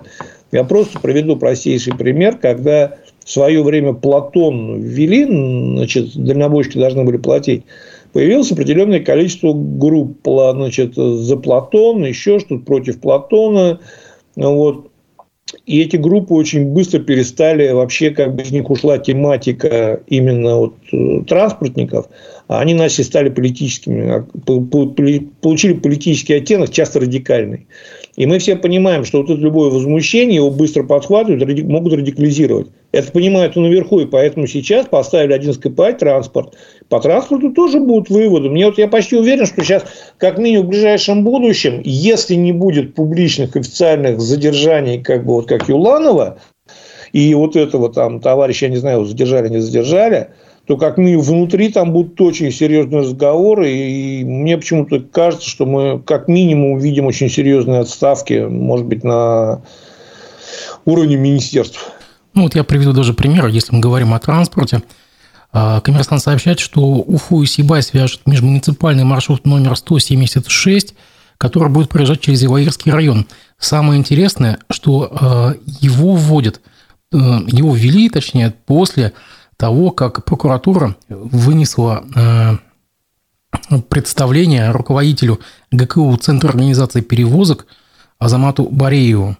Я 0.52 0.64
просто 0.64 1.00
приведу 1.00 1.36
простейший 1.36 1.94
пример, 1.94 2.38
когда 2.38 2.96
в 3.24 3.30
свое 3.30 3.62
время 3.62 3.94
Платон 3.94 4.82
ввели, 4.82 5.26
значит, 5.26 6.16
дальнобойщики 6.16 6.80
должны 6.80 7.04
были 7.04 7.18
платить, 7.18 7.64
появилось 8.14 8.52
определенное 8.52 9.00
количество 9.00 9.54
групп 9.54 10.20
значит, 10.24 10.96
за 10.96 11.38
Платон, 11.38 12.04
еще 12.06 12.40
что-то 12.40 12.64
против 12.64 13.00
Платона. 13.00 13.80
Вот. 14.36 14.92
И 15.66 15.82
эти 15.82 15.98
группы 15.98 16.34
очень 16.34 16.66
быстро 16.66 17.00
перестали, 17.00 17.72
вообще 17.72 18.12
как 18.12 18.36
бы 18.36 18.44
из 18.44 18.52
них 18.52 18.70
ушла 18.70 18.98
тематика 18.98 20.02
именно 20.08 20.56
вот 20.58 20.76
э, 20.94 21.24
транспортников, 21.28 22.08
а 22.48 22.60
они 22.60 22.74
начали 22.74 23.04
стали 23.04 23.30
политическими, 23.30 24.10
а, 24.10 24.26
получили 24.46 25.74
политический 25.74 26.36
оттенок, 26.36 26.72
часто 26.72 27.02
радикальный. 27.02 27.68
И 28.16 28.26
мы 28.26 28.40
все 28.40 28.56
понимаем, 28.58 29.06
что 29.06 29.22
вот 29.22 29.30
это 29.30 29.40
любое 29.40 29.70
возмущение 29.70 30.36
его 30.36 30.52
быстро 30.52 30.84
подхватывают, 30.84 31.64
могут 31.64 31.94
радикализировать. 31.94 32.68
Это 32.92 33.10
понимают 33.12 33.56
и 33.56 33.60
наверху, 33.62 34.02
и 34.02 34.06
поэтому 34.06 34.48
сейчас 34.48 34.86
поставили 34.86 35.32
один 35.32 35.54
СКП 35.54 35.98
транспорт. 35.98 36.56
По 36.90 37.00
транспорту 37.00 37.54
тоже 37.54 37.80
будут 37.80 38.10
выводы. 38.10 38.50
Мне 38.50 38.66
вот 38.66 38.78
я 38.78 38.90
почти 38.90 39.16
уверен, 39.16 39.46
что 39.46 39.64
сейчас, 39.64 39.86
как 40.18 40.38
минимум 40.38 40.66
в 40.66 40.70
ближайшем 40.70 41.24
будущем, 41.24 41.82
если 41.86 42.36
не 42.36 42.52
будет 42.52 42.96
публичных 42.96 43.56
официальных 43.56 44.20
задержаний, 44.20 45.02
как 45.02 45.26
бы 45.26 45.36
вот 45.36 45.48
как 45.48 45.70
Юланова, 45.70 46.40
и 47.14 47.34
вот 47.34 47.56
этого 47.56 47.92
там 47.94 48.20
товарища, 48.20 48.66
я 48.66 48.72
не 48.72 48.78
знаю, 48.78 49.06
задержали, 49.06 49.50
не 49.50 49.60
задержали, 49.60 50.30
то 50.72 50.78
как 50.78 50.98
минимум 50.98 51.26
внутри 51.26 51.68
там 51.68 51.92
будут 51.92 52.22
очень 52.22 52.50
серьезные 52.50 53.02
разговоры. 53.02 53.70
И 53.72 54.24
мне 54.24 54.58
почему-то 54.58 55.02
кажется, 55.02 55.50
что 55.50 55.66
мы 55.66 56.00
как 56.00 56.30
минимум 56.30 56.72
увидим 56.72 57.08
очень 57.08 57.30
серьезные 57.30 57.82
отставки, 57.82 58.46
может 58.50 58.86
быть, 58.86 59.04
на 59.04 59.64
уровне 60.86 61.18
министерств. 61.18 61.92
Ну, 62.34 62.44
вот 62.44 62.56
я 62.56 62.64
приведу 62.64 62.94
даже 62.94 63.14
пример, 63.14 63.48
если 63.48 63.76
мы 63.76 63.82
говорим 63.82 64.14
о 64.14 64.20
транспорте. 64.20 64.82
А, 65.52 65.82
коммерсант 65.82 66.22
сообщает, 66.22 66.62
что 66.62 66.82
Уфу 66.82 67.44
и 67.44 67.46
Сибай 67.46 67.84
свяжет 67.84 68.22
межмуниципальный 68.26 69.04
маршрут 69.04 69.46
номер 69.46 69.76
176, 69.76 70.96
который 71.38 71.68
будет 71.68 71.90
проезжать 71.90 72.22
через 72.22 72.46
Иваирский 72.46 72.94
район. 72.94 73.28
Самое 73.60 74.00
интересное, 74.00 74.60
что 74.70 75.12
а, 75.12 75.54
его 75.82 76.14
вводят, 76.14 76.62
э, 77.12 77.18
его 77.18 77.76
ввели, 77.76 78.08
точнее, 78.08 78.54
после 78.66 79.12
того, 79.62 79.92
как 79.92 80.26
прокуратура 80.26 80.96
вынесла 81.08 82.04
э, 82.16 83.80
представление 83.90 84.72
руководителю 84.72 85.40
ГКУ 85.72 86.18
Центра 86.18 86.50
организации 86.50 87.02
перевозок 87.02 87.68
Азамату 88.18 88.64
Барееву. 88.64 89.38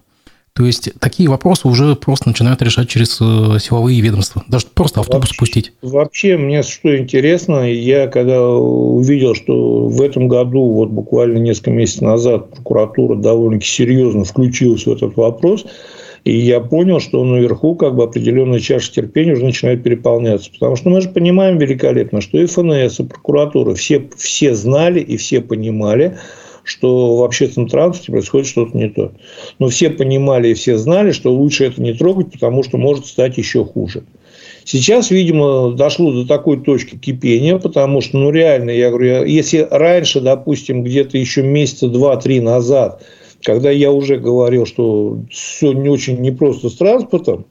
То 0.52 0.64
есть 0.64 0.92
такие 1.00 1.28
вопросы 1.28 1.66
уже 1.66 1.96
просто 1.96 2.28
начинают 2.28 2.62
решать 2.62 2.88
через 2.88 3.20
э, 3.20 3.58
силовые 3.58 4.00
ведомства. 4.00 4.44
Даже 4.46 4.66
просто 4.72 5.00
автобус 5.00 5.30
вообще, 5.30 5.38
пустить. 5.40 5.72
Вообще, 5.82 6.36
мне 6.36 6.62
что 6.62 6.96
интересно, 6.96 7.68
я 7.68 8.06
когда 8.06 8.46
увидел, 8.46 9.34
что 9.34 9.88
в 9.88 10.00
этом 10.00 10.28
году, 10.28 10.70
вот 10.70 10.90
буквально 10.90 11.38
несколько 11.38 11.72
месяцев 11.72 12.02
назад, 12.02 12.48
прокуратура 12.50 13.16
довольно-таки 13.16 13.68
серьезно 13.68 14.22
включилась 14.22 14.86
в 14.86 14.92
этот 14.92 15.16
вопрос– 15.16 15.66
и 16.24 16.38
я 16.38 16.60
понял, 16.60 17.00
что 17.00 17.24
наверху 17.24 17.74
как 17.74 17.96
бы 17.96 18.04
определенная 18.04 18.60
чаша 18.60 18.92
терпения 18.92 19.32
уже 19.32 19.44
начинает 19.44 19.82
переполняться. 19.82 20.50
Потому 20.52 20.76
что 20.76 20.88
мы 20.88 21.00
же 21.00 21.08
понимаем 21.08 21.58
великолепно, 21.58 22.20
что 22.20 22.38
и 22.38 22.46
ФНС, 22.46 23.00
и 23.00 23.04
прокуратура 23.04 23.74
все, 23.74 24.08
все 24.16 24.54
знали 24.54 25.00
и 25.00 25.16
все 25.16 25.40
понимали, 25.40 26.18
что 26.62 27.16
в 27.16 27.24
общественном 27.24 27.68
транспорте 27.68 28.12
происходит 28.12 28.46
что-то 28.46 28.76
не 28.76 28.88
то. 28.88 29.12
Но 29.58 29.68
все 29.68 29.90
понимали 29.90 30.48
и 30.48 30.54
все 30.54 30.76
знали, 30.76 31.10
что 31.10 31.32
лучше 31.32 31.64
это 31.64 31.82
не 31.82 31.92
трогать, 31.92 32.30
потому 32.30 32.62
что 32.62 32.78
может 32.78 33.06
стать 33.06 33.36
еще 33.36 33.64
хуже. 33.64 34.04
Сейчас, 34.64 35.10
видимо, 35.10 35.72
дошло 35.72 36.12
до 36.12 36.24
такой 36.24 36.62
точки 36.62 36.96
кипения, 36.96 37.58
потому 37.58 38.00
что, 38.00 38.16
ну, 38.16 38.30
реально, 38.30 38.70
я 38.70 38.90
говорю, 38.90 39.24
если 39.24 39.66
раньше, 39.68 40.20
допустим, 40.20 40.84
где-то 40.84 41.18
еще 41.18 41.42
месяца 41.42 41.88
два-три 41.88 42.38
назад– 42.40 43.02
когда 43.42 43.70
я 43.70 43.92
уже 43.92 44.18
говорил, 44.18 44.66
что 44.66 45.18
все 45.30 45.72
не 45.72 45.88
очень 45.88 46.20
непросто 46.20 46.68
с 46.68 46.74
транспортом, 46.74 47.46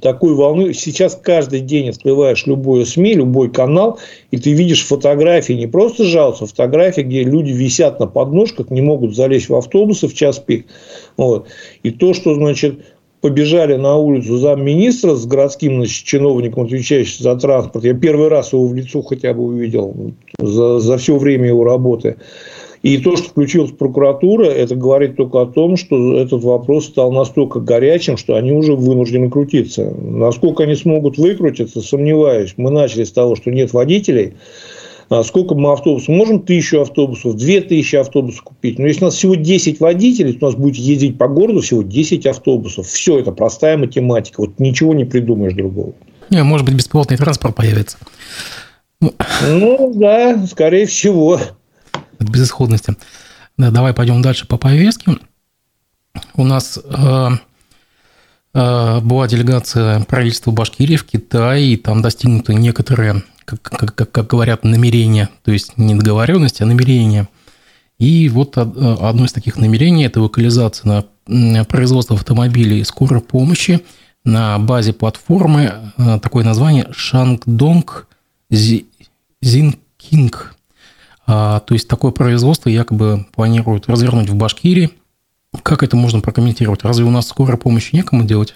такой 0.00 0.34
волны. 0.34 0.74
Сейчас 0.74 1.18
каждый 1.20 1.60
день 1.60 1.88
открываешь 1.90 2.46
любое 2.46 2.84
СМИ, 2.84 3.14
любой 3.14 3.50
канал, 3.50 3.98
и 4.30 4.38
ты 4.38 4.52
видишь 4.52 4.86
фотографии, 4.86 5.54
не 5.54 5.66
просто 5.66 6.04
жалуются, 6.04 6.46
фотографии, 6.46 7.02
где 7.02 7.24
люди 7.24 7.50
висят 7.50 8.00
на 8.00 8.06
подножках, 8.06 8.70
не 8.70 8.80
могут 8.80 9.16
залезть 9.16 9.48
в 9.48 9.54
автобусы 9.54 10.08
в 10.08 10.14
час 10.14 10.38
пик. 10.38 10.66
Вот. 11.16 11.48
И 11.82 11.90
то, 11.90 12.14
что, 12.14 12.34
значит, 12.34 12.80
побежали 13.20 13.74
на 13.74 13.96
улицу 13.96 14.36
замминистра 14.36 15.14
с 15.14 15.26
городским 15.26 15.76
значит, 15.76 16.04
чиновником, 16.04 16.64
отвечающим 16.64 17.24
за 17.24 17.36
транспорт. 17.36 17.84
Я 17.84 17.94
первый 17.94 18.28
раз 18.28 18.52
его 18.52 18.66
в 18.66 18.74
лицо 18.74 19.02
хотя 19.02 19.34
бы 19.34 19.44
увидел 19.44 20.12
за, 20.38 20.78
за 20.78 20.98
все 20.98 21.16
время 21.16 21.48
его 21.48 21.64
работы. 21.64 22.16
И 22.82 22.98
то, 22.98 23.16
что 23.16 23.28
включилась 23.30 23.72
прокуратура, 23.72 24.44
это 24.44 24.76
говорит 24.76 25.16
только 25.16 25.42
о 25.42 25.46
том, 25.46 25.76
что 25.76 26.16
этот 26.16 26.44
вопрос 26.44 26.86
стал 26.86 27.10
настолько 27.10 27.60
горячим, 27.60 28.16
что 28.16 28.36
они 28.36 28.52
уже 28.52 28.74
вынуждены 28.74 29.30
крутиться. 29.30 29.90
Насколько 29.90 30.62
они 30.62 30.76
смогут 30.76 31.18
выкрутиться, 31.18 31.80
сомневаюсь. 31.80 32.54
Мы 32.56 32.70
начали 32.70 33.04
с 33.04 33.10
того, 33.10 33.34
что 33.34 33.50
нет 33.50 33.72
водителей. 33.72 34.34
А 35.10 35.24
сколько 35.24 35.54
мы 35.54 35.72
автобусов? 35.72 36.08
Можем 36.08 36.42
тысячу 36.42 36.82
автобусов, 36.82 37.34
две 37.34 37.62
тысячи 37.62 37.96
автобусов 37.96 38.42
купить. 38.42 38.78
Но 38.78 38.86
если 38.86 39.02
у 39.02 39.06
нас 39.06 39.14
всего 39.14 39.34
10 39.34 39.80
водителей, 39.80 40.34
то 40.34 40.46
у 40.46 40.50
нас 40.50 40.58
будет 40.58 40.76
ездить 40.76 41.16
по 41.16 41.28
городу 41.28 41.60
всего 41.60 41.82
10 41.82 42.26
автобусов. 42.26 42.86
Все 42.86 43.18
это 43.18 43.32
простая 43.32 43.78
математика. 43.78 44.42
Вот 44.42 44.58
ничего 44.58 44.94
не 44.94 45.06
придумаешь 45.06 45.54
другого. 45.54 45.94
Не, 46.30 46.42
может 46.42 46.66
быть, 46.66 46.74
беспилотный 46.74 47.16
транспорт 47.16 47.56
появится. 47.56 47.96
Ну, 49.00 49.92
да, 49.94 50.46
скорее 50.46 50.86
всего 50.86 51.40
от 52.18 52.28
безысходности. 52.28 52.96
Да, 53.56 53.70
давай 53.70 53.92
пойдем 53.92 54.22
дальше 54.22 54.46
по 54.46 54.56
повестке. 54.56 55.18
У 56.34 56.44
нас 56.44 56.78
э, 56.82 57.28
э, 58.54 59.00
была 59.00 59.28
делегация 59.28 60.00
правительства 60.04 60.50
Башкирии 60.50 60.96
в 60.96 61.04
Китае, 61.04 61.72
и 61.72 61.76
там 61.76 62.02
достигнуты 62.02 62.54
некоторые, 62.54 63.22
как, 63.44 63.62
как, 63.62 64.10
как 64.10 64.26
говорят, 64.26 64.64
намерения, 64.64 65.28
то 65.44 65.52
есть 65.52 65.76
не 65.76 65.94
договоренности, 65.94 66.62
а 66.62 66.66
намерения. 66.66 67.28
И 67.98 68.28
вот 68.28 68.56
одно 68.56 69.24
из 69.24 69.32
таких 69.32 69.56
намерений– 69.56 70.04
это 70.06 70.20
локализация 70.20 71.04
на 71.26 71.64
производство 71.64 72.16
автомобилей 72.16 72.84
скорой 72.84 73.20
помощи 73.20 73.80
на 74.24 74.58
базе 74.58 74.92
платформы, 74.92 75.92
э, 75.96 76.18
такое 76.20 76.44
название 76.44 76.88
Шангдонг 76.92 78.08
Зинкинг 78.50 80.57
то 81.68 81.74
есть 81.74 81.86
такое 81.86 82.12
производство 82.12 82.70
якобы 82.70 83.26
планируют 83.34 83.90
развернуть 83.90 84.30
в 84.30 84.34
Башкирии. 84.34 84.88
Как 85.62 85.82
это 85.82 85.98
можно 85.98 86.20
прокомментировать? 86.20 86.82
Разве 86.82 87.04
у 87.04 87.10
нас 87.10 87.28
скорой 87.28 87.58
помощи 87.58 87.94
некому 87.94 88.24
делать? 88.24 88.54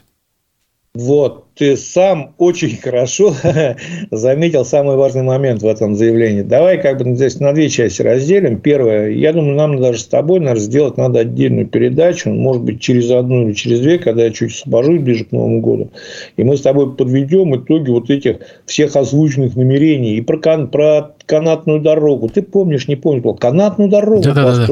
Вот, 0.94 1.46
ты 1.55 1.78
сам 1.78 2.35
очень 2.37 2.76
хорошо 2.76 3.35
заметил 4.11 4.66
самый 4.66 4.96
важный 4.96 5.22
момент 5.22 5.62
в 5.62 5.66
этом 5.66 5.94
заявлении. 5.94 6.42
Давай 6.42 6.76
как 6.83 6.98
бы 6.98 7.14
здесь 7.14 7.40
на 7.40 7.55
две 7.55 7.70
части 7.70 8.02
разделим. 8.02 8.61
Первое, 8.61 9.09
я 9.09 9.33
думаю, 9.33 9.57
нам 9.57 9.81
даже 9.81 10.00
с 10.00 10.05
тобой 10.05 10.40
надо 10.40 10.61
сделать 10.61 10.98
надо 10.98 11.20
отдельную 11.20 11.66
передачу, 11.66 12.28
может 12.28 12.62
быть, 12.62 12.83
через 12.83 13.11
одну 13.11 13.48
или 13.48 13.55
через 13.55 13.81
две, 13.81 13.98
когда 13.98 14.24
я 14.24 14.31
чуть 14.33 14.52
освобожусь 14.52 15.00
ближе 15.00 15.24
к 15.24 15.33
Новому 15.33 15.62
году. 15.62 15.90
И 16.37 16.44
мы 16.44 16.59
с 16.59 16.61
тобой 16.61 16.94
подведем 16.94 17.57
итоги 17.57 17.88
вот 17.88 18.11
этих 18.11 18.40
всех 18.66 18.94
озвученных 18.94 19.57
намерений. 19.57 20.16
И 20.16 20.20
про, 20.20 20.37
кан- 20.37 20.68
про 20.68 21.14
канатную 21.24 21.81
дорогу. 21.81 22.28
Ты 22.28 22.42
помнишь, 22.42 22.87
не 22.87 22.96
помнишь, 22.96 23.24
канатную 23.40 23.88
дорогу 23.88 24.24
да. 24.24 24.35
Да, 24.35 24.66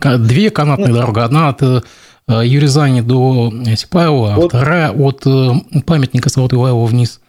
да. 0.00 0.16
Две 0.16 0.48
канатные 0.48 0.88
ну, 0.88 0.94
дороги. 0.94 1.18
Одна 1.18 1.50
от 1.50 1.60
э, 2.28 2.42
Юризани 2.44 3.00
до 3.00 3.52
Сипаева, 3.76 4.34
а 4.34 4.36
вот. 4.36 4.50
вторая 4.50 4.90
от 4.90 5.26
э, 5.26 5.80
памятника 5.84 6.28
Саватуйлаева 6.28 6.84
вниз. 6.84 7.20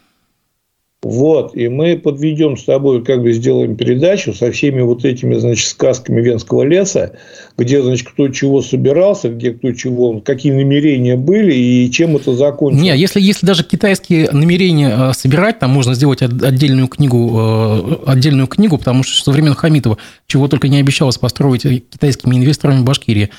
Вот, 1.02 1.56
и 1.56 1.68
мы 1.68 1.96
подведем 1.96 2.58
с 2.58 2.64
тобой, 2.64 3.02
как 3.02 3.22
бы 3.22 3.32
сделаем 3.32 3.74
передачу 3.74 4.34
со 4.34 4.52
всеми 4.52 4.82
вот 4.82 5.06
этими, 5.06 5.34
значит, 5.36 5.66
сказками 5.66 6.20
Венского 6.20 6.62
леса, 6.62 7.12
где, 7.56 7.82
значит, 7.82 8.06
кто 8.06 8.28
чего 8.28 8.60
собирался, 8.60 9.30
где 9.30 9.52
кто 9.52 9.72
чего, 9.72 10.20
какие 10.20 10.52
намерения 10.52 11.16
были 11.16 11.54
и 11.54 11.90
чем 11.90 12.16
это 12.16 12.34
закончилось. 12.34 12.82
Не, 12.82 12.98
если, 12.98 13.18
если 13.18 13.46
даже 13.46 13.64
китайские 13.64 14.30
намерения 14.30 14.94
э, 14.94 15.12
собирать, 15.14 15.58
там 15.58 15.70
можно 15.70 15.94
сделать 15.94 16.20
отдельную 16.20 16.88
книгу, 16.88 18.02
отдельную 18.04 18.46
книгу, 18.46 18.76
потому 18.76 19.02
что 19.02 19.24
со 19.24 19.30
времен 19.30 19.54
Хамитова 19.54 19.96
чего 20.26 20.48
только 20.48 20.68
не 20.68 20.80
обещалось 20.80 21.16
построить 21.16 21.62
китайскими 21.62 22.36
инвесторами 22.36 22.80
в 22.80 22.84
Башкирии 22.84 23.30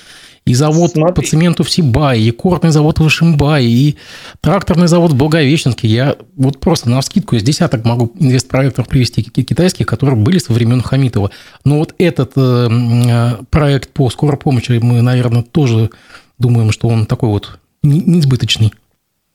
и 0.46 0.54
завод 0.54 0.92
Смотри. 0.92 1.14
по 1.14 1.22
цементу 1.22 1.64
в 1.64 1.70
Сибае, 1.70 2.22
и 2.22 2.32
кортный 2.32 2.72
завод 2.72 3.00
в 3.00 3.08
Ишимбае, 3.08 3.68
и 3.68 3.98
тракторный 4.42 4.88
завод 4.88 5.12
в 5.12 5.16
Благовещенске. 5.16 5.88
Я 5.88 6.18
вот 6.36 6.60
просто 6.60 6.90
на 6.90 7.02
скидку 7.02 7.36
из 7.36 7.44
десяток 7.44 7.86
могу 7.86 8.12
инвестпроектов 8.20 8.88
привести 8.88 9.22
китайских, 9.22 9.86
которые 9.86 10.16
были 10.16 10.40
со 10.40 10.52
времен 10.54 10.82
Хамитова. 10.82 11.32
Но 11.64 11.78
вот 11.78 11.94
этот 12.00 12.34
э, 12.36 12.70
э, 12.70 13.44
проект 13.52 13.92
по 13.92 14.10
скорой 14.10 14.38
помощи 14.38 14.80
мы, 14.82 15.02
наверное, 15.02 15.44
тоже 15.44 15.92
думаем, 16.40 16.72
что 16.72 16.88
он 16.88 17.06
такой 17.06 17.30
вот 17.30 17.60
несбыточный. 17.84 18.74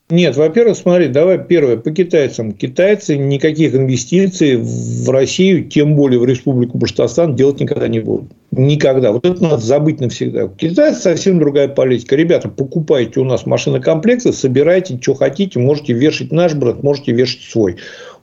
Нет, 0.09 0.37
во-первых, 0.37 0.77
смотри, 0.77 1.09
давай 1.09 1.37
первое 1.37 1.75
по 1.75 1.91
китайцам. 1.91 2.53
Китайцы 2.53 3.17
никаких 3.17 3.75
инвестиций 3.75 4.55
в 4.55 5.09
Россию, 5.09 5.65
тем 5.65 5.97
более 5.97 6.17
в 6.17 6.23
Республику 6.23 6.77
Башкортостан, 6.77 7.35
делать 7.35 7.59
никогда 7.59 7.89
не 7.89 7.99
будут. 7.99 8.31
Никогда. 8.51 9.11
Вот 9.11 9.25
это 9.25 9.43
надо 9.43 9.57
забыть 9.57 9.99
навсегда. 9.99 10.45
У 10.45 10.49
китайцев 10.49 11.03
совсем 11.03 11.39
другая 11.39 11.67
политика. 11.67 12.15
Ребята, 12.15 12.47
покупайте 12.47 13.19
у 13.19 13.25
нас 13.25 13.45
машинокомплекты, 13.45 14.31
собирайте, 14.31 14.97
что 15.01 15.13
хотите, 15.13 15.59
можете 15.59 15.91
вешать 15.91 16.31
наш 16.31 16.53
бренд, 16.53 16.83
можете 16.83 17.11
вешать 17.11 17.41
свой. 17.41 17.75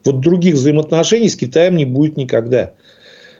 Вот 0.03 0.21
других 0.21 0.55
взаимоотношений 0.55 1.29
с 1.29 1.35
Китаем 1.35 1.75
не 1.75 1.85
будет 1.85 2.17
никогда. 2.17 2.73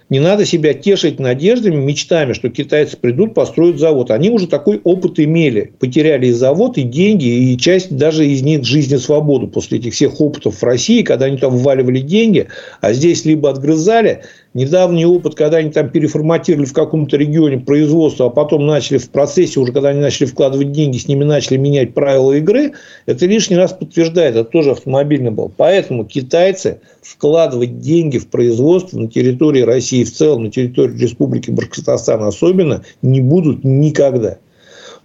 Не 0.09 0.19
надо 0.19 0.45
себя 0.45 0.75
тешить 0.75 1.19
надеждами, 1.19 1.77
мечтами, 1.77 2.33
что 2.33 2.49
китайцы 2.49 2.95
придут, 2.95 3.33
построят 3.33 3.79
завод. 3.79 4.11
Они 4.11 4.29
уже 4.29 4.45
такой 4.45 4.79
опыт 4.83 5.19
имели. 5.19 5.73
Потеряли 5.79 6.27
и 6.27 6.31
завод, 6.31 6.77
и 6.77 6.83
деньги, 6.83 7.25
и 7.25 7.57
часть 7.57 7.95
даже 7.95 8.27
из 8.27 8.43
них 8.43 8.63
жизни 8.63 8.97
свободу 8.97 9.47
после 9.47 9.79
этих 9.79 9.93
всех 9.93 10.21
опытов 10.21 10.61
в 10.61 10.63
России, 10.63 11.01
когда 11.01 11.25
они 11.25 11.37
там 11.37 11.57
вваливали 11.57 12.01
деньги, 12.01 12.47
а 12.81 12.93
здесь 12.93 13.25
либо 13.25 13.49
отгрызали, 13.49 14.21
Недавний 14.55 15.05
опыт, 15.05 15.35
когда 15.35 15.57
они 15.57 15.69
там 15.69 15.89
переформатировали 15.89 16.65
в 16.65 16.71
каком-то 16.71 17.17
регионе 17.17 17.57
производство, 17.57 18.27
а 18.27 18.29
потом 18.29 18.65
начали 18.65 18.97
в 18.97 19.09
процессе, 19.09 19.59
уже 19.59 19.73
когда 19.73 19.89
они 19.89 19.99
начали 19.99 20.27
вкладывать 20.27 20.71
деньги, 20.71 20.97
с 20.97 21.09
ними 21.09 21.25
начали 21.25 21.57
менять 21.57 21.93
правила 21.93 22.31
игры, 22.31 22.71
это 23.05 23.25
лишний 23.25 23.57
раз 23.57 23.73
подтверждает, 23.73 24.37
это 24.37 24.49
тоже 24.49 24.71
автомобильный 24.71 25.31
был. 25.31 25.51
Поэтому 25.57 26.05
китайцы 26.05 26.79
вкладывать 27.01 27.81
деньги 27.81 28.17
в 28.17 28.27
производство 28.27 28.97
на 28.97 29.09
территории 29.09 29.59
России 29.59 30.05
в 30.05 30.13
целом, 30.13 30.45
на 30.45 30.51
территории 30.51 30.97
Республики 30.99 31.51
Башкортостан 31.51 32.23
особенно, 32.23 32.85
не 33.01 33.19
будут 33.19 33.65
никогда. 33.65 34.37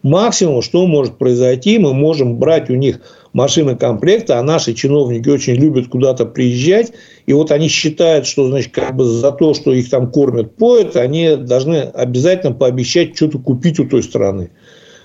Максимум, 0.04 0.62
что 0.62 0.86
может 0.86 1.18
произойти, 1.18 1.76
мы 1.78 1.92
можем 1.92 2.36
брать 2.36 2.70
у 2.70 2.74
них 2.74 3.00
машины 3.32 3.76
комплекта, 3.76 4.38
а 4.38 4.42
наши 4.42 4.74
чиновники 4.74 5.28
очень 5.28 5.54
любят 5.54 5.88
куда-то 5.88 6.26
приезжать, 6.26 6.92
и 7.26 7.32
вот 7.32 7.50
они 7.50 7.68
считают, 7.68 8.26
что, 8.26 8.48
значит, 8.48 8.72
как 8.72 8.96
бы 8.96 9.04
за 9.04 9.32
то, 9.32 9.54
что 9.54 9.72
их 9.72 9.88
там 9.90 10.10
кормят, 10.10 10.56
поют, 10.56 10.96
они 10.96 11.36
должны 11.36 11.76
обязательно 11.76 12.52
пообещать 12.52 13.16
что-то 13.16 13.38
купить 13.38 13.78
у 13.78 13.86
той 13.86 14.02
страны. 14.02 14.50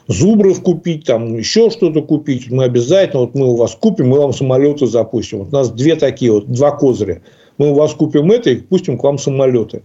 Зубров 0.07 0.61
купить, 0.61 1.05
там 1.05 1.35
еще 1.35 1.71
что-то 1.71 2.01
купить. 2.03 2.51
Мы 2.51 2.65
обязательно, 2.65 3.21
вот 3.21 3.33
мы 3.33 3.47
у 3.47 3.55
вас 3.55 3.75
купим, 3.75 4.09
мы 4.09 4.19
вам 4.19 4.33
самолеты 4.33 4.85
запустим. 4.85 5.39
Вот 5.39 5.47
у 5.47 5.51
нас 5.51 5.71
две 5.71 5.95
такие 5.95 6.31
вот, 6.31 6.47
два 6.47 6.71
козыря. 6.71 7.23
Мы 7.57 7.71
у 7.71 7.73
вас 7.73 7.93
купим 7.93 8.31
это 8.31 8.51
и 8.51 8.57
пустим 8.57 8.99
к 8.99 9.03
вам 9.03 9.17
самолеты. 9.17 9.81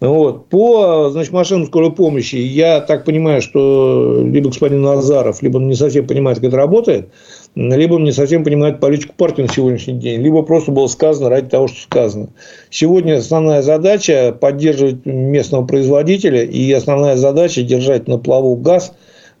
Вот. 0.00 0.48
По 0.48 1.10
значит, 1.10 1.32
машинам 1.32 1.66
скорой 1.66 1.92
помощи, 1.92 2.36
я 2.36 2.80
так 2.80 3.04
понимаю, 3.04 3.42
что 3.42 4.22
либо 4.24 4.48
господин 4.48 4.80
Назаров, 4.80 5.42
либо 5.42 5.58
он 5.58 5.68
не 5.68 5.74
совсем 5.74 6.06
понимает, 6.06 6.38
как 6.38 6.48
это 6.48 6.56
работает, 6.56 7.10
либо 7.54 7.94
он 7.94 8.04
не 8.04 8.12
совсем 8.12 8.44
понимает 8.44 8.80
политику 8.80 9.14
партии 9.16 9.42
на 9.42 9.48
сегодняшний 9.48 9.94
день, 9.94 10.22
либо 10.22 10.42
просто 10.42 10.70
было 10.70 10.86
сказано 10.86 11.30
ради 11.30 11.48
того, 11.48 11.68
что 11.68 11.80
сказано. 11.80 12.28
Сегодня 12.70 13.18
основная 13.18 13.62
задача– 13.62 14.36
поддерживать 14.40 15.04
местного 15.04 15.66
производителя, 15.66 16.44
и 16.44 16.70
основная 16.72 17.16
задача– 17.16 17.62
держать 17.64 18.08
на 18.08 18.18
плаву 18.18 18.54
газ 18.56 18.92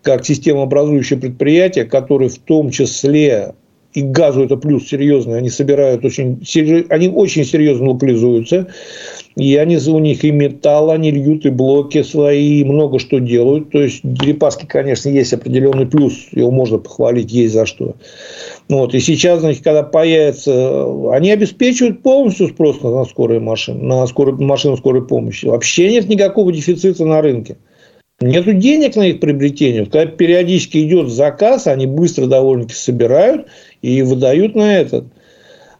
как 0.02 0.24
системообразующее 0.24 1.18
предприятие, 1.18 1.84
которое 1.84 2.28
в 2.30 2.38
том 2.38 2.70
числе 2.70 3.54
и 3.92 4.02
газу 4.02 4.44
это 4.44 4.56
плюс 4.56 4.88
серьезный, 4.88 5.38
они 5.38 5.50
собирают 5.50 6.04
очень, 6.04 6.40
они 6.90 7.08
очень 7.08 7.44
серьезно 7.44 7.90
локализуются, 7.90 8.68
и 9.36 9.56
они 9.56 9.78
у 9.78 9.98
них 9.98 10.24
и 10.24 10.30
металл, 10.30 10.90
они 10.90 11.10
льют, 11.10 11.46
и 11.46 11.50
блоки 11.50 12.02
свои, 12.02 12.60
и 12.60 12.64
много 12.64 12.98
что 12.98 13.18
делают. 13.18 13.70
То 13.70 13.82
есть, 13.82 14.00
Дерипаски, 14.02 14.66
конечно, 14.66 15.08
есть 15.08 15.32
определенный 15.32 15.86
плюс, 15.86 16.28
его 16.32 16.50
можно 16.50 16.78
похвалить, 16.78 17.32
есть 17.32 17.54
за 17.54 17.66
что. 17.66 17.94
Вот. 18.68 18.94
И 18.94 19.00
сейчас, 19.00 19.40
значит, 19.40 19.64
когда 19.64 19.82
появится, 19.82 21.12
они 21.12 21.30
обеспечивают 21.32 22.02
полностью 22.02 22.48
спрос 22.48 22.80
на 22.82 23.04
скорые 23.04 23.40
машины, 23.40 23.82
на 23.82 24.06
скорую, 24.06 24.40
машину 24.40 24.76
скорой 24.76 25.06
помощи. 25.06 25.46
Вообще 25.46 25.90
нет 25.90 26.08
никакого 26.08 26.52
дефицита 26.52 27.04
на 27.04 27.20
рынке. 27.22 27.56
Нету 28.22 28.52
денег 28.52 28.96
на 28.96 29.08
их 29.08 29.20
приобретение. 29.20 29.86
Когда 29.86 30.04
периодически 30.04 30.76
идет 30.78 31.08
заказ, 31.08 31.66
они 31.66 31.86
быстро 31.86 32.26
довольно-таки 32.26 32.74
собирают 32.74 33.46
и 33.80 34.02
выдают 34.02 34.54
на 34.54 34.78
этот. 34.78 35.06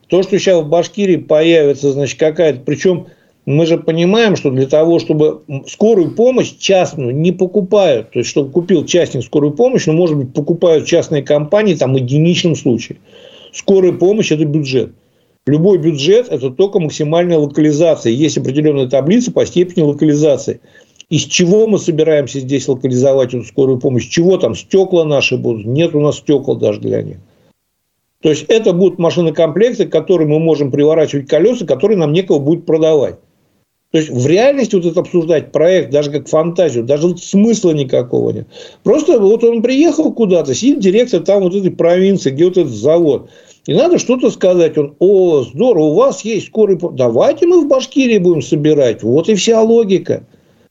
То, 0.08 0.22
что 0.22 0.38
сейчас 0.38 0.62
в 0.62 0.68
Башкирии 0.68 1.16
появится, 1.16 1.92
значит, 1.92 2.18
какая-то... 2.18 2.60
Причем 2.64 3.08
мы 3.44 3.66
же 3.66 3.76
понимаем, 3.76 4.36
что 4.36 4.50
для 4.50 4.66
того, 4.66 4.98
чтобы 5.00 5.42
скорую 5.68 6.14
помощь 6.14 6.56
частную 6.58 7.14
не 7.14 7.30
покупают, 7.30 8.12
то 8.12 8.20
есть, 8.20 8.30
чтобы 8.30 8.50
купил 8.50 8.86
частник 8.86 9.22
скорую 9.22 9.52
помощь, 9.52 9.84
но, 9.84 9.92
может 9.92 10.16
быть, 10.16 10.32
покупают 10.32 10.86
частные 10.86 11.22
компании 11.22 11.74
там 11.74 11.92
в 11.92 11.96
единичном 11.98 12.56
случае. 12.56 12.98
Скорая 13.52 13.92
помощь– 13.92 14.30
это 14.32 14.46
бюджет. 14.46 14.92
Любой 15.46 15.76
бюджет– 15.76 16.28
это 16.30 16.48
только 16.48 16.80
максимальная 16.80 17.36
локализация. 17.36 18.12
Есть 18.12 18.38
определенная 18.38 18.88
таблица 18.88 19.30
по 19.30 19.44
степени 19.44 19.82
локализации. 19.82 20.60
Из 21.10 21.22
чего 21.22 21.66
мы 21.66 21.80
собираемся 21.80 22.38
здесь 22.38 22.68
локализовать 22.68 23.34
эту 23.34 23.44
скорую 23.44 23.80
помощь? 23.80 24.08
Чего 24.08 24.38
там? 24.38 24.54
Стекла 24.54 25.04
наши 25.04 25.36
будут? 25.36 25.66
Нет 25.66 25.94
у 25.94 26.00
нас 26.00 26.18
стекла 26.18 26.54
даже 26.54 26.80
для 26.80 27.02
них. 27.02 27.16
То 28.22 28.28
есть, 28.28 28.44
это 28.48 28.72
будут 28.72 28.98
машинокомплекты, 28.98 29.86
которые 29.86 30.28
мы 30.28 30.38
можем 30.38 30.70
приворачивать 30.70 31.26
колеса, 31.26 31.66
которые 31.66 31.98
нам 31.98 32.12
некого 32.12 32.38
будет 32.38 32.64
продавать. 32.64 33.16
То 33.90 33.98
есть, 33.98 34.10
в 34.10 34.24
реальности 34.28 34.76
вот 34.76 34.84
это 34.84 35.00
обсуждать 35.00 35.50
проект, 35.50 35.90
даже 35.90 36.12
как 36.12 36.28
фантазию, 36.28 36.84
даже 36.84 37.08
вот 37.08 37.20
смысла 37.20 37.72
никакого 37.72 38.30
нет. 38.30 38.46
Просто 38.84 39.18
вот 39.18 39.42
он 39.42 39.62
приехал 39.62 40.12
куда-то, 40.12 40.54
сидит 40.54 40.78
директор 40.78 41.20
там 41.22 41.42
вот 41.42 41.56
этой 41.56 41.72
провинции, 41.72 42.30
где 42.30 42.44
вот 42.44 42.56
этот 42.56 42.72
завод. 42.72 43.30
И 43.66 43.74
надо 43.74 43.98
что-то 43.98 44.30
сказать. 44.30 44.78
Он, 44.78 44.94
о, 45.00 45.42
здорово, 45.42 45.84
у 45.86 45.94
вас 45.94 46.24
есть 46.24 46.46
скорый... 46.46 46.78
Давайте 46.92 47.48
мы 47.48 47.62
в 47.62 47.68
Башкирии 47.68 48.18
будем 48.18 48.42
собирать. 48.42 49.02
Вот 49.02 49.28
и 49.28 49.34
вся 49.34 49.60
логика 49.60 50.24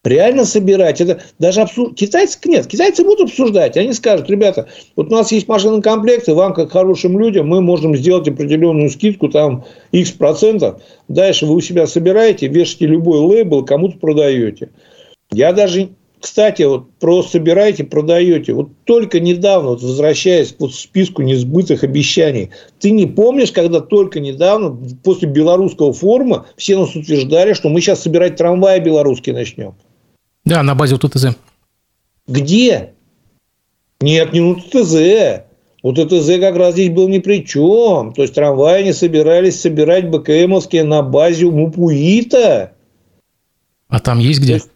реально 0.04 0.46
собирать. 0.46 1.02
Это 1.02 1.22
даже 1.40 1.62
абсурд. 1.62 1.96
Китайцы 1.96 2.40
нет. 2.46 2.68
Китайцы 2.68 3.04
будут 3.04 3.30
обсуждать. 3.30 3.78
Они 3.78 3.94
скажут, 3.94 4.30
ребята, 4.30 4.68
вот 4.96 5.08
у 5.08 5.12
нас 5.12 5.32
есть 5.32 5.48
машинный 5.48 5.82
комплект, 5.82 6.28
и 6.28 6.32
вам, 6.32 6.54
как 6.54 6.72
хорошим 6.72 7.20
людям, 7.20 7.48
мы 7.48 7.62
можем 7.62 7.96
сделать 7.96 8.28
определенную 8.28 8.90
скидку, 8.90 9.30
там, 9.30 9.66
x 9.92 10.12
процентов. 10.12 10.82
Дальше 11.08 11.46
вы 11.46 11.56
у 11.56 11.62
себя 11.62 11.88
собираете, 11.88 12.48
вешаете 12.48 12.88
любой 12.88 13.20
лейбл, 13.20 13.66
кому-то 13.66 13.98
продаете. 13.98 14.70
Я 15.32 15.54
даже 15.54 15.90
кстати, 16.20 16.64
вот 16.64 16.92
про 17.00 17.24
собираете, 17.24 17.86
продаете. 17.86 18.52
Вот 18.54 18.70
только 18.84 19.22
недавно, 19.22 19.70
вот 19.70 19.82
возвращаясь 19.82 20.54
вот 20.60 20.72
к 20.72 20.76
списку 20.76 21.22
несбытых 21.22 21.84
обещаний, 21.84 22.50
ты 22.80 22.92
не 22.92 23.06
помнишь, 23.06 23.54
когда 23.54 23.80
только 23.80 24.20
недавно, 24.20 24.78
после 25.02 25.30
белорусского 25.30 25.94
форума, 25.94 26.46
все 26.58 26.78
нас 26.78 26.94
утверждали, 26.94 27.54
что 27.54 27.70
мы 27.70 27.80
сейчас 27.80 28.02
собирать 28.02 28.36
трамваи 28.36 28.80
белорусские 28.80 29.34
начнем. 29.34 29.76
Да, 30.50 30.64
на 30.64 30.74
базе 30.74 30.96
УТТЗ. 30.96 31.28
Где? 32.28 32.94
Нет, 34.02 34.34
не 34.34 34.42
УТТЗ. 34.42 35.46
УТТЗ 35.84 36.40
как 36.40 36.56
раз 36.56 36.74
здесь 36.74 36.90
был 36.90 37.08
ни 37.08 37.20
при 37.20 37.46
чем. 37.46 38.14
То 38.14 38.24
есть, 38.24 38.34
трамваи 38.34 38.84
не 38.84 38.94
собирались 38.94 39.62
собирать 39.62 40.10
БКМовские 40.10 40.84
на 40.84 41.04
базе 41.04 41.46
МУПУИТа. 41.46 42.72
А 43.88 44.00
там 44.00 44.20
есть 44.20 44.42
где? 44.42 44.54
есть, 44.54 44.70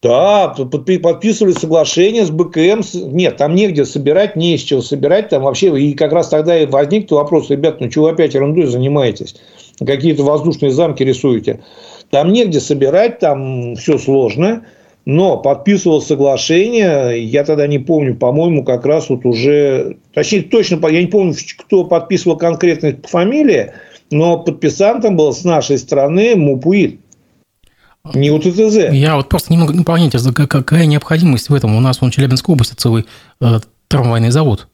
да, 0.00 0.48
подписывали 0.48 1.52
соглашение 1.52 2.24
с 2.24 2.30
БКМ. 2.30 2.82
Нет, 3.12 3.36
там 3.36 3.56
негде 3.56 3.84
собирать, 3.84 4.36
не 4.36 4.54
из 4.54 4.62
чего 4.62 4.80
собирать. 4.80 5.30
Там 5.30 5.42
вообще, 5.42 5.76
и 5.80 5.94
как 5.94 6.12
раз 6.12 6.28
тогда 6.28 6.56
и 6.56 6.66
возник 6.66 7.10
вопрос, 7.10 7.50
ребят, 7.50 7.80
ну 7.80 7.88
чего 7.88 8.04
вы 8.04 8.10
опять 8.12 8.34
ерундой 8.34 8.66
занимаетесь? 8.66 9.34
Какие-то 9.84 10.22
воздушные 10.22 10.70
замки 10.70 11.02
рисуете. 11.02 11.60
Там 12.10 12.32
негде 12.32 12.60
собирать, 12.60 13.18
там 13.18 13.74
все 13.74 13.98
сложно. 13.98 14.64
Но 15.08 15.38
подписывал 15.38 16.02
соглашение, 16.02 17.24
я 17.24 17.42
тогда 17.42 17.66
не 17.66 17.78
помню, 17.78 18.14
по-моему, 18.14 18.62
как 18.62 18.84
раз 18.84 19.08
вот 19.08 19.24
уже, 19.24 19.96
точнее, 20.12 20.42
точно, 20.42 20.86
я 20.86 21.00
не 21.00 21.06
помню, 21.06 21.34
кто 21.56 21.84
подписывал 21.84 22.36
конкретно 22.36 22.92
по 22.92 23.08
фамилии, 23.08 23.72
но 24.10 24.36
подписантом 24.36 25.16
был 25.16 25.32
с 25.32 25.44
нашей 25.44 25.78
стороны 25.78 26.36
МУПУИД. 26.36 27.00
Не 28.12 28.30
УТТЗ. 28.30 28.92
Я 28.92 29.16
вот 29.16 29.30
просто 29.30 29.50
не 29.50 29.56
могу 29.56 29.72
не 29.72 29.82
понять, 29.82 30.14
а 30.14 30.46
какая 30.46 30.84
необходимость 30.84 31.48
в 31.48 31.54
этом. 31.54 31.74
У 31.74 31.80
нас 31.80 32.02
в 32.02 32.10
Челябинской 32.10 32.52
области 32.52 32.74
целый 32.74 33.06
э, 33.40 33.60
трамвайный 33.88 34.28
завод 34.28 34.68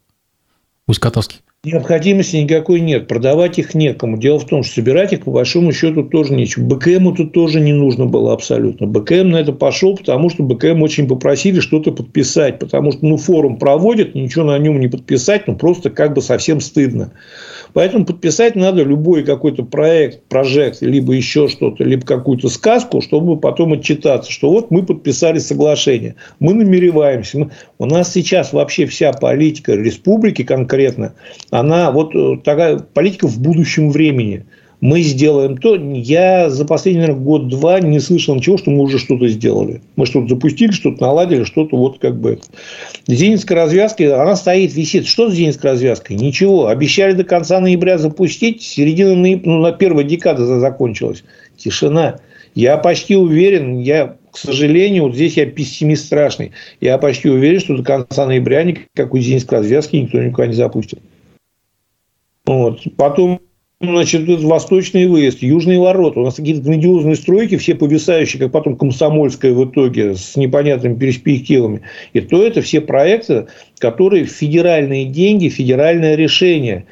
Усть-Котовский. 0.88 1.43
Необходимости 1.64 2.36
никакой 2.36 2.80
нет. 2.80 3.08
Продавать 3.08 3.58
их 3.58 3.74
некому. 3.74 4.18
Дело 4.18 4.38
в 4.38 4.46
том, 4.46 4.62
что 4.62 4.74
собирать 4.74 5.14
их 5.14 5.24
по 5.24 5.30
большому 5.30 5.72
счету 5.72 6.02
тоже 6.02 6.34
нечего. 6.34 6.64
БКМу 6.64 7.14
тут 7.14 7.32
тоже 7.32 7.58
не 7.58 7.72
нужно 7.72 8.04
было 8.04 8.34
абсолютно. 8.34 8.86
БКМ 8.86 9.30
на 9.30 9.36
это 9.38 9.52
пошел, 9.52 9.96
потому 9.96 10.28
что 10.28 10.42
БКМ 10.42 10.82
очень 10.82 11.08
попросили 11.08 11.60
что-то 11.60 11.90
подписать. 11.92 12.58
Потому 12.58 12.92
что 12.92 13.06
ну, 13.06 13.16
форум 13.16 13.58
проводит, 13.58 14.14
ничего 14.14 14.44
на 14.44 14.58
нем 14.58 14.78
не 14.78 14.88
подписать, 14.88 15.46
ну 15.46 15.56
просто 15.56 15.88
как 15.88 16.12
бы 16.12 16.20
совсем 16.20 16.60
стыдно. 16.60 17.12
Поэтому 17.72 18.04
подписать 18.04 18.54
надо 18.54 18.82
любой 18.82 19.24
какой-то 19.24 19.64
проект, 19.64 20.22
прожект, 20.28 20.80
либо 20.80 21.12
еще 21.12 21.48
что-то, 21.48 21.82
либо 21.82 22.06
какую-то 22.06 22.48
сказку, 22.48 23.00
чтобы 23.00 23.38
потом 23.38 23.72
отчитаться, 23.72 24.30
что 24.30 24.50
вот 24.50 24.70
мы 24.70 24.84
подписали 24.84 25.38
соглашение, 25.40 26.14
мы 26.38 26.54
намереваемся. 26.54 27.50
У 27.78 27.86
нас 27.86 28.12
сейчас 28.12 28.52
вообще 28.52 28.86
вся 28.86 29.12
политика 29.12 29.74
республики 29.74 30.42
конкретно, 30.44 31.14
она 31.50 31.90
вот 31.90 32.14
э, 32.14 32.38
такая 32.44 32.78
политика 32.78 33.26
в 33.26 33.38
будущем 33.40 33.90
времени– 33.90 34.44
мы 34.84 35.00
сделаем 35.00 35.56
то. 35.56 35.76
Я 35.76 36.50
за 36.50 36.66
последний 36.66 37.06
год-два 37.06 37.80
не 37.80 38.00
слышал 38.00 38.34
ничего, 38.34 38.58
что 38.58 38.70
мы 38.70 38.82
уже 38.82 38.98
что-то 38.98 39.28
сделали. 39.28 39.80
Мы 39.96 40.04
что-то 40.04 40.28
запустили, 40.28 40.72
что-то 40.72 41.00
наладили, 41.00 41.44
что-то 41.44 41.74
вот 41.74 42.00
как 42.00 42.20
бы. 42.20 42.38
Зенитская 43.06 43.56
развязка, 43.56 44.20
она 44.20 44.36
стоит, 44.36 44.74
висит. 44.74 45.06
Что 45.06 45.30
с 45.30 45.34
Зенитской 45.34 45.70
развязкой? 45.70 46.16
Ничего. 46.16 46.66
Обещали 46.66 47.14
до 47.14 47.24
конца 47.24 47.60
ноября 47.60 47.96
запустить. 47.96 48.60
Середина 48.60 49.14
ноября, 49.14 49.50
ну, 49.50 49.60
на 49.60 49.72
первая 49.72 50.04
декада 50.04 50.44
закончилась. 50.60 51.24
Тишина. 51.56 52.20
Я 52.54 52.76
почти 52.76 53.16
уверен, 53.16 53.78
я, 53.78 54.16
к 54.34 54.36
сожалению, 54.36 55.04
вот 55.04 55.14
здесь 55.14 55.36
я 55.36 55.46
пессимист 55.46 56.06
страшный. 56.06 56.50
Я 56.80 56.98
почти 56.98 57.30
уверен, 57.30 57.60
что 57.60 57.76
до 57.76 57.84
конца 57.84 58.26
ноября 58.26 58.64
никакой 58.64 59.20
зенитской 59.20 59.58
развязки 59.58 59.94
никто 59.94 60.20
никуда 60.20 60.48
не 60.48 60.54
запустит. 60.54 60.98
Вот. 62.44 62.80
Потом 62.96 63.40
значит, 63.80 64.28
восточный 64.42 65.06
выезд, 65.06 65.40
южные 65.40 65.78
ворота. 65.78 66.18
У 66.18 66.24
нас 66.24 66.34
какие-то 66.34 66.62
грандиозные 66.62 67.14
стройки, 67.14 67.56
все 67.58 67.76
повисающие, 67.76 68.42
как 68.42 68.50
потом 68.50 68.76
Комсомольская 68.76 69.52
в 69.52 69.70
итоге, 69.70 70.16
с 70.16 70.34
непонятными 70.34 70.98
перспективами. 70.98 71.82
И 72.12 72.20
то 72.20 72.44
это 72.44 72.60
все 72.60 72.80
проекты, 72.80 73.46
которые 73.78 74.24
федеральные 74.24 75.04
деньги, 75.04 75.48
федеральное 75.48 76.16
решение. 76.16 76.86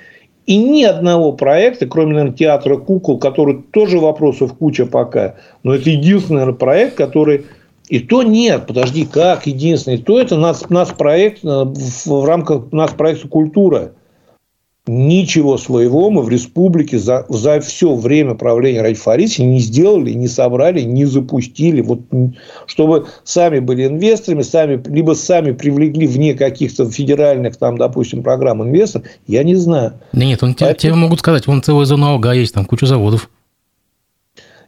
И 0.52 0.58
ни 0.58 0.82
одного 0.82 1.32
проекта, 1.32 1.86
кроме, 1.86 2.12
наверное, 2.12 2.36
театра 2.36 2.76
кукол, 2.76 3.16
который 3.16 3.62
тоже 3.70 3.98
вопросов 3.98 4.52
куча 4.52 4.84
пока, 4.84 5.36
но 5.62 5.74
это 5.74 5.88
единственный 5.88 6.40
наверное, 6.40 6.58
проект, 6.58 6.94
который 6.94 7.46
и 7.88 8.00
то 8.00 8.22
нет, 8.22 8.66
подожди, 8.66 9.06
как 9.06 9.46
единственный? 9.46 9.96
То 9.96 10.20
это 10.20 10.36
нас, 10.36 10.68
нас 10.68 10.90
проект 10.90 11.42
э, 11.42 11.48
в 11.48 12.24
рамках 12.26 12.70
нас 12.70 12.90
проекта 12.90 13.28
культура. 13.28 13.92
Ничего 14.88 15.58
своего 15.58 16.10
мы 16.10 16.22
в 16.22 16.28
республике 16.28 16.98
за, 16.98 17.24
за 17.28 17.60
все 17.60 17.94
время 17.94 18.34
правления 18.34 18.82
Ради 18.82 18.96
Фариси 18.96 19.42
не 19.42 19.60
сделали, 19.60 20.10
не 20.10 20.26
собрали, 20.26 20.80
не 20.80 21.04
запустили. 21.04 21.80
Вот, 21.82 22.00
чтобы 22.66 23.06
сами 23.22 23.60
были 23.60 23.86
инвесторами, 23.86 24.42
сами, 24.42 24.82
либо 24.88 25.12
сами 25.12 25.52
привлекли 25.52 26.08
вне 26.08 26.34
каких-то 26.34 26.90
федеральных, 26.90 27.56
там, 27.58 27.78
допустим, 27.78 28.24
программ 28.24 28.64
инвесторов, 28.64 29.06
я 29.28 29.44
не 29.44 29.54
знаю. 29.54 30.00
Да 30.12 30.24
нет, 30.24 30.42
он, 30.42 30.54
Поэтому... 30.54 30.74
тебе 30.74 30.94
могут 30.94 31.20
сказать, 31.20 31.46
вон 31.46 31.62
целая 31.62 31.84
зона 31.84 32.14
ОГА 32.14 32.32
есть, 32.32 32.52
там 32.52 32.64
куча 32.64 32.86
заводов. 32.86 33.30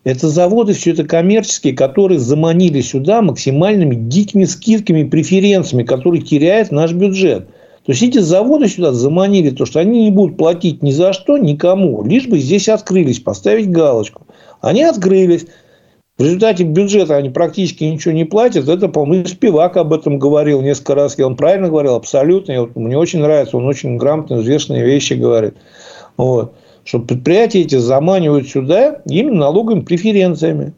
Это 0.04 0.28
заводы, 0.28 0.74
все 0.74 0.92
это 0.92 1.02
коммерческие, 1.02 1.72
которые 1.72 2.20
заманили 2.20 2.82
сюда 2.82 3.20
максимальными 3.20 3.96
дикими 3.96 4.44
скидками, 4.44 5.02
преференциями, 5.02 5.82
которые 5.82 6.22
теряет 6.22 6.70
наш 6.70 6.92
бюджет. 6.92 7.48
То 7.84 7.92
есть 7.92 8.02
эти 8.02 8.18
заводы 8.18 8.68
сюда 8.68 8.92
заманили 8.92 9.50
то, 9.50 9.66
что 9.66 9.78
они 9.78 10.04
не 10.04 10.10
будут 10.10 10.38
платить 10.38 10.82
ни 10.82 10.90
за 10.90 11.12
что 11.12 11.36
никому, 11.36 12.02
лишь 12.02 12.26
бы 12.26 12.38
здесь 12.38 12.68
открылись, 12.70 13.20
поставить 13.20 13.70
галочку. 13.70 14.26
Они 14.62 14.82
открылись. 14.82 15.46
В 16.16 16.22
результате 16.22 16.62
бюджета 16.62 17.16
они 17.16 17.28
практически 17.28 17.84
ничего 17.84 18.14
не 18.14 18.24
платят. 18.24 18.68
Это, 18.68 18.88
по-моему, 18.88 19.26
Спивак 19.26 19.76
об 19.76 19.92
этом 19.92 20.18
говорил 20.18 20.62
несколько 20.62 20.94
раз. 20.94 21.18
И 21.18 21.22
он 21.22 21.36
правильно 21.36 21.68
говорил, 21.68 21.94
абсолютно. 21.96 22.58
вот, 22.60 22.76
мне 22.76 22.96
очень 22.96 23.20
нравится, 23.20 23.56
он 23.56 23.66
очень 23.66 23.96
грамотно, 23.98 24.36
взвешенные 24.36 24.84
вещи 24.84 25.14
говорит. 25.14 25.54
Вот. 26.16 26.54
Что 26.84 27.00
предприятия 27.00 27.62
эти 27.62 27.76
заманивают 27.76 28.48
сюда 28.48 29.02
именно 29.06 29.40
налоговыми 29.40 29.80
преференциями. 29.80 30.72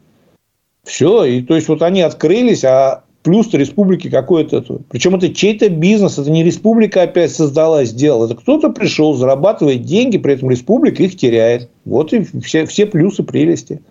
Все. 0.83 1.23
И 1.23 1.41
то 1.41 1.55
есть, 1.55 1.69
вот 1.69 1.83
они 1.83 2.01
открылись, 2.01 2.65
а 2.65 3.03
плюс 3.27 3.53
республики 3.53 4.09
какой-то. 4.09 4.61
Причем 4.87 5.15
это 5.15 5.33
чей-то 5.33 5.67
бизнес, 5.67 6.17
это 6.17 6.31
не 6.31 6.45
республика 6.45 7.01
опять 7.01 7.35
создала, 7.35 7.83
сделала. 7.83 8.25
Это 8.25 8.35
кто-то 8.35 8.69
пришел, 8.69 9.13
зарабатывает 9.15 9.83
деньги, 9.83 10.17
при 10.17 10.35
этом 10.35 10.49
республика 10.49 11.03
их 11.03 11.17
теряет. 11.17 11.69
Вот 11.83 12.13
и 12.13 12.25
все, 12.39 12.65
все 12.65 12.85
плюсы, 12.85 13.23
прелести. 13.23 13.81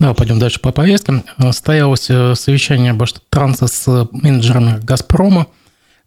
Да, 0.00 0.14
пойдем 0.14 0.40
дальше 0.40 0.58
по 0.60 0.72
повесткам. 0.72 1.22
Состоялось 1.38 2.10
э, 2.10 2.34
совещание 2.34 2.92
Баштранса 2.92 3.68
с 3.68 4.08
менеджерами 4.10 4.80
«Газпрома». 4.82 5.46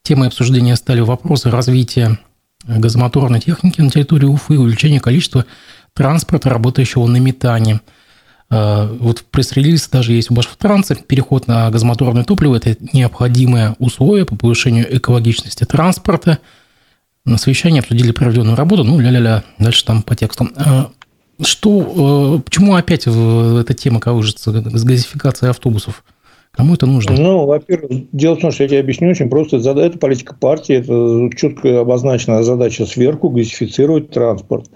Темой 0.03 0.27
обсуждения 0.27 0.75
стали 0.75 0.99
вопросы 0.99 1.49
развития 1.49 2.19
газомоторной 2.67 3.39
техники 3.39 3.79
на 3.79 3.89
территории 3.89 4.25
Уфы 4.25 4.55
и 4.55 4.57
увеличения 4.57 4.99
количества 4.99 5.45
транспорта, 5.93 6.49
работающего 6.49 7.07
на 7.07 7.17
метане– 7.17 7.79
Э, 7.91 8.00
вот 8.51 9.19
в 9.19 9.23
пресс-релизе 9.25 9.85
даже 9.91 10.11
есть 10.11 10.29
у 10.29 10.33
Башфтранса 10.33 10.95
переход 10.95 11.47
на 11.47 11.71
газомоторное 11.71 12.25
топливо– 12.25 12.55
это 12.57 12.75
необходимое 12.91 13.75
условие 13.79 14.25
по 14.25 14.35
повышению 14.35 14.97
экологичности 14.97 15.63
транспорта. 15.63 16.39
На 17.23 17.37
совещании 17.37 17.79
обсудили 17.79 18.11
проведенную 18.11 18.57
работу, 18.57 18.83
ну, 18.83 18.99
ля-ля-ля, 18.99 19.43
дальше 19.57 19.85
там 19.85 20.01
по 20.01 20.15
тексту. 20.15 20.49
Э, 20.57 20.85
что, 21.41 22.39
э, 22.39 22.41
почему 22.43 22.75
опять 22.75 23.07
эта 23.07 23.73
тема 23.73 23.99
колышется 23.99 24.51
с 24.51 24.83
газификацией 24.83 25.51
автобусов? 25.51 26.03
Кому 26.51 26.73
это 26.73 26.85
нужно? 26.85 27.15
Ну, 27.15 27.45
во-первых, 27.45 27.91
дело 28.11 28.35
в 28.35 28.41
том, 28.41 28.51
что 28.51 28.63
я 28.63 28.69
тебе 28.69 28.79
объясню 28.81 29.09
очень 29.09 29.29
просто. 29.29 29.57
Это 29.57 29.97
политика 29.97 30.35
партии, 30.35 30.75
это 30.75 31.29
четко 31.37 31.79
обозначенная 31.79 32.43
задача 32.43 32.85
сверху– 32.85 33.29
газифицировать 33.31 34.09
транспорт. 34.11 34.69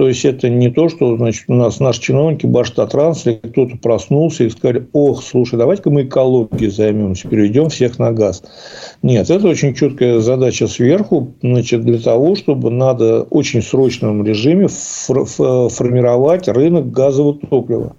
То 0.00 0.08
есть 0.08 0.24
это 0.24 0.48
не 0.48 0.70
то, 0.70 0.88
что 0.88 1.14
значит, 1.18 1.44
у 1.48 1.52
нас 1.52 1.78
наши 1.78 2.00
чиновники 2.00 2.46
Баштатранс 2.46 3.26
или 3.26 3.34
кто-то 3.34 3.76
проснулся 3.76 4.44
и 4.44 4.48
сказали, 4.48 4.88
ох, 4.94 5.22
слушай, 5.22 5.58
давайте-ка 5.58 5.90
мы 5.90 6.04
экологией 6.04 6.70
займемся, 6.70 7.28
переведем 7.28 7.68
всех 7.68 7.98
на 7.98 8.10
газ. 8.10 8.42
Нет, 9.02 9.28
это 9.28 9.46
очень 9.46 9.74
четкая 9.74 10.20
задача 10.20 10.68
сверху, 10.68 11.34
значит, 11.42 11.82
для 11.84 11.98
того, 11.98 12.34
чтобы 12.34 12.70
надо 12.70 13.24
очень 13.24 13.60
срочном 13.60 14.24
режиме 14.24 14.68
формировать 14.68 16.48
рынок 16.48 16.90
газового 16.90 17.34
топлива. 17.34 17.94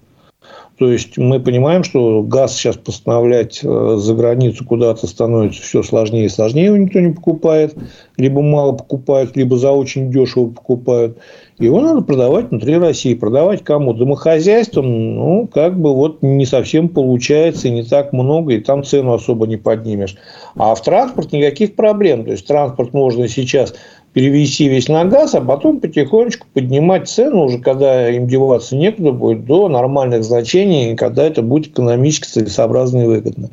То 0.82 0.92
есть 0.92 1.16
мы 1.16 1.40
понимаем, 1.40 1.84
что 1.84 2.24
газ 2.24 2.56
сейчас 2.56 2.76
поставлять 2.76 3.60
э, 3.64 3.96
за 4.00 4.16
границу 4.16 4.66
куда-то 4.66 5.06
становится 5.06 5.62
все 5.62 5.84
сложнее 5.84 6.26
и 6.26 6.30
сложнее, 6.30 6.66
его 6.66 6.78
никто 6.78 7.00
не 7.00 7.14
покупает, 7.14 7.76
либо 8.18 8.42
мало 8.42 8.72
покупают, 8.72 9.38
либо 9.38 9.60
за 9.60 9.74
очень 9.74 10.12
дешево 10.12 10.50
покупают. 10.50 11.20
Его 11.60 11.80
надо 11.82 12.02
продавать 12.02 12.50
внутри 12.50 12.80
России. 12.80 13.14
Продавать 13.14 13.64
кому? 13.64 13.94
Домохозяйствам, 13.94 15.16
ну, 15.16 15.48
как 15.54 15.80
бы 15.80 15.94
вот 15.94 16.24
не 16.24 16.48
совсем 16.48 16.90
получается, 16.90 17.68
и 17.68 17.72
не 17.72 17.84
так 17.84 18.12
много, 18.12 18.54
и 18.54 18.60
там 18.60 18.84
цену 18.84 19.14
особо 19.14 19.46
не 19.46 19.58
поднимешь. 19.58 20.16
А 20.56 20.74
в 20.74 20.82
транспорт 20.82 21.32
никаких 21.32 21.76
проблем. 21.76 22.26
То 22.26 22.32
есть, 22.32 22.48
транспорт 22.48 22.96
можно 22.96 23.28
сейчас 23.28 23.76
перевести 24.14 24.68
весь 24.68 24.90
на 24.90 25.06
газ, 25.06 25.36
а 25.36 25.42
потом 25.42 25.80
потихонечку 25.80 26.48
поднимать 26.54 27.08
цену, 27.08 27.46
уже 27.46 27.60
когда 27.60 28.10
им 28.10 28.28
деваться 28.28 28.76
некуда 28.76 29.12
будет, 29.12 29.46
до 29.46 29.70
нормальных 29.70 30.24
значений, 30.24 30.96
когда 30.96 31.24
это 31.24 31.42
будет 31.42 31.74
экономически 31.74 32.28
целесообразно 32.28 33.04
и 33.04 33.06
выгодно. 33.06 33.52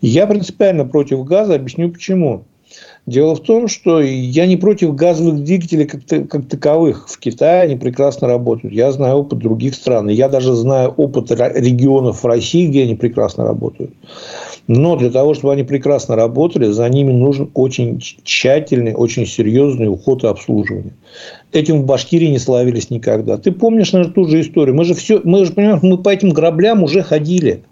Я 0.00 0.26
принципиально 0.26 0.84
против 0.84 1.24
газа, 1.24 1.54
объясню 1.54 1.90
почему. 1.90 2.44
Дело 3.06 3.36
в 3.36 3.40
том, 3.40 3.68
что 3.68 4.00
я 4.00 4.46
не 4.46 4.56
против 4.56 4.96
газовых 4.96 5.44
двигателей 5.44 5.86
как, 5.86 6.04
как 6.28 6.48
таковых. 6.48 7.08
В 7.08 7.18
Китае 7.20 7.62
они 7.62 7.76
прекрасно 7.76 8.26
работают. 8.26 8.74
Я 8.74 8.90
знаю 8.90 9.18
опыт 9.18 9.38
других 9.38 9.76
стран. 9.76 10.08
Я 10.08 10.28
даже 10.28 10.54
знаю 10.54 10.90
опыт 10.96 11.30
регионов 11.30 12.24
России, 12.24 12.66
где 12.66 12.82
они 12.82 12.96
прекрасно 12.96 13.44
работают. 13.44 13.92
Но 14.66 14.96
для 14.96 15.10
того, 15.10 15.34
чтобы 15.34 15.52
они 15.52 15.62
прекрасно 15.62 16.16
работали, 16.16 16.66
за 16.66 16.88
ними 16.88 17.12
нужен 17.12 17.48
очень 17.54 18.00
тщательный, 18.00 18.94
очень 18.94 19.24
серьезный 19.24 19.88
уход 19.88 20.24
и 20.24 20.26
обслуживание. 20.26 20.92
Этим 21.52 21.82
в 21.82 21.86
Башкирии 21.86 22.26
не 22.26 22.40
славились 22.40 22.90
никогда. 22.90 23.38
Ты 23.38 23.52
помнишь, 23.52 23.92
наверное, 23.92 24.14
ту 24.14 24.24
же 24.24 24.40
историю. 24.40 24.74
Мы 24.74 24.84
же, 24.84 24.94
все, 24.94 25.20
мы 25.22 25.44
же 25.44 25.52
понимаем, 25.52 25.78
мы 25.82 25.98
по 25.98 26.08
этим 26.08 26.30
граблям 26.30 26.82
уже 26.82 27.04
ходили. 27.04 27.62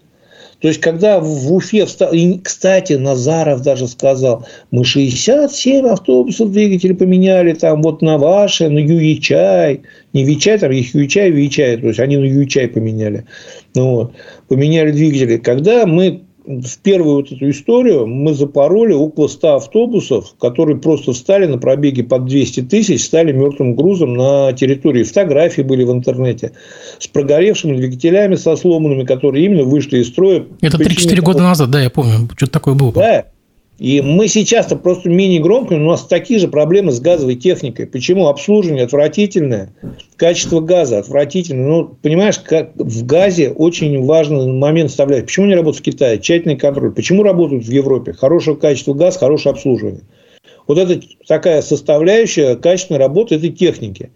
То 0.59 0.67
есть, 0.67 0.81
когда 0.81 1.19
в 1.19 1.53
Уфе 1.53 1.85
встал... 1.85 2.13
И, 2.13 2.39
кстати, 2.39 2.93
Назаров 2.93 3.61
даже 3.61 3.87
сказал, 3.87 4.45
мы 4.71 4.83
67 4.83 5.85
автобусов 5.87 6.51
двигатели 6.51 6.93
поменяли 6.93 7.53
там 7.53 7.81
вот 7.81 8.01
на 8.01 8.17
ваши, 8.17 8.69
на 8.69 8.79
Юичай. 8.79 9.81
Не 10.13 10.23
Вичай, 10.23 10.57
там 10.57 10.71
есть 10.71 10.93
Юичай, 10.93 11.29
Вичай. 11.29 11.77
То 11.77 11.87
есть, 11.87 11.99
они 11.99 12.17
на 12.17 12.25
Юичай 12.25 12.67
поменяли. 12.67 13.25
Ну, 13.75 13.91
вот. 13.91 14.13
Поменяли 14.47 14.91
двигатели. 14.91 15.37
Когда 15.37 15.85
мы 15.85 16.24
в 16.45 16.77
первую 16.79 17.15
вот 17.15 17.31
эту 17.31 17.49
историю 17.49 18.05
мы 18.07 18.33
запороли 18.33 18.93
около 18.93 19.27
100 19.27 19.55
автобусов, 19.55 20.35
которые 20.39 20.77
просто 20.77 21.13
встали 21.13 21.45
на 21.45 21.57
пробеге 21.57 22.03
под 22.03 22.25
200 22.25 22.63
тысяч, 22.63 23.03
стали 23.03 23.31
мертвым 23.31 23.75
грузом 23.75 24.13
на 24.15 24.53
территории. 24.53 25.03
Фотографии 25.03 25.61
были 25.61 25.83
в 25.83 25.91
интернете 25.91 26.51
с 26.99 27.07
прогоревшими 27.07 27.77
двигателями, 27.77 28.35
со 28.35 28.55
сломанными, 28.55 29.03
которые 29.03 29.45
именно 29.45 29.63
вышли 29.63 29.99
из 29.99 30.07
строя. 30.09 30.45
Это 30.61 30.77
3-4 30.77 31.21
года 31.21 31.43
назад, 31.43 31.71
да, 31.71 31.81
я 31.81 31.89
помню, 31.89 32.29
что-то 32.35 32.51
такое 32.51 32.75
было. 32.75 32.91
Да, 32.93 33.25
и 33.77 34.01
мы 34.01 34.29
сейчас-то 34.29 34.77
просто 34.77 35.09
но 35.09 35.87
у 35.87 35.91
нас 35.91 36.05
такие 36.05 36.39
же 36.39 36.47
проблемы 36.47 36.93
с 36.93 37.01
газовой 37.01 37.35
техникой. 37.35 37.87
Почему? 37.87 38.27
Обслуживание 38.27 38.85
отвратительное, 38.85 39.73
качество 40.15 40.61
газа 40.61 40.99
отвратительное. 40.99 41.67
Ну, 41.67 41.97
понимаешь, 42.01 42.39
как 42.39 42.71
в 42.75 43.05
газе 43.05 43.49
очень 43.49 44.05
важный 44.05 44.47
момент 44.51 44.91
составляет. 44.91 45.25
Почему 45.25 45.47
не 45.47 45.55
работают 45.55 45.81
в 45.81 45.91
Китае? 45.91 46.19
Тщательный 46.19 46.55
контроль. 46.55 46.93
Почему 46.93 47.23
работают 47.23 47.65
в 47.65 47.71
Европе? 47.71 48.13
Хорошее 48.13 48.55
качество 48.55 48.93
газа, 48.93 49.19
хорошее 49.19 49.53
обслуживание. 49.53 50.03
Вот 50.67 50.77
это 50.77 51.01
такая 51.27 51.61
составляющая 51.61 52.55
качественной 52.55 52.99
работы 52.99 53.35
этой 53.35 53.49
техники. 53.49 54.11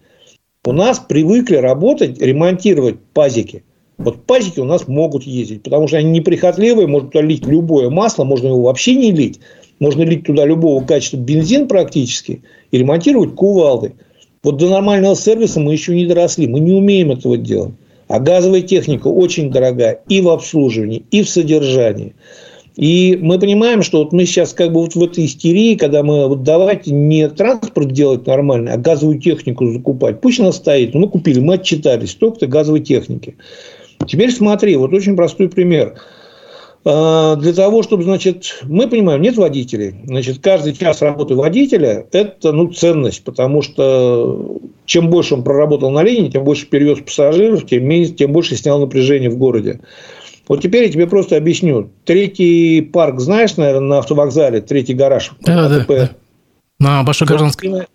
У 0.66 0.72
нас 0.72 1.00
привыкли 1.00 1.58
работать, 1.58 2.22
ремонтировать 2.22 3.00
пазики. 3.14 3.64
Вот 4.00 4.26
пазики 4.26 4.62
у 4.62 4.66
нас 4.66 4.88
могут 4.88 5.24
ездить, 5.24 5.64
потому 5.64 5.90
что 5.90 5.98
они 5.98 6.10
неприхотливые, 6.12 6.88
можно 6.88 7.10
туда 7.10 7.22
лить 7.22 7.46
любое 7.46 7.90
масло, 7.90 8.24
можно 8.24 8.48
его 8.48 8.62
вообще 8.62 8.96
не 8.96 9.12
лить. 9.12 9.42
Можно 9.80 10.04
лить 10.04 10.26
туда 10.26 10.46
любого 10.46 10.84
качества 10.84 11.18
бензин 11.18 11.68
практически 11.68 12.42
и 12.72 12.78
ремонтировать 12.78 13.36
кувалды. 13.36 13.94
Вот 14.42 14.56
до 14.56 14.70
нормального 14.70 15.16
сервиса 15.16 15.60
мы 15.60 15.74
еще 15.74 15.94
не 15.94 16.06
доросли, 16.06 16.48
мы 16.48 16.62
не 16.62 16.72
умеем 16.72 17.12
этого 17.12 17.38
делать. 17.38 17.74
А 18.08 18.20
газовая 18.20 18.62
техника 18.62 19.08
очень 19.08 19.52
дорогая 19.52 20.02
и 20.08 20.22
в 20.22 20.30
обслуживании, 20.30 21.04
и 21.12 21.22
в 21.22 21.30
содержании. 21.30 22.16
И 22.78 23.20
мы 23.22 23.38
понимаем, 23.38 23.84
что 23.84 24.00
вот 24.00 24.14
мы 24.14 24.26
сейчас 24.26 24.54
как 24.54 24.72
бы 24.72 24.80
вот 24.80 24.96
в 24.96 25.04
этой 25.04 25.26
истерии, 25.26 25.76
когда 25.76 26.04
мы 26.04 26.30
вот 26.30 26.44
давайте 26.44 26.92
не 26.92 27.28
транспорт 27.28 27.92
делать 27.92 28.26
нормально, 28.26 28.74
а 28.74 28.78
газовую 28.78 29.20
технику 29.20 29.70
закупать. 29.70 30.22
Пусть 30.22 30.40
она 30.40 30.54
стоит, 30.54 30.94
мы 30.94 31.10
купили, 31.10 31.42
мы 31.42 31.56
отчитались, 31.56 32.12
столько-то 32.12 32.48
газовой 32.48 32.80
техники. 32.80 33.36
Теперь 34.08 34.32
смотри, 34.32 34.76
вот 34.76 34.94
очень 34.94 35.16
простой 35.16 35.50
пример. 35.50 35.96
А, 36.86 37.36
для 37.36 37.54
того, 37.54 37.84
чтобы, 37.84 38.04
значит, 38.04 38.60
мы 38.64 38.88
понимаем, 38.88 39.22
нет 39.22 39.36
водителей. 39.36 39.96
Значит, 40.06 40.40
каждый 40.40 40.74
час 40.74 41.02
работы 41.02 41.36
водителя– 41.36 42.06
это 42.12 42.52
ну, 42.52 42.72
ценность, 42.72 43.24
потому 43.24 43.62
что 43.62 44.60
чем 44.86 45.10
больше 45.10 45.36
он 45.36 45.44
проработал 45.44 45.92
на 45.92 46.04
линии, 46.04 46.30
тем 46.30 46.44
больше 46.44 46.68
перевез 46.68 47.00
пассажиров, 47.00 47.66
тем, 47.66 47.86
меньше, 47.86 48.14
тем 48.14 48.32
больше 48.32 48.56
снял 48.56 48.80
напряжение 48.80 49.30
в 49.30 49.38
городе. 49.38 49.82
Вот 50.48 50.64
теперь 50.64 50.86
я 50.86 50.92
тебе 50.92 51.06
просто 51.06 51.38
объясню. 51.38 51.92
Третий 52.06 52.82
парк, 52.82 53.20
знаешь, 53.20 53.56
наверное, 53.58 53.88
на 53.88 53.98
автовокзале, 54.00 54.62
третий 54.62 54.96
гараж. 54.96 55.32
Да, 55.42 55.70
да, 55.70 55.86
да. 55.88 56.10
На 56.80 57.04
Большой 57.04 57.28
Гражданской. 57.28 57.86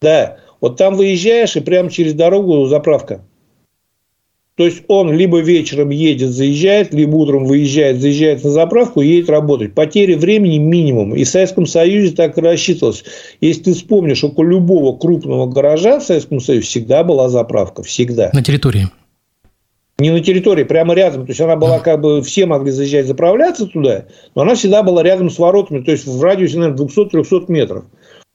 Да. 0.00 0.38
Вот 0.60 0.78
там 0.78 0.94
выезжаешь, 0.94 1.56
и 1.56 1.60
прямо 1.60 1.90
через 1.90 2.14
дорогу 2.14 2.64
заправка. 2.66 3.22
То 4.56 4.64
есть 4.64 4.84
он 4.86 5.12
либо 5.12 5.40
вечером 5.40 5.90
едет, 5.90 6.30
заезжает, 6.30 6.94
либо 6.94 7.16
утром 7.16 7.44
выезжает, 7.44 8.00
заезжает 8.00 8.44
на 8.44 8.50
заправку 8.50 9.00
и 9.00 9.08
едет 9.08 9.28
работать. 9.28 9.74
Потери 9.74 10.14
времени 10.14 10.58
минимум. 10.58 11.14
И 11.16 11.24
в 11.24 11.28
Советском 11.28 11.66
Союзе 11.66 12.14
так 12.14 12.38
и 12.38 12.40
рассчитывалось. 12.40 13.04
Если 13.40 13.62
ты 13.64 13.74
вспомнишь, 13.74 14.22
около 14.22 14.44
любого 14.44 14.96
крупного 14.96 15.46
гаража 15.46 15.98
в 15.98 16.04
Советском 16.04 16.38
Союзе 16.38 16.66
всегда 16.66 17.02
была 17.02 17.28
заправка. 17.28 17.82
Всегда. 17.82 18.30
На 18.32 18.44
территории. 18.44 18.86
Не 19.98 20.10
на 20.10 20.20
территории, 20.20 20.62
прямо 20.62 20.94
рядом. 20.94 21.26
То 21.26 21.30
есть 21.30 21.40
она 21.40 21.56
была 21.56 21.80
как 21.80 22.00
бы, 22.00 22.22
все 22.22 22.46
могли 22.46 22.70
заезжать, 22.70 23.06
заправляться 23.06 23.66
туда, 23.66 24.06
но 24.34 24.42
она 24.42 24.54
всегда 24.54 24.82
была 24.82 25.02
рядом 25.04 25.30
с 25.30 25.38
воротами, 25.38 25.84
то 25.84 25.92
есть 25.92 26.04
в 26.04 26.20
радиусе, 26.20 26.58
наверное, 26.58 26.86
200-300 26.86 27.44
метров. 27.48 27.84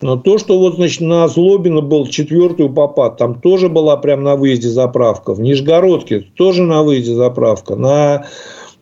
Но 0.02 0.16
то, 0.16 0.38
что 0.38 0.58
вот, 0.58 0.76
значит, 0.76 1.02
на 1.02 1.28
Злобина 1.28 1.82
был 1.82 2.08
четвертый 2.08 2.70
попад, 2.70 3.18
там 3.18 3.42
тоже 3.42 3.68
была 3.68 3.98
прям 3.98 4.24
на 4.24 4.38
выезде 4.38 4.70
заправка. 4.70 5.34
В 5.34 5.42
Нижегородке 5.42 6.22
тоже 6.36 6.64
на 6.64 6.84
выезде 6.84 7.14
заправка. 7.14 7.76
На, 7.76 8.26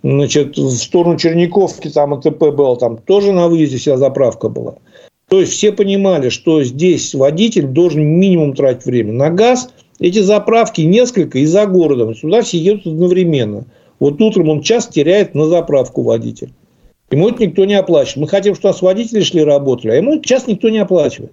значит, 0.03 0.57
в 0.57 0.77
сторону 0.77 1.17
Черниковки 1.17 1.87
там 1.89 2.13
АТП 2.13 2.51
был, 2.55 2.77
там 2.77 2.97
тоже 2.97 3.31
на 3.31 3.47
выезде 3.47 3.77
вся 3.77 3.97
заправка 3.97 4.47
была. 4.49 4.75
То 5.27 5.39
есть, 5.39 5.53
все 5.53 5.71
понимали, 5.71 6.29
что 6.29 6.63
здесь 6.63 7.15
водитель 7.15 7.65
должен 7.65 8.05
минимум 8.05 8.53
тратить 8.53 8.85
время. 8.85 9.11
На 9.11 9.31
газ 9.31 9.71
эти 9.99 10.19
заправки 10.19 10.81
несколько 10.81 11.39
и 11.39 11.45
за 11.45 11.65
городом. 11.65 12.13
Сюда 12.13 12.43
все 12.43 12.59
едут 12.59 12.85
одновременно. 12.85 13.65
Вот 13.99 14.21
утром 14.21 14.49
он 14.49 14.61
час 14.61 14.87
теряет 14.87 15.33
на 15.33 15.47
заправку 15.47 16.03
водитель. 16.03 16.53
Ему 17.09 17.29
это 17.29 17.45
никто 17.45 17.65
не 17.65 17.75
оплачивает. 17.75 18.17
Мы 18.17 18.27
хотим, 18.27 18.53
чтобы 18.53 18.69
у 18.69 18.71
нас 18.73 18.81
водители 18.81 19.21
шли 19.21 19.43
работали, 19.43 19.91
а 19.91 19.95
ему 19.95 20.15
сейчас 20.15 20.47
никто 20.47 20.69
не 20.69 20.79
оплачивает. 20.79 21.31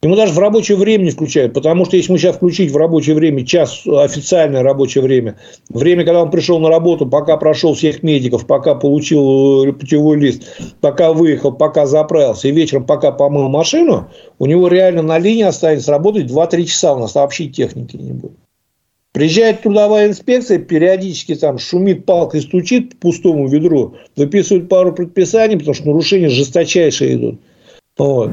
Ему 0.00 0.14
даже 0.14 0.32
в 0.32 0.38
рабочее 0.38 0.78
время 0.78 1.02
не 1.02 1.10
включают, 1.10 1.54
потому 1.54 1.84
что 1.84 1.96
если 1.96 2.12
мы 2.12 2.18
сейчас 2.18 2.36
включить 2.36 2.70
в 2.70 2.76
рабочее 2.76 3.16
время 3.16 3.44
час, 3.44 3.82
официальное 3.84 4.62
рабочее 4.62 5.02
время, 5.02 5.36
время, 5.70 6.04
когда 6.04 6.22
он 6.22 6.30
пришел 6.30 6.60
на 6.60 6.68
работу, 6.68 7.04
пока 7.04 7.36
прошел 7.36 7.74
всех 7.74 8.04
медиков, 8.04 8.46
пока 8.46 8.76
получил 8.76 9.66
э, 9.66 9.72
путевой 9.72 10.18
лист, 10.18 10.44
пока 10.80 11.12
выехал, 11.12 11.50
пока 11.50 11.84
заправился, 11.84 12.46
и 12.46 12.52
вечером 12.52 12.84
пока 12.84 13.10
помыл 13.10 13.48
машину, 13.48 14.08
у 14.38 14.46
него 14.46 14.68
реально 14.68 15.02
на 15.02 15.18
линии 15.18 15.42
останется 15.42 15.90
работать 15.90 16.30
2-3 16.30 16.64
часа, 16.66 16.94
у 16.94 17.00
нас 17.00 17.16
вообще 17.16 17.48
техники 17.48 17.96
не 17.96 18.12
будет. 18.12 18.38
Приезжает 19.18 19.62
трудовая 19.62 20.06
инспекция, 20.06 20.60
периодически 20.60 21.34
там 21.34 21.58
шумит 21.58 22.06
палкой, 22.06 22.40
стучит 22.40 22.90
по 22.90 23.08
пустому 23.08 23.48
ведру, 23.48 23.96
выписывают 24.14 24.68
пару 24.68 24.92
предписаний, 24.92 25.58
потому 25.58 25.74
что 25.74 25.88
нарушения 25.88 26.28
жесточайшие 26.28 27.16
идут. 27.16 27.40
Вот. 27.98 28.30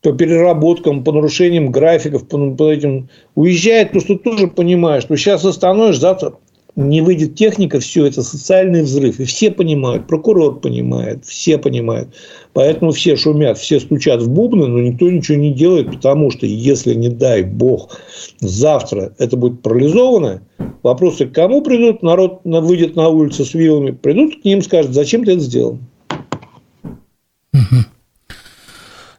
По 0.00 0.12
переработкам, 0.14 1.04
по 1.04 1.12
нарушениям 1.12 1.70
графиков, 1.70 2.26
по, 2.26 2.38
по 2.52 2.72
этим. 2.72 3.10
Уезжает, 3.34 3.92
то 3.92 4.00
что 4.00 4.16
тоже 4.16 4.46
понимаешь, 4.46 5.02
что 5.02 5.14
сейчас 5.14 5.44
остановишь, 5.44 5.98
завтра 5.98 6.32
не 6.76 7.00
выйдет 7.00 7.36
техника, 7.36 7.78
все 7.78 8.06
это 8.06 8.22
социальный 8.22 8.82
взрыв. 8.82 9.20
И 9.20 9.24
все 9.24 9.50
понимают, 9.50 10.06
прокурор 10.06 10.60
понимает, 10.60 11.24
все 11.24 11.58
понимают. 11.58 12.14
Поэтому 12.52 12.92
все 12.92 13.16
шумят, 13.16 13.58
все 13.58 13.80
стучат 13.80 14.22
в 14.22 14.28
бубны, 14.28 14.66
но 14.66 14.80
никто 14.80 15.08
ничего 15.10 15.38
не 15.38 15.52
делает, 15.52 15.92
потому 15.92 16.30
что 16.30 16.46
если, 16.46 16.94
не 16.94 17.08
дай 17.08 17.42
бог, 17.42 17.96
завтра 18.40 19.12
это 19.18 19.36
будет 19.36 19.62
парализовано, 19.62 20.42
вопросы 20.82 21.26
к 21.26 21.32
кому 21.32 21.62
придут, 21.62 22.02
народ 22.02 22.40
выйдет 22.44 22.96
на 22.96 23.08
улицу 23.08 23.44
с 23.44 23.54
вилами, 23.54 23.92
придут 23.92 24.42
к 24.42 24.44
ним, 24.44 24.62
скажут, 24.62 24.92
зачем 24.92 25.24
ты 25.24 25.32
это 25.32 25.40
сделал. 25.40 25.78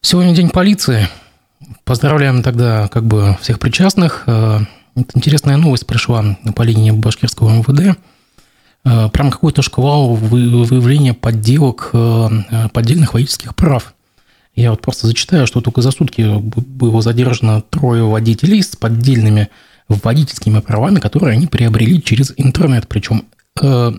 Сегодня 0.01 0.35
день 0.35 0.49
полиции. 0.49 1.07
Поздравляем 1.83 2.43
тогда 2.43 2.87
как 2.89 3.05
бы 3.05 3.37
всех 3.41 3.59
причастных. 3.59 4.27
Э, 4.95 5.01
Интересная 5.13 5.57
новость 5.57 5.85
пришла 5.85 6.37
по 6.55 6.63
линии 6.63 6.91
башкирского 6.91 7.49
МВД. 7.49 7.97
Э, 8.85 9.09
прям 9.09 9.31
какой-то 9.31 9.61
шквал 9.61 10.15
выявления 10.15 11.13
подделок 11.13 11.89
э, 11.93 12.29
поддельных 12.73 13.13
водительских 13.13 13.55
прав. 13.55 13.93
Я 14.55 14.71
вот 14.71 14.81
просто 14.81 15.07
зачитаю, 15.07 15.47
что 15.47 15.59
только 15.59 15.81
за 15.81 15.91
сутки 15.91 16.39
было 16.39 17.01
задержано 17.01 17.61
трое 17.61 18.03
водителей 18.03 18.63
с 18.63 18.75
поддельными 18.75 19.49
водительскими 19.89 20.59
правами, 20.59 20.99
которые 20.99 21.33
они 21.33 21.47
приобрели 21.47 22.01
через 22.01 22.33
интернет. 22.37 22.87
Причем 22.87 23.25
э, 23.61 23.91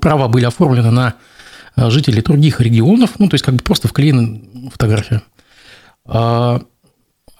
права 0.00 0.28
были 0.28 0.46
оформлены 0.46 0.90
на 0.90 1.14
жителей 1.76 2.22
других 2.22 2.60
регионов, 2.60 3.18
ну, 3.18 3.28
то 3.28 3.34
есть 3.34 3.44
как 3.44 3.54
бы 3.54 3.62
просто 3.62 3.88
вклеена 3.88 4.40
фотография. 4.72 5.22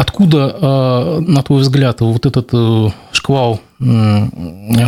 Откуда, 0.01 0.57
э, 0.59 1.21
на 1.31 1.43
твой 1.43 1.61
взгляд, 1.61 2.01
вот 2.01 2.25
этот 2.25 2.49
э, 2.55 2.89
шквал, 3.13 3.61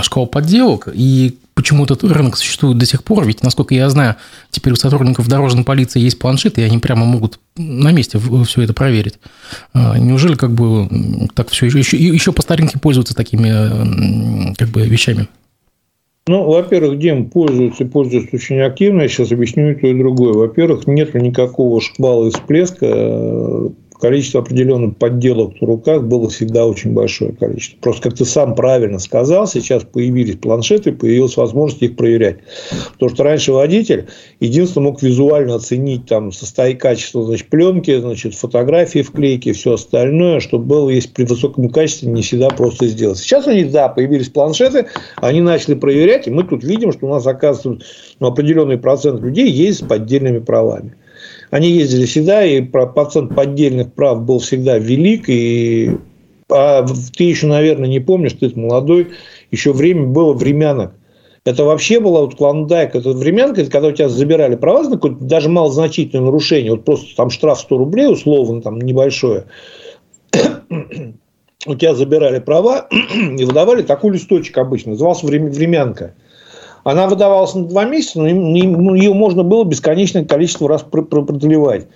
шквал 0.02 0.26
подделок 0.26 0.88
и 0.90 1.36
почему 1.52 1.84
этот 1.84 2.02
рынок 2.02 2.38
существует 2.38 2.78
до 2.78 2.86
сих 2.86 3.04
пор? 3.04 3.26
Ведь, 3.26 3.42
насколько 3.42 3.74
я 3.74 3.90
знаю, 3.90 4.16
теперь 4.50 4.72
у 4.72 4.76
сотрудников 4.76 5.28
дорожной 5.28 5.64
полиции 5.64 6.00
есть 6.00 6.18
планшеты, 6.18 6.62
и 6.62 6.64
они 6.64 6.78
прямо 6.78 7.04
могут 7.04 7.40
на 7.58 7.92
месте 7.92 8.18
все 8.46 8.62
это 8.62 8.72
проверить. 8.72 9.18
Э, 9.74 9.98
неужели 9.98 10.34
как 10.34 10.52
бы 10.52 10.88
так 11.34 11.50
все 11.50 11.66
еще, 11.66 11.98
еще 11.98 12.32
по 12.32 12.40
старинке 12.40 12.78
пользуются 12.78 13.14
такими 13.14 14.54
как 14.54 14.70
бы 14.70 14.86
вещами? 14.86 15.28
Ну, 16.26 16.44
во-первых, 16.44 16.98
Дем 16.98 17.28
пользуется 17.28 17.84
пользуется 17.84 18.36
очень 18.36 18.60
активно. 18.62 19.02
Я 19.02 19.08
сейчас 19.08 19.30
объясню 19.30 19.72
и 19.72 19.74
то, 19.74 19.86
и 19.88 19.92
другое. 19.92 20.32
Во-первых, 20.32 20.86
нет 20.86 21.12
никакого 21.12 21.82
шквала 21.82 22.28
и 22.28 22.30
всплеска 22.30 23.72
количество 24.02 24.40
определенных 24.40 24.96
подделок 24.96 25.54
в 25.60 25.64
руках 25.64 26.02
было 26.02 26.28
всегда 26.28 26.66
очень 26.66 26.92
большое 26.92 27.32
количество. 27.32 27.78
Просто, 27.80 28.02
как 28.02 28.18
ты 28.18 28.24
сам 28.24 28.56
правильно 28.56 28.98
сказал, 28.98 29.46
сейчас 29.46 29.84
появились 29.84 30.34
планшеты, 30.34 30.90
появилась 30.90 31.36
возможность 31.36 31.82
их 31.82 31.94
проверять. 31.94 32.38
Потому 32.94 33.14
что 33.14 33.22
раньше 33.22 33.52
водитель 33.52 34.08
единственно 34.40 34.86
мог 34.86 35.02
визуально 35.02 35.54
оценить 35.54 36.06
там 36.06 36.32
состояние 36.32 36.80
качества 36.80 37.24
значит, 37.24 37.46
пленки, 37.46 37.96
значит, 37.96 38.34
фотографии 38.34 39.02
вклейки, 39.02 39.52
все 39.52 39.74
остальное, 39.74 40.40
что 40.40 40.58
было, 40.58 40.90
если 40.90 41.10
при 41.10 41.24
высоком 41.24 41.68
качестве, 41.68 42.10
не 42.10 42.22
всегда 42.22 42.48
просто 42.48 42.88
сделать. 42.88 43.18
Сейчас 43.18 43.46
у 43.46 43.52
них, 43.52 43.70
да, 43.70 43.86
появились 43.86 44.30
планшеты, 44.30 44.86
они 45.18 45.40
начали 45.40 45.74
проверять, 45.74 46.26
и 46.26 46.32
мы 46.32 46.42
тут 46.42 46.64
видим, 46.64 46.90
что 46.90 47.06
у 47.06 47.10
нас, 47.10 47.24
оказывается, 47.24 47.86
ну, 48.18 48.26
определенный 48.26 48.78
процент 48.78 49.20
людей 49.20 49.48
есть 49.48 49.78
с 49.78 49.86
поддельными 49.86 50.40
правами. 50.40 50.96
Они 51.50 51.70
ездили 51.70 52.06
всегда, 52.06 52.44
и 52.44 52.60
процент 52.60 53.34
поддельных 53.34 53.92
прав 53.92 54.22
был 54.22 54.38
всегда 54.38 54.78
велик. 54.78 55.24
И 55.28 55.90
а 56.50 56.86
ты 57.16 57.24
еще, 57.24 57.46
наверное, 57.46 57.88
не 57.88 58.00
помнишь, 58.00 58.34
ты 58.34 58.52
молодой, 58.54 59.08
еще 59.50 59.72
время 59.72 60.06
было 60.06 60.32
времянок. 60.32 60.94
Это 61.44 61.64
вообще 61.64 61.98
было 61.98 62.20
вот 62.20 62.36
клондайк. 62.36 62.94
Это 62.94 63.10
временка, 63.10 63.62
это 63.62 63.70
когда 63.70 63.88
у 63.88 63.92
тебя 63.92 64.08
забирали 64.08 64.54
права 64.54 64.84
за 64.84 64.92
какое-то 64.92 65.24
даже 65.24 65.48
малозначительное 65.48 66.26
нарушение. 66.26 66.72
Вот 66.72 66.84
просто 66.84 67.16
там 67.16 67.30
штраф 67.30 67.60
100 67.60 67.78
рублей, 67.78 68.06
условно, 68.06 68.62
там 68.62 68.80
небольшое. 68.80 69.46
у 71.66 71.74
тебя 71.74 71.94
забирали 71.94 72.38
права 72.38 72.86
и 73.38 73.44
выдавали 73.44 73.82
такой 73.82 74.12
листочек 74.12 74.56
обычно. 74.58 74.92
Назывался 74.92 75.26
времянка. 75.26 76.14
Она 76.84 77.06
выдавалась 77.06 77.54
на 77.54 77.64
два 77.64 77.84
месяца, 77.84 78.20
но 78.20 78.28
ну, 78.28 78.94
ее 78.94 79.14
можно 79.14 79.42
было 79.44 79.64
бесконечное 79.64 80.24
количество 80.24 80.68
раз 80.68 80.82
продлевать. 80.82 81.86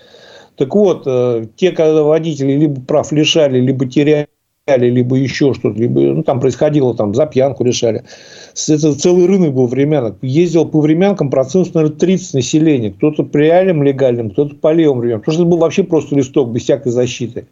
Так 0.57 0.75
вот, 0.75 1.03
э, 1.07 1.47
те, 1.57 1.73
когда 1.73 2.03
водители 2.03 2.53
либо 2.53 2.81
прав 2.81 3.13
лишали, 3.13 3.61
либо 3.61 3.87
теряли, 3.87 4.29
либо 4.67 5.17
еще 5.17 5.55
что-то, 5.55 5.79
либо 5.79 6.01
ну, 6.01 6.23
там 6.23 6.41
происходило, 6.41 6.95
там 6.95 7.15
за 7.15 7.27
пьянку 7.27 7.63
решали. 7.63 8.05
Это 8.69 8.95
целый 8.95 9.27
рынок 9.27 9.55
был 9.55 9.67
времянок. 9.67 10.17
Ездил 10.23 10.67
по 10.67 10.81
времянкам 10.81 11.31
процентов, 11.31 11.75
наверное, 11.75 11.99
30 11.99 12.35
населения. 12.35 12.91
Кто-то 12.91 13.25
по 13.25 13.37
реальным 13.37 13.83
легальным, 13.83 14.31
кто-то 14.31 14.57
по 14.57 14.73
левым 14.73 15.01
временам. 15.01 15.21
Потому 15.21 15.35
что 15.35 15.43
это 15.43 15.51
был 15.51 15.59
вообще 15.59 15.85
просто 15.85 16.17
листок 16.17 16.51
без 16.51 16.63
всякой 16.63 16.93
защиты. 16.93 17.47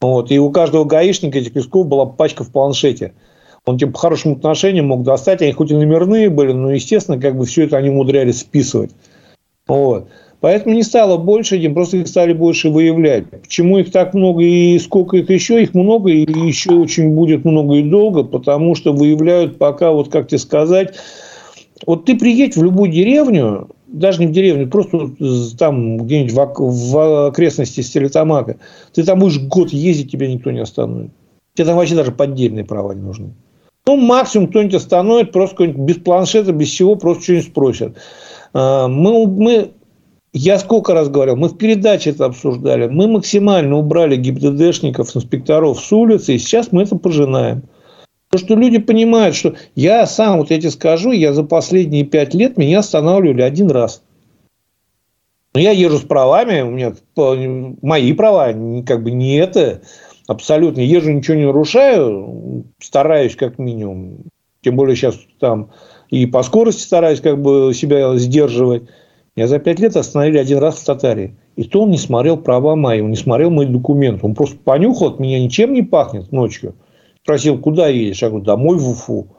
Вот. 0.00 0.30
И 0.30 0.38
у 0.38 0.50
каждого 0.50 0.84
гаишника 0.84 1.38
этих 1.38 1.54
листков 1.54 1.86
была 1.86 2.06
пачка 2.06 2.44
в 2.44 2.50
планшете. 2.50 3.12
Он 3.66 3.78
типа 3.78 3.92
по 3.92 3.98
хорошим 3.98 4.32
отношениям 4.32 4.86
мог 4.86 5.02
достать, 5.02 5.42
они 5.42 5.52
хоть 5.52 5.70
и 5.70 5.74
номерные 5.74 6.30
были, 6.30 6.52
но, 6.52 6.72
естественно, 6.72 7.20
как 7.20 7.36
бы 7.36 7.44
все 7.44 7.64
это 7.64 7.76
они 7.76 7.90
умудрялись 7.90 8.40
списывать. 8.40 8.90
Вот. 9.66 10.08
Поэтому 10.40 10.74
не 10.74 10.82
стало 10.82 11.18
больше, 11.18 11.58
этим 11.58 11.74
просто 11.74 11.98
их 11.98 12.08
стали 12.08 12.32
больше 12.32 12.70
выявлять. 12.70 13.28
Почему 13.28 13.78
их 13.78 13.92
так 13.92 14.14
много 14.14 14.42
и 14.42 14.78
сколько 14.78 15.18
их 15.18 15.28
еще? 15.28 15.62
Их 15.62 15.74
много 15.74 16.10
и 16.10 16.20
еще 16.20 16.72
очень 16.72 17.14
будет 17.14 17.44
много 17.44 17.74
и 17.74 17.82
долго, 17.82 18.24
потому 18.24 18.74
что 18.74 18.94
выявляют 18.94 19.58
пока, 19.58 19.92
вот 19.92 20.08
как 20.08 20.28
тебе 20.28 20.38
сказать, 20.38 20.94
вот 21.86 22.06
ты 22.06 22.16
приедь 22.16 22.56
в 22.56 22.64
любую 22.64 22.90
деревню, 22.90 23.68
даже 23.86 24.20
не 24.20 24.28
в 24.28 24.32
деревню, 24.32 24.68
просто 24.68 25.10
там 25.58 25.98
где-нибудь 25.98 26.32
в, 26.32 26.46
в 26.58 27.26
окрестности 27.28 27.82
Стерлитамака, 27.82 28.56
ты 28.94 29.04
там 29.04 29.18
будешь 29.18 29.40
год 29.40 29.70
ездить, 29.70 30.10
тебя 30.10 30.26
никто 30.26 30.50
не 30.50 30.60
остановит. 30.60 31.10
Тебе 31.54 31.66
там 31.66 31.76
вообще 31.76 31.96
даже 31.96 32.12
поддельные 32.12 32.64
права 32.64 32.92
не 32.92 33.02
нужны. 33.02 33.34
Ну, 33.86 33.96
максимум 33.96 34.48
кто-нибудь 34.48 34.74
остановит, 34.74 35.32
просто 35.32 35.66
без 35.66 35.96
планшета, 35.96 36.52
без 36.52 36.68
всего, 36.68 36.96
просто 36.96 37.24
что-нибудь 37.24 37.46
спросят. 37.46 37.96
А, 38.52 38.88
мы, 38.88 39.26
мы, 39.26 39.70
я 40.32 40.58
сколько 40.58 40.94
раз 40.94 41.08
говорил, 41.08 41.36
мы 41.36 41.48
в 41.48 41.56
передаче 41.56 42.10
это 42.10 42.26
обсуждали, 42.26 42.88
мы 42.88 43.08
максимально 43.08 43.76
убрали 43.76 44.16
ГИБДДшников, 44.16 45.16
инспекторов 45.16 45.80
с 45.80 45.92
улицы, 45.92 46.34
и 46.34 46.38
сейчас 46.38 46.72
мы 46.72 46.82
это 46.82 46.96
пожинаем. 46.96 47.62
Потому 48.28 48.46
что 48.46 48.54
люди 48.54 48.78
понимают, 48.78 49.34
что 49.34 49.56
я 49.74 50.06
сам, 50.06 50.38
вот 50.38 50.48
тебе 50.48 50.70
скажу, 50.70 51.10
я 51.10 51.32
за 51.32 51.42
последние 51.42 52.04
пять 52.04 52.32
лет 52.32 52.56
меня 52.56 52.78
останавливали 52.78 53.42
один 53.42 53.70
раз. 53.70 54.02
Но 55.52 55.60
я 55.60 55.72
езжу 55.72 55.98
с 55.98 56.02
правами, 56.02 56.60
у 56.60 56.70
меня 56.70 56.94
мои 57.82 58.12
права, 58.12 58.52
как 58.86 59.02
бы 59.02 59.10
не 59.10 59.34
это, 59.36 59.82
абсолютно. 60.30 60.80
Езжу, 60.80 61.10
ничего 61.10 61.36
не 61.36 61.44
нарушаю, 61.44 62.64
стараюсь 62.78 63.34
как 63.34 63.58
минимум. 63.58 64.26
Тем 64.62 64.76
более 64.76 64.94
сейчас 64.94 65.18
там 65.40 65.70
и 66.10 66.26
по 66.26 66.42
скорости 66.42 66.82
стараюсь 66.82 67.20
как 67.20 67.40
бы 67.42 67.72
себя 67.74 68.16
сдерживать. 68.16 68.84
Я 69.36 69.46
за 69.46 69.58
пять 69.58 69.80
лет 69.80 69.96
остановили 69.96 70.38
один 70.38 70.58
раз 70.58 70.76
в 70.76 70.84
Татарии. 70.84 71.36
И 71.56 71.64
то 71.64 71.82
он 71.82 71.90
не 71.90 71.98
смотрел 71.98 72.36
права 72.36 72.76
мои, 72.76 73.00
он 73.00 73.10
не 73.10 73.16
смотрел 73.16 73.50
мои 73.50 73.66
документы. 73.66 74.24
Он 74.24 74.34
просто 74.34 74.58
понюхал, 74.58 75.08
от 75.08 75.20
меня 75.20 75.40
ничем 75.40 75.72
не 75.72 75.82
пахнет 75.82 76.30
ночью. 76.30 76.74
Спросил, 77.22 77.58
куда 77.58 77.88
едешь? 77.88 78.22
Я 78.22 78.28
говорю, 78.28 78.44
домой 78.44 78.78
в 78.78 78.88
Уфу. 78.88 79.36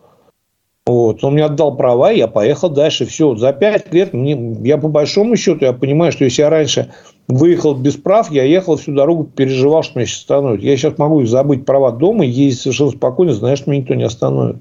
Вот. 0.88 1.24
Он 1.24 1.34
мне 1.34 1.46
отдал 1.46 1.76
права, 1.76 2.12
я 2.12 2.28
поехал 2.28 2.70
дальше. 2.70 3.06
Все, 3.06 3.36
за 3.36 3.54
пять 3.54 3.94
лет 3.94 4.14
мне, 4.14 4.56
я 4.64 4.78
по 4.78 4.88
большому 4.88 5.36
счету, 5.36 5.66
я 5.66 5.74
понимаю, 5.74 6.12
что 6.12 6.24
если 6.24 6.42
я 6.42 6.50
раньше 6.50 6.92
выехал 7.28 7.76
без 7.76 7.96
прав, 7.96 8.32
я 8.32 8.44
ехал 8.44 8.78
всю 8.78 8.94
дорогу, 8.94 9.24
переживал, 9.24 9.84
что 9.84 10.00
меня 10.00 10.08
сейчас 10.08 10.22
остановят. 10.22 10.62
Я 10.62 10.76
сейчас 10.76 10.98
могу 10.98 11.24
забыть 11.26 11.66
права 11.66 11.92
дома 11.92 12.26
и 12.26 12.30
ездить 12.30 12.62
совершенно 12.62 12.92
спокойно, 12.92 13.34
знаешь, 13.34 13.60
что 13.60 13.70
меня 13.70 13.82
никто 13.82 13.94
не 13.94 14.04
остановит. 14.04 14.58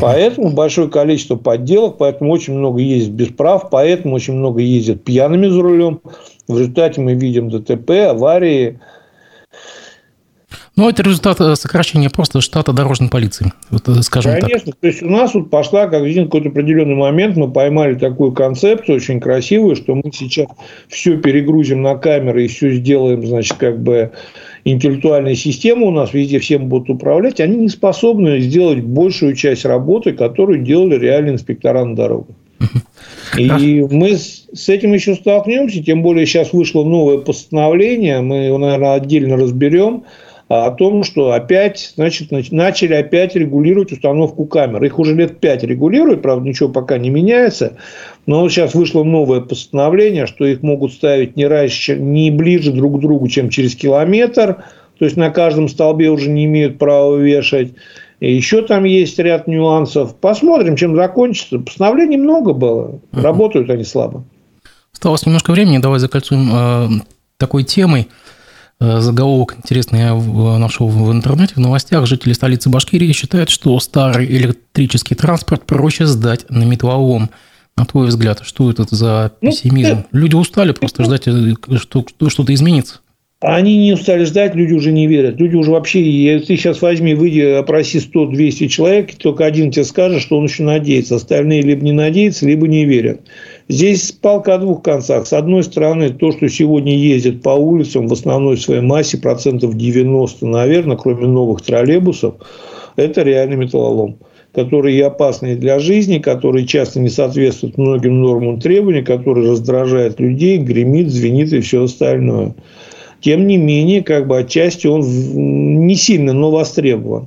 Поэтому 0.00 0.50
большое 0.50 0.88
количество 0.88 1.36
подделок, 1.36 1.96
поэтому 1.98 2.32
очень 2.32 2.54
много 2.54 2.80
ездит 2.80 3.14
без 3.14 3.28
прав, 3.28 3.70
поэтому 3.70 4.16
очень 4.16 4.34
много 4.34 4.60
ездят 4.60 5.04
пьяными 5.04 5.46
за 5.46 5.62
рулем. 5.62 6.00
В 6.48 6.58
результате 6.58 7.00
мы 7.00 7.14
видим 7.14 7.50
ДТП, 7.50 7.90
аварии, 8.10 8.80
ну, 10.76 10.90
это 10.90 11.02
результат 11.02 11.40
э, 11.40 11.56
сокращения 11.56 12.10
просто 12.10 12.40
штата 12.42 12.72
дорожной 12.72 13.08
полиции, 13.08 13.52
вот, 13.70 13.88
э, 13.88 14.02
скажем 14.02 14.32
Конечно, 14.32 14.48
так. 14.48 14.60
Конечно, 14.60 14.72
то 14.80 14.86
есть 14.86 15.02
у 15.02 15.08
нас 15.08 15.34
вот 15.34 15.48
пошла, 15.48 15.86
как 15.86 16.02
в 16.02 16.14
какой-то 16.14 16.50
определенный 16.50 16.94
момент, 16.94 17.36
мы 17.36 17.50
поймали 17.50 17.94
такую 17.94 18.32
концепцию 18.32 18.96
очень 18.96 19.18
красивую, 19.18 19.74
что 19.74 19.94
мы 19.94 20.12
сейчас 20.12 20.46
все 20.88 21.16
перегрузим 21.16 21.80
на 21.80 21.96
камеры 21.96 22.44
и 22.44 22.48
все 22.48 22.72
сделаем, 22.72 23.26
значит, 23.26 23.56
как 23.56 23.82
бы 23.82 24.12
интеллектуальная 24.64 25.34
система 25.34 25.86
у 25.86 25.90
нас 25.92 26.12
везде 26.12 26.38
всем 26.40 26.68
будут 26.68 26.90
управлять, 26.90 27.40
они 27.40 27.56
не 27.56 27.68
способны 27.68 28.40
сделать 28.40 28.80
большую 28.80 29.34
часть 29.34 29.64
работы, 29.64 30.12
которую 30.12 30.62
делали 30.62 30.98
реальные 30.98 31.34
инспектора 31.34 31.84
на 31.84 31.96
дорогах. 31.96 32.36
И 33.38 33.86
мы 33.90 34.16
с 34.16 34.68
этим 34.68 34.92
еще 34.92 35.14
столкнемся, 35.14 35.82
тем 35.82 36.02
более 36.02 36.26
сейчас 36.26 36.52
вышло 36.52 36.84
новое 36.84 37.18
постановление, 37.18 38.20
мы 38.20 38.46
его, 38.46 38.58
наверное, 38.58 38.94
отдельно 38.94 39.36
разберем, 39.36 40.04
о 40.48 40.70
том, 40.70 41.02
что 41.02 41.32
опять, 41.32 41.92
значит, 41.96 42.30
начали 42.30 42.94
опять 42.94 43.34
регулировать 43.34 43.92
установку 43.92 44.44
камер. 44.44 44.84
Их 44.84 44.98
уже 44.98 45.14
лет 45.14 45.40
пять 45.40 45.64
регулируют, 45.64 46.22
правда, 46.22 46.48
ничего 46.48 46.68
пока 46.68 46.98
не 46.98 47.10
меняется. 47.10 47.76
Но 48.26 48.48
сейчас 48.48 48.74
вышло 48.74 49.02
новое 49.02 49.40
постановление, 49.40 50.26
что 50.26 50.44
их 50.44 50.62
могут 50.62 50.92
ставить 50.92 51.36
не 51.36 51.46
раньше, 51.46 51.96
не 51.96 52.30
ближе 52.30 52.72
друг 52.72 52.98
к 52.98 53.00
другу, 53.00 53.26
чем 53.28 53.50
через 53.50 53.74
километр. 53.74 54.64
То 54.98 55.04
есть, 55.04 55.16
на 55.16 55.30
каждом 55.30 55.68
столбе 55.68 56.10
уже 56.10 56.30
не 56.30 56.44
имеют 56.44 56.78
права 56.78 57.16
вешать. 57.16 57.72
И 58.20 58.32
еще 58.32 58.62
там 58.62 58.84
есть 58.84 59.18
ряд 59.18 59.46
нюансов. 59.46 60.14
Посмотрим, 60.14 60.76
чем 60.76 60.96
закончится. 60.96 61.58
Постановлений 61.58 62.16
много 62.16 62.52
было. 62.52 63.00
Работают 63.12 63.68
они 63.68 63.84
слабо. 63.84 64.24
Осталось 64.92 65.26
немножко 65.26 65.50
времени. 65.50 65.78
Давай 65.78 65.98
закольцуем 65.98 66.50
э, 66.50 66.88
такой 67.36 67.64
темой. 67.64 68.08
Э, 68.78 69.00
заголовок 69.00 69.54
интересный 69.56 70.00
я 70.00 70.14
нашел 70.14 70.88
в 70.88 71.10
интернете, 71.12 71.54
в 71.54 71.60
новостях. 71.60 72.06
Жители 72.06 72.32
столицы 72.34 72.68
Башкирии 72.68 73.10
считают, 73.12 73.48
что 73.48 73.78
старый 73.80 74.26
электрический 74.26 75.14
транспорт 75.14 75.64
проще 75.64 76.06
сдать 76.06 76.48
на 76.50 76.64
металлолом. 76.64 77.30
На 77.76 77.84
твой 77.84 78.08
взгляд, 78.08 78.40
что 78.42 78.70
это 78.70 78.86
за 78.88 79.32
ну, 79.40 79.50
пессимизм? 79.50 80.04
Люди 80.10 80.34
устали 80.34 80.72
просто 80.72 81.04
ждать, 81.04 81.26
э, 81.26 81.54
что 81.76 82.04
что-то 82.28 82.52
изменится. 82.52 83.00
Они 83.40 83.76
не 83.76 83.92
устали 83.92 84.24
ждать, 84.24 84.54
люди 84.54 84.72
уже 84.72 84.92
не 84.92 85.06
верят. 85.06 85.38
Люди 85.38 85.56
уже 85.56 85.70
вообще... 85.70 86.00
Ты 86.40 86.56
сейчас 86.56 86.80
возьми, 86.80 87.14
выйди, 87.14 87.40
опроси 87.40 87.98
100-200 87.98 88.68
человек, 88.68 89.14
только 89.16 89.44
один 89.44 89.70
тебе 89.70 89.84
скажет, 89.84 90.22
что 90.22 90.38
он 90.38 90.46
еще 90.46 90.62
надеется. 90.62 91.16
Остальные 91.16 91.60
либо 91.60 91.84
не 91.84 91.92
надеются, 91.92 92.46
либо 92.46 92.66
не 92.66 92.86
верят. 92.86 93.20
Здесь 93.68 94.12
палка 94.12 94.54
о 94.54 94.58
двух 94.58 94.82
концах. 94.82 95.26
С 95.26 95.32
одной 95.32 95.64
стороны, 95.64 96.10
то, 96.10 96.30
что 96.30 96.48
сегодня 96.48 96.96
ездит 96.96 97.42
по 97.42 97.50
улицам 97.50 98.06
в 98.06 98.12
основной 98.12 98.56
своей 98.58 98.80
массе, 98.80 99.18
процентов 99.18 99.76
90, 99.76 100.46
наверное, 100.46 100.96
кроме 100.96 101.26
новых 101.26 101.62
троллейбусов, 101.62 102.34
это 102.96 103.22
реальный 103.22 103.56
металлолом 103.56 104.18
которые 104.56 104.96
и 104.96 105.02
опасны 105.02 105.54
для 105.54 105.78
жизни, 105.78 106.16
которые 106.16 106.66
часто 106.66 106.98
не 106.98 107.10
соответствуют 107.10 107.76
многим 107.76 108.22
нормам 108.22 108.58
требований, 108.58 109.02
которые 109.02 109.50
раздражают 109.50 110.18
людей, 110.18 110.56
гремит, 110.56 111.10
звенит 111.10 111.52
и 111.52 111.60
все 111.60 111.84
остальное. 111.84 112.54
Тем 113.20 113.46
не 113.46 113.58
менее, 113.58 114.02
как 114.02 114.26
бы 114.26 114.38
отчасти 114.38 114.86
он 114.86 115.02
не 115.02 115.94
сильно, 115.94 116.32
но 116.32 116.50
востребован. 116.50 117.26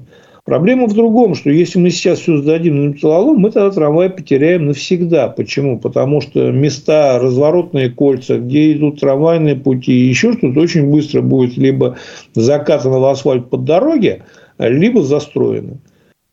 Проблема 0.50 0.88
в 0.88 0.95
другом, 0.95 1.36
что 1.36 1.52
если 1.52 1.78
мы 1.78 1.91
сейчас 1.91 2.22
все 2.22 2.38
сдадим 2.38 2.84
на 2.84 2.88
металлолом, 2.88 3.38
мы 3.38 3.52
тогда 3.52 3.70
трамвай 3.70 4.10
потеряем 4.10 4.66
навсегда. 4.66 5.28
Почему? 5.28 5.78
Потому 5.78 6.22
что 6.22 6.52
места, 6.52 7.20
разворотные 7.20 7.91
кольца, 7.91 8.39
где 8.39 8.74
идут 8.74 9.00
трамвайные 9.00 9.56
пути 9.56 9.91
еще 9.91 10.34
что-то, 10.34 10.60
очень 10.60 10.89
быстро 10.89 11.22
будет 11.22 11.56
либо 11.56 11.97
закатано 12.34 12.97
в 12.97 13.06
асфальт 13.06 13.47
под 13.52 13.66
дороги, 13.66 14.24
либо 14.58 15.04
застроено. 15.04 15.78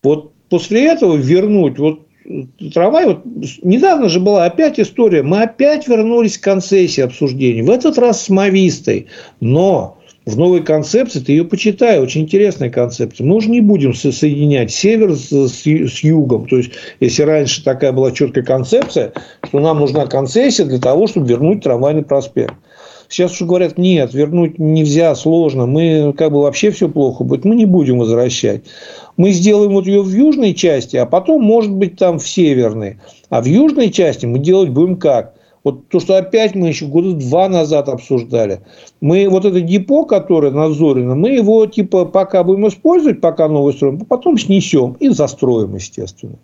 Вот 0.02 0.32
после 0.48 0.86
этого 0.86 1.16
вернуть 1.16 1.78
вот 1.78 2.00
трамвай, 2.72 3.04
вот 3.04 3.20
недавно 3.62 4.08
же 4.08 4.18
была 4.18 4.46
опять 4.46 4.80
история, 4.80 5.22
мы 5.22 5.42
опять 5.42 5.88
вернулись 5.88 6.38
к 6.38 6.42
концессии 6.42 7.02
обсуждений, 7.02 7.60
в 7.60 7.70
этот 7.70 7.98
раз 7.98 8.24
с 8.24 8.30
Мавистой, 8.30 9.08
но 9.40 9.98
в 10.26 10.36
новой 10.36 10.62
концепции, 10.62 11.20
ты 11.20 11.32
ее 11.32 11.44
почитай, 11.44 12.00
очень 12.00 12.22
интересная 12.22 12.68
концепция. 12.68 13.24
Мы 13.24 13.36
уже 13.36 13.48
не 13.48 13.60
будем 13.60 13.94
соединять 13.94 14.72
север 14.72 15.14
с, 15.14 15.30
с, 15.30 15.62
с 15.64 16.04
югом. 16.04 16.48
То 16.48 16.56
есть, 16.56 16.72
если 16.98 17.22
раньше 17.22 17.62
такая 17.62 17.92
была 17.92 18.10
четкая 18.10 18.42
концепция, 18.42 19.12
что 19.44 19.60
нам 19.60 19.78
нужна 19.78 20.06
концессия 20.06 20.64
для 20.64 20.80
того, 20.80 21.06
чтобы 21.06 21.28
вернуть 21.28 21.62
трамвайный 21.62 22.02
проспект. 22.02 22.54
Сейчас 23.08 23.32
уже 23.34 23.44
говорят, 23.44 23.78
нет, 23.78 24.14
вернуть 24.14 24.58
нельзя, 24.58 25.14
сложно, 25.14 25.66
мы 25.66 26.12
как 26.18 26.32
бы 26.32 26.42
вообще 26.42 26.72
все 26.72 26.88
плохо 26.88 27.22
будет, 27.22 27.44
мы 27.44 27.54
не 27.54 27.64
будем 27.64 28.00
возвращать. 28.00 28.62
Мы 29.16 29.30
сделаем 29.30 29.74
вот 29.74 29.86
ее 29.86 30.02
в 30.02 30.10
южной 30.10 30.54
части, 30.54 30.96
а 30.96 31.06
потом, 31.06 31.44
может 31.44 31.70
быть, 31.70 31.96
там 31.96 32.18
в 32.18 32.26
северной. 32.26 32.98
А 33.30 33.40
в 33.40 33.44
южной 33.44 33.90
части 33.90 34.26
мы 34.26 34.40
делать 34.40 34.70
будем 34.70 34.96
как? 34.96 35.35
Вот 35.66 35.88
то, 35.88 35.98
что 35.98 36.16
опять 36.16 36.54
мы 36.54 36.68
еще 36.68 36.86
года 36.86 37.14
два 37.14 37.48
назад 37.48 37.88
обсуждали. 37.88 38.60
Мы 39.00 39.28
вот 39.28 39.44
это 39.44 39.60
депо, 39.60 40.04
которое 40.04 40.52
на 40.52 40.70
Зорино, 40.70 41.16
мы 41.16 41.30
его 41.30 41.66
типа 41.66 42.04
пока 42.04 42.44
будем 42.44 42.68
использовать, 42.68 43.20
пока 43.20 43.48
новый 43.48 43.72
строим, 43.72 43.98
потом 43.98 44.38
снесем 44.38 44.96
и 45.00 45.08
застроим, 45.08 45.74
естественно. 45.74 46.36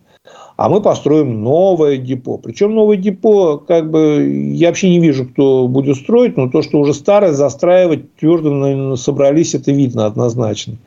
А 0.57 0.69
мы 0.69 0.83
построим 0.83 1.41
новое 1.41 1.99
депо. 1.99 2.37
Причем 2.37 2.75
новое 2.75 2.97
депо, 2.97 3.59
как 3.59 3.93
бы, 3.93 4.29
я 4.55 4.67
вообще 4.67 4.91
не 4.91 4.99
вижу, 4.99 5.25
кто 5.29 5.69
будет 5.69 5.99
строить, 5.99 6.37
но 6.37 6.49
то, 6.49 6.63
что 6.63 6.81
уже 6.81 6.93
старое, 6.93 7.33
застраивать 7.33 8.17
твердо 8.17 8.97
собрались, 8.97 9.55
это 9.55 9.71
видно 9.71 10.07
однозначно. 10.07 10.79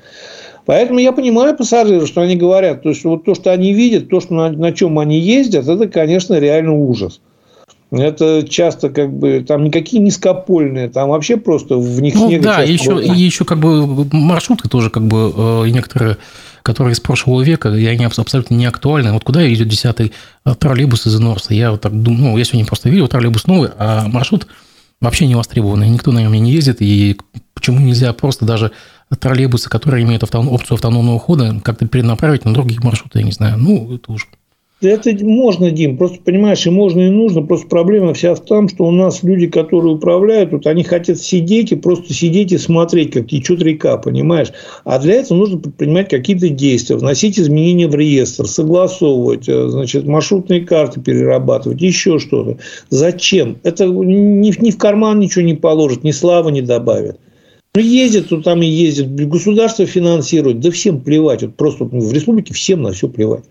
Поэтому 0.65 0.99
я 0.99 1.13
понимаю 1.13 1.55
пассажиров, 1.55 2.09
что 2.09 2.19
они 2.19 2.35
говорят, 2.35 2.83
то 2.83 2.89
есть 2.89 3.05
вот 3.05 3.23
то, 3.23 3.33
что 3.33 3.53
они 3.53 3.71
видят, 3.71 4.09
то, 4.09 4.19
что 4.19 4.33
на, 4.33 4.51
на 4.51 4.73
чем 4.73 4.99
они 4.99 5.19
ездят, 5.19 5.69
это, 5.69 5.87
конечно, 5.87 6.37
реально 6.37 6.73
ужас. 6.73 7.21
Это 8.01 8.47
часто 8.47 8.89
как 8.89 9.11
бы 9.11 9.43
там 9.47 9.63
никакие 9.63 10.01
низкопольные, 10.01 10.89
там 10.89 11.09
вообще 11.09 11.37
просто 11.37 11.77
в 11.77 12.01
них 12.01 12.15
ну, 12.15 12.39
Да, 12.41 12.61
еще, 12.61 13.01
и 13.01 13.11
еще 13.11 13.45
как 13.45 13.59
бы 13.59 14.05
маршрутки 14.11 14.67
тоже 14.67 14.89
как 14.89 15.07
бы 15.07 15.33
э, 15.35 15.69
некоторые 15.69 16.17
которые 16.65 16.93
из 16.93 16.99
прошлого 16.99 17.43
века, 17.43 17.69
и 17.69 17.85
они 17.85 18.05
абсолютно 18.05 18.55
не 18.55 18.65
актуальны. 18.65 19.13
Вот 19.13 19.23
куда 19.23 19.47
идет 19.53 19.67
десятый 19.67 20.13
э, 20.45 20.55
троллейбус 20.55 21.05
из 21.05 21.15
Инорса? 21.15 21.53
Я 21.53 21.69
вот 21.69 21.81
так 21.81 21.93
думаю, 21.93 22.31
ну, 22.31 22.37
я 22.39 22.43
сегодня 22.43 22.65
просто 22.65 22.89
видел 22.89 23.07
троллейбус 23.07 23.45
новый, 23.45 23.69
а 23.77 24.07
маршрут 24.07 24.47
вообще 24.99 25.27
не 25.27 25.35
востребованный, 25.35 25.87
никто 25.89 26.11
на 26.11 26.19
нем 26.19 26.33
не 26.33 26.51
ездит, 26.51 26.77
и 26.79 27.17
почему 27.53 27.79
нельзя 27.79 28.11
просто 28.13 28.45
даже 28.45 28.71
троллейбусы, 29.19 29.69
которые 29.69 30.03
имеют 30.05 30.23
автоном, 30.23 30.49
опцию 30.49 30.75
автономного 30.75 31.19
хода, 31.19 31.61
как-то 31.63 31.87
перенаправить 31.87 32.45
на 32.45 32.53
другие 32.53 32.79
маршруты, 32.81 33.19
я 33.19 33.25
не 33.25 33.31
знаю. 33.31 33.57
Ну, 33.57 33.93
это 33.93 34.11
уж 34.11 34.27
это 34.81 35.15
можно, 35.23 35.71
Дим, 35.71 35.97
просто 35.97 36.19
понимаешь, 36.23 36.65
и 36.67 36.69
можно, 36.69 37.01
и 37.01 37.09
нужно. 37.09 37.41
Просто 37.41 37.67
проблема 37.67 38.13
вся 38.13 38.35
в 38.35 38.41
том, 38.41 38.67
что 38.67 38.85
у 38.85 38.91
нас 38.91 39.23
люди, 39.23 39.47
которые 39.47 39.93
управляют, 39.93 40.51
вот 40.51 40.67
они 40.67 40.83
хотят 40.83 41.17
сидеть 41.17 41.71
и 41.71 41.75
просто 41.75 42.13
сидеть 42.13 42.51
и 42.51 42.57
смотреть, 42.57 43.11
как 43.11 43.27
течет 43.27 43.61
река, 43.61 43.97
понимаешь? 43.97 44.51
А 44.83 44.99
для 44.99 45.15
этого 45.15 45.37
нужно 45.37 45.59
предпринимать 45.59 46.09
какие-то 46.09 46.49
действия, 46.49 46.97
вносить 46.97 47.39
изменения 47.39 47.87
в 47.87 47.95
реестр, 47.95 48.47
согласовывать, 48.47 49.47
э, 49.47 49.69
значит, 49.69 50.05
маршрутные 50.05 50.61
карты 50.61 50.99
перерабатывать, 50.99 51.81
еще 51.81 52.19
что-то. 52.19 52.57
Зачем? 52.89 53.57
Это 53.63 53.85
ни, 53.85 54.53
ни 54.61 54.71
в 54.71 54.77
карман 54.77 55.19
ничего 55.19 55.45
не 55.45 55.55
положит, 55.55 56.03
ни 56.03 56.11
славы 56.11 56.51
не 56.51 56.61
добавит. 56.61 57.17
Ну, 57.75 57.81
ездят, 57.81 58.29
то 58.29 58.41
там 58.41 58.61
и 58.61 58.67
ездят. 58.67 59.13
Государство 59.13 59.85
финансирует. 59.85 60.61
Да 60.61 60.71
всем 60.71 61.01
плевать. 61.01 61.43
Вот 61.43 61.55
просто 61.55 61.83
в 61.83 62.13
республике 62.13 62.53
всем 62.53 62.81
на 62.81 62.93
все 62.93 63.09
плевать. 63.09 63.43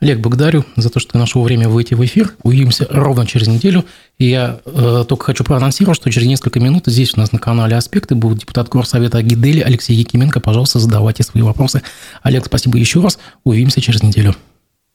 Олег, 0.00 0.20
благодарю 0.20 0.64
за 0.76 0.90
то, 0.90 1.00
что 1.00 1.12
ты 1.12 1.18
нашел 1.18 1.42
время 1.42 1.68
выйти 1.68 1.94
в 1.94 2.04
эфир. 2.04 2.34
Увидимся 2.44 2.86
ровно 2.88 3.26
через 3.26 3.48
неделю. 3.48 3.84
И 4.18 4.26
я 4.26 4.60
э, 4.64 5.04
только 5.08 5.24
хочу 5.24 5.42
проанонсировать, 5.42 5.96
что 5.98 6.10
через 6.10 6.28
несколько 6.28 6.60
минут 6.60 6.84
здесь 6.86 7.16
у 7.16 7.20
нас 7.20 7.32
на 7.32 7.40
канале 7.40 7.76
«Аспекты» 7.76 8.14
будет 8.14 8.38
депутат 8.38 8.68
Горсовета 8.68 9.20
Гидели 9.22 9.60
Алексей 9.60 9.96
Якименко. 9.96 10.38
Пожалуйста, 10.38 10.78
задавайте 10.78 11.24
свои 11.24 11.42
вопросы. 11.42 11.82
Олег, 12.22 12.46
спасибо 12.46 12.78
еще 12.78 13.00
раз. 13.00 13.18
Увидимся 13.42 13.80
через 13.80 14.02
неделю. 14.04 14.36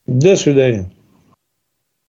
До 0.08 0.38
свидания. 0.38 0.89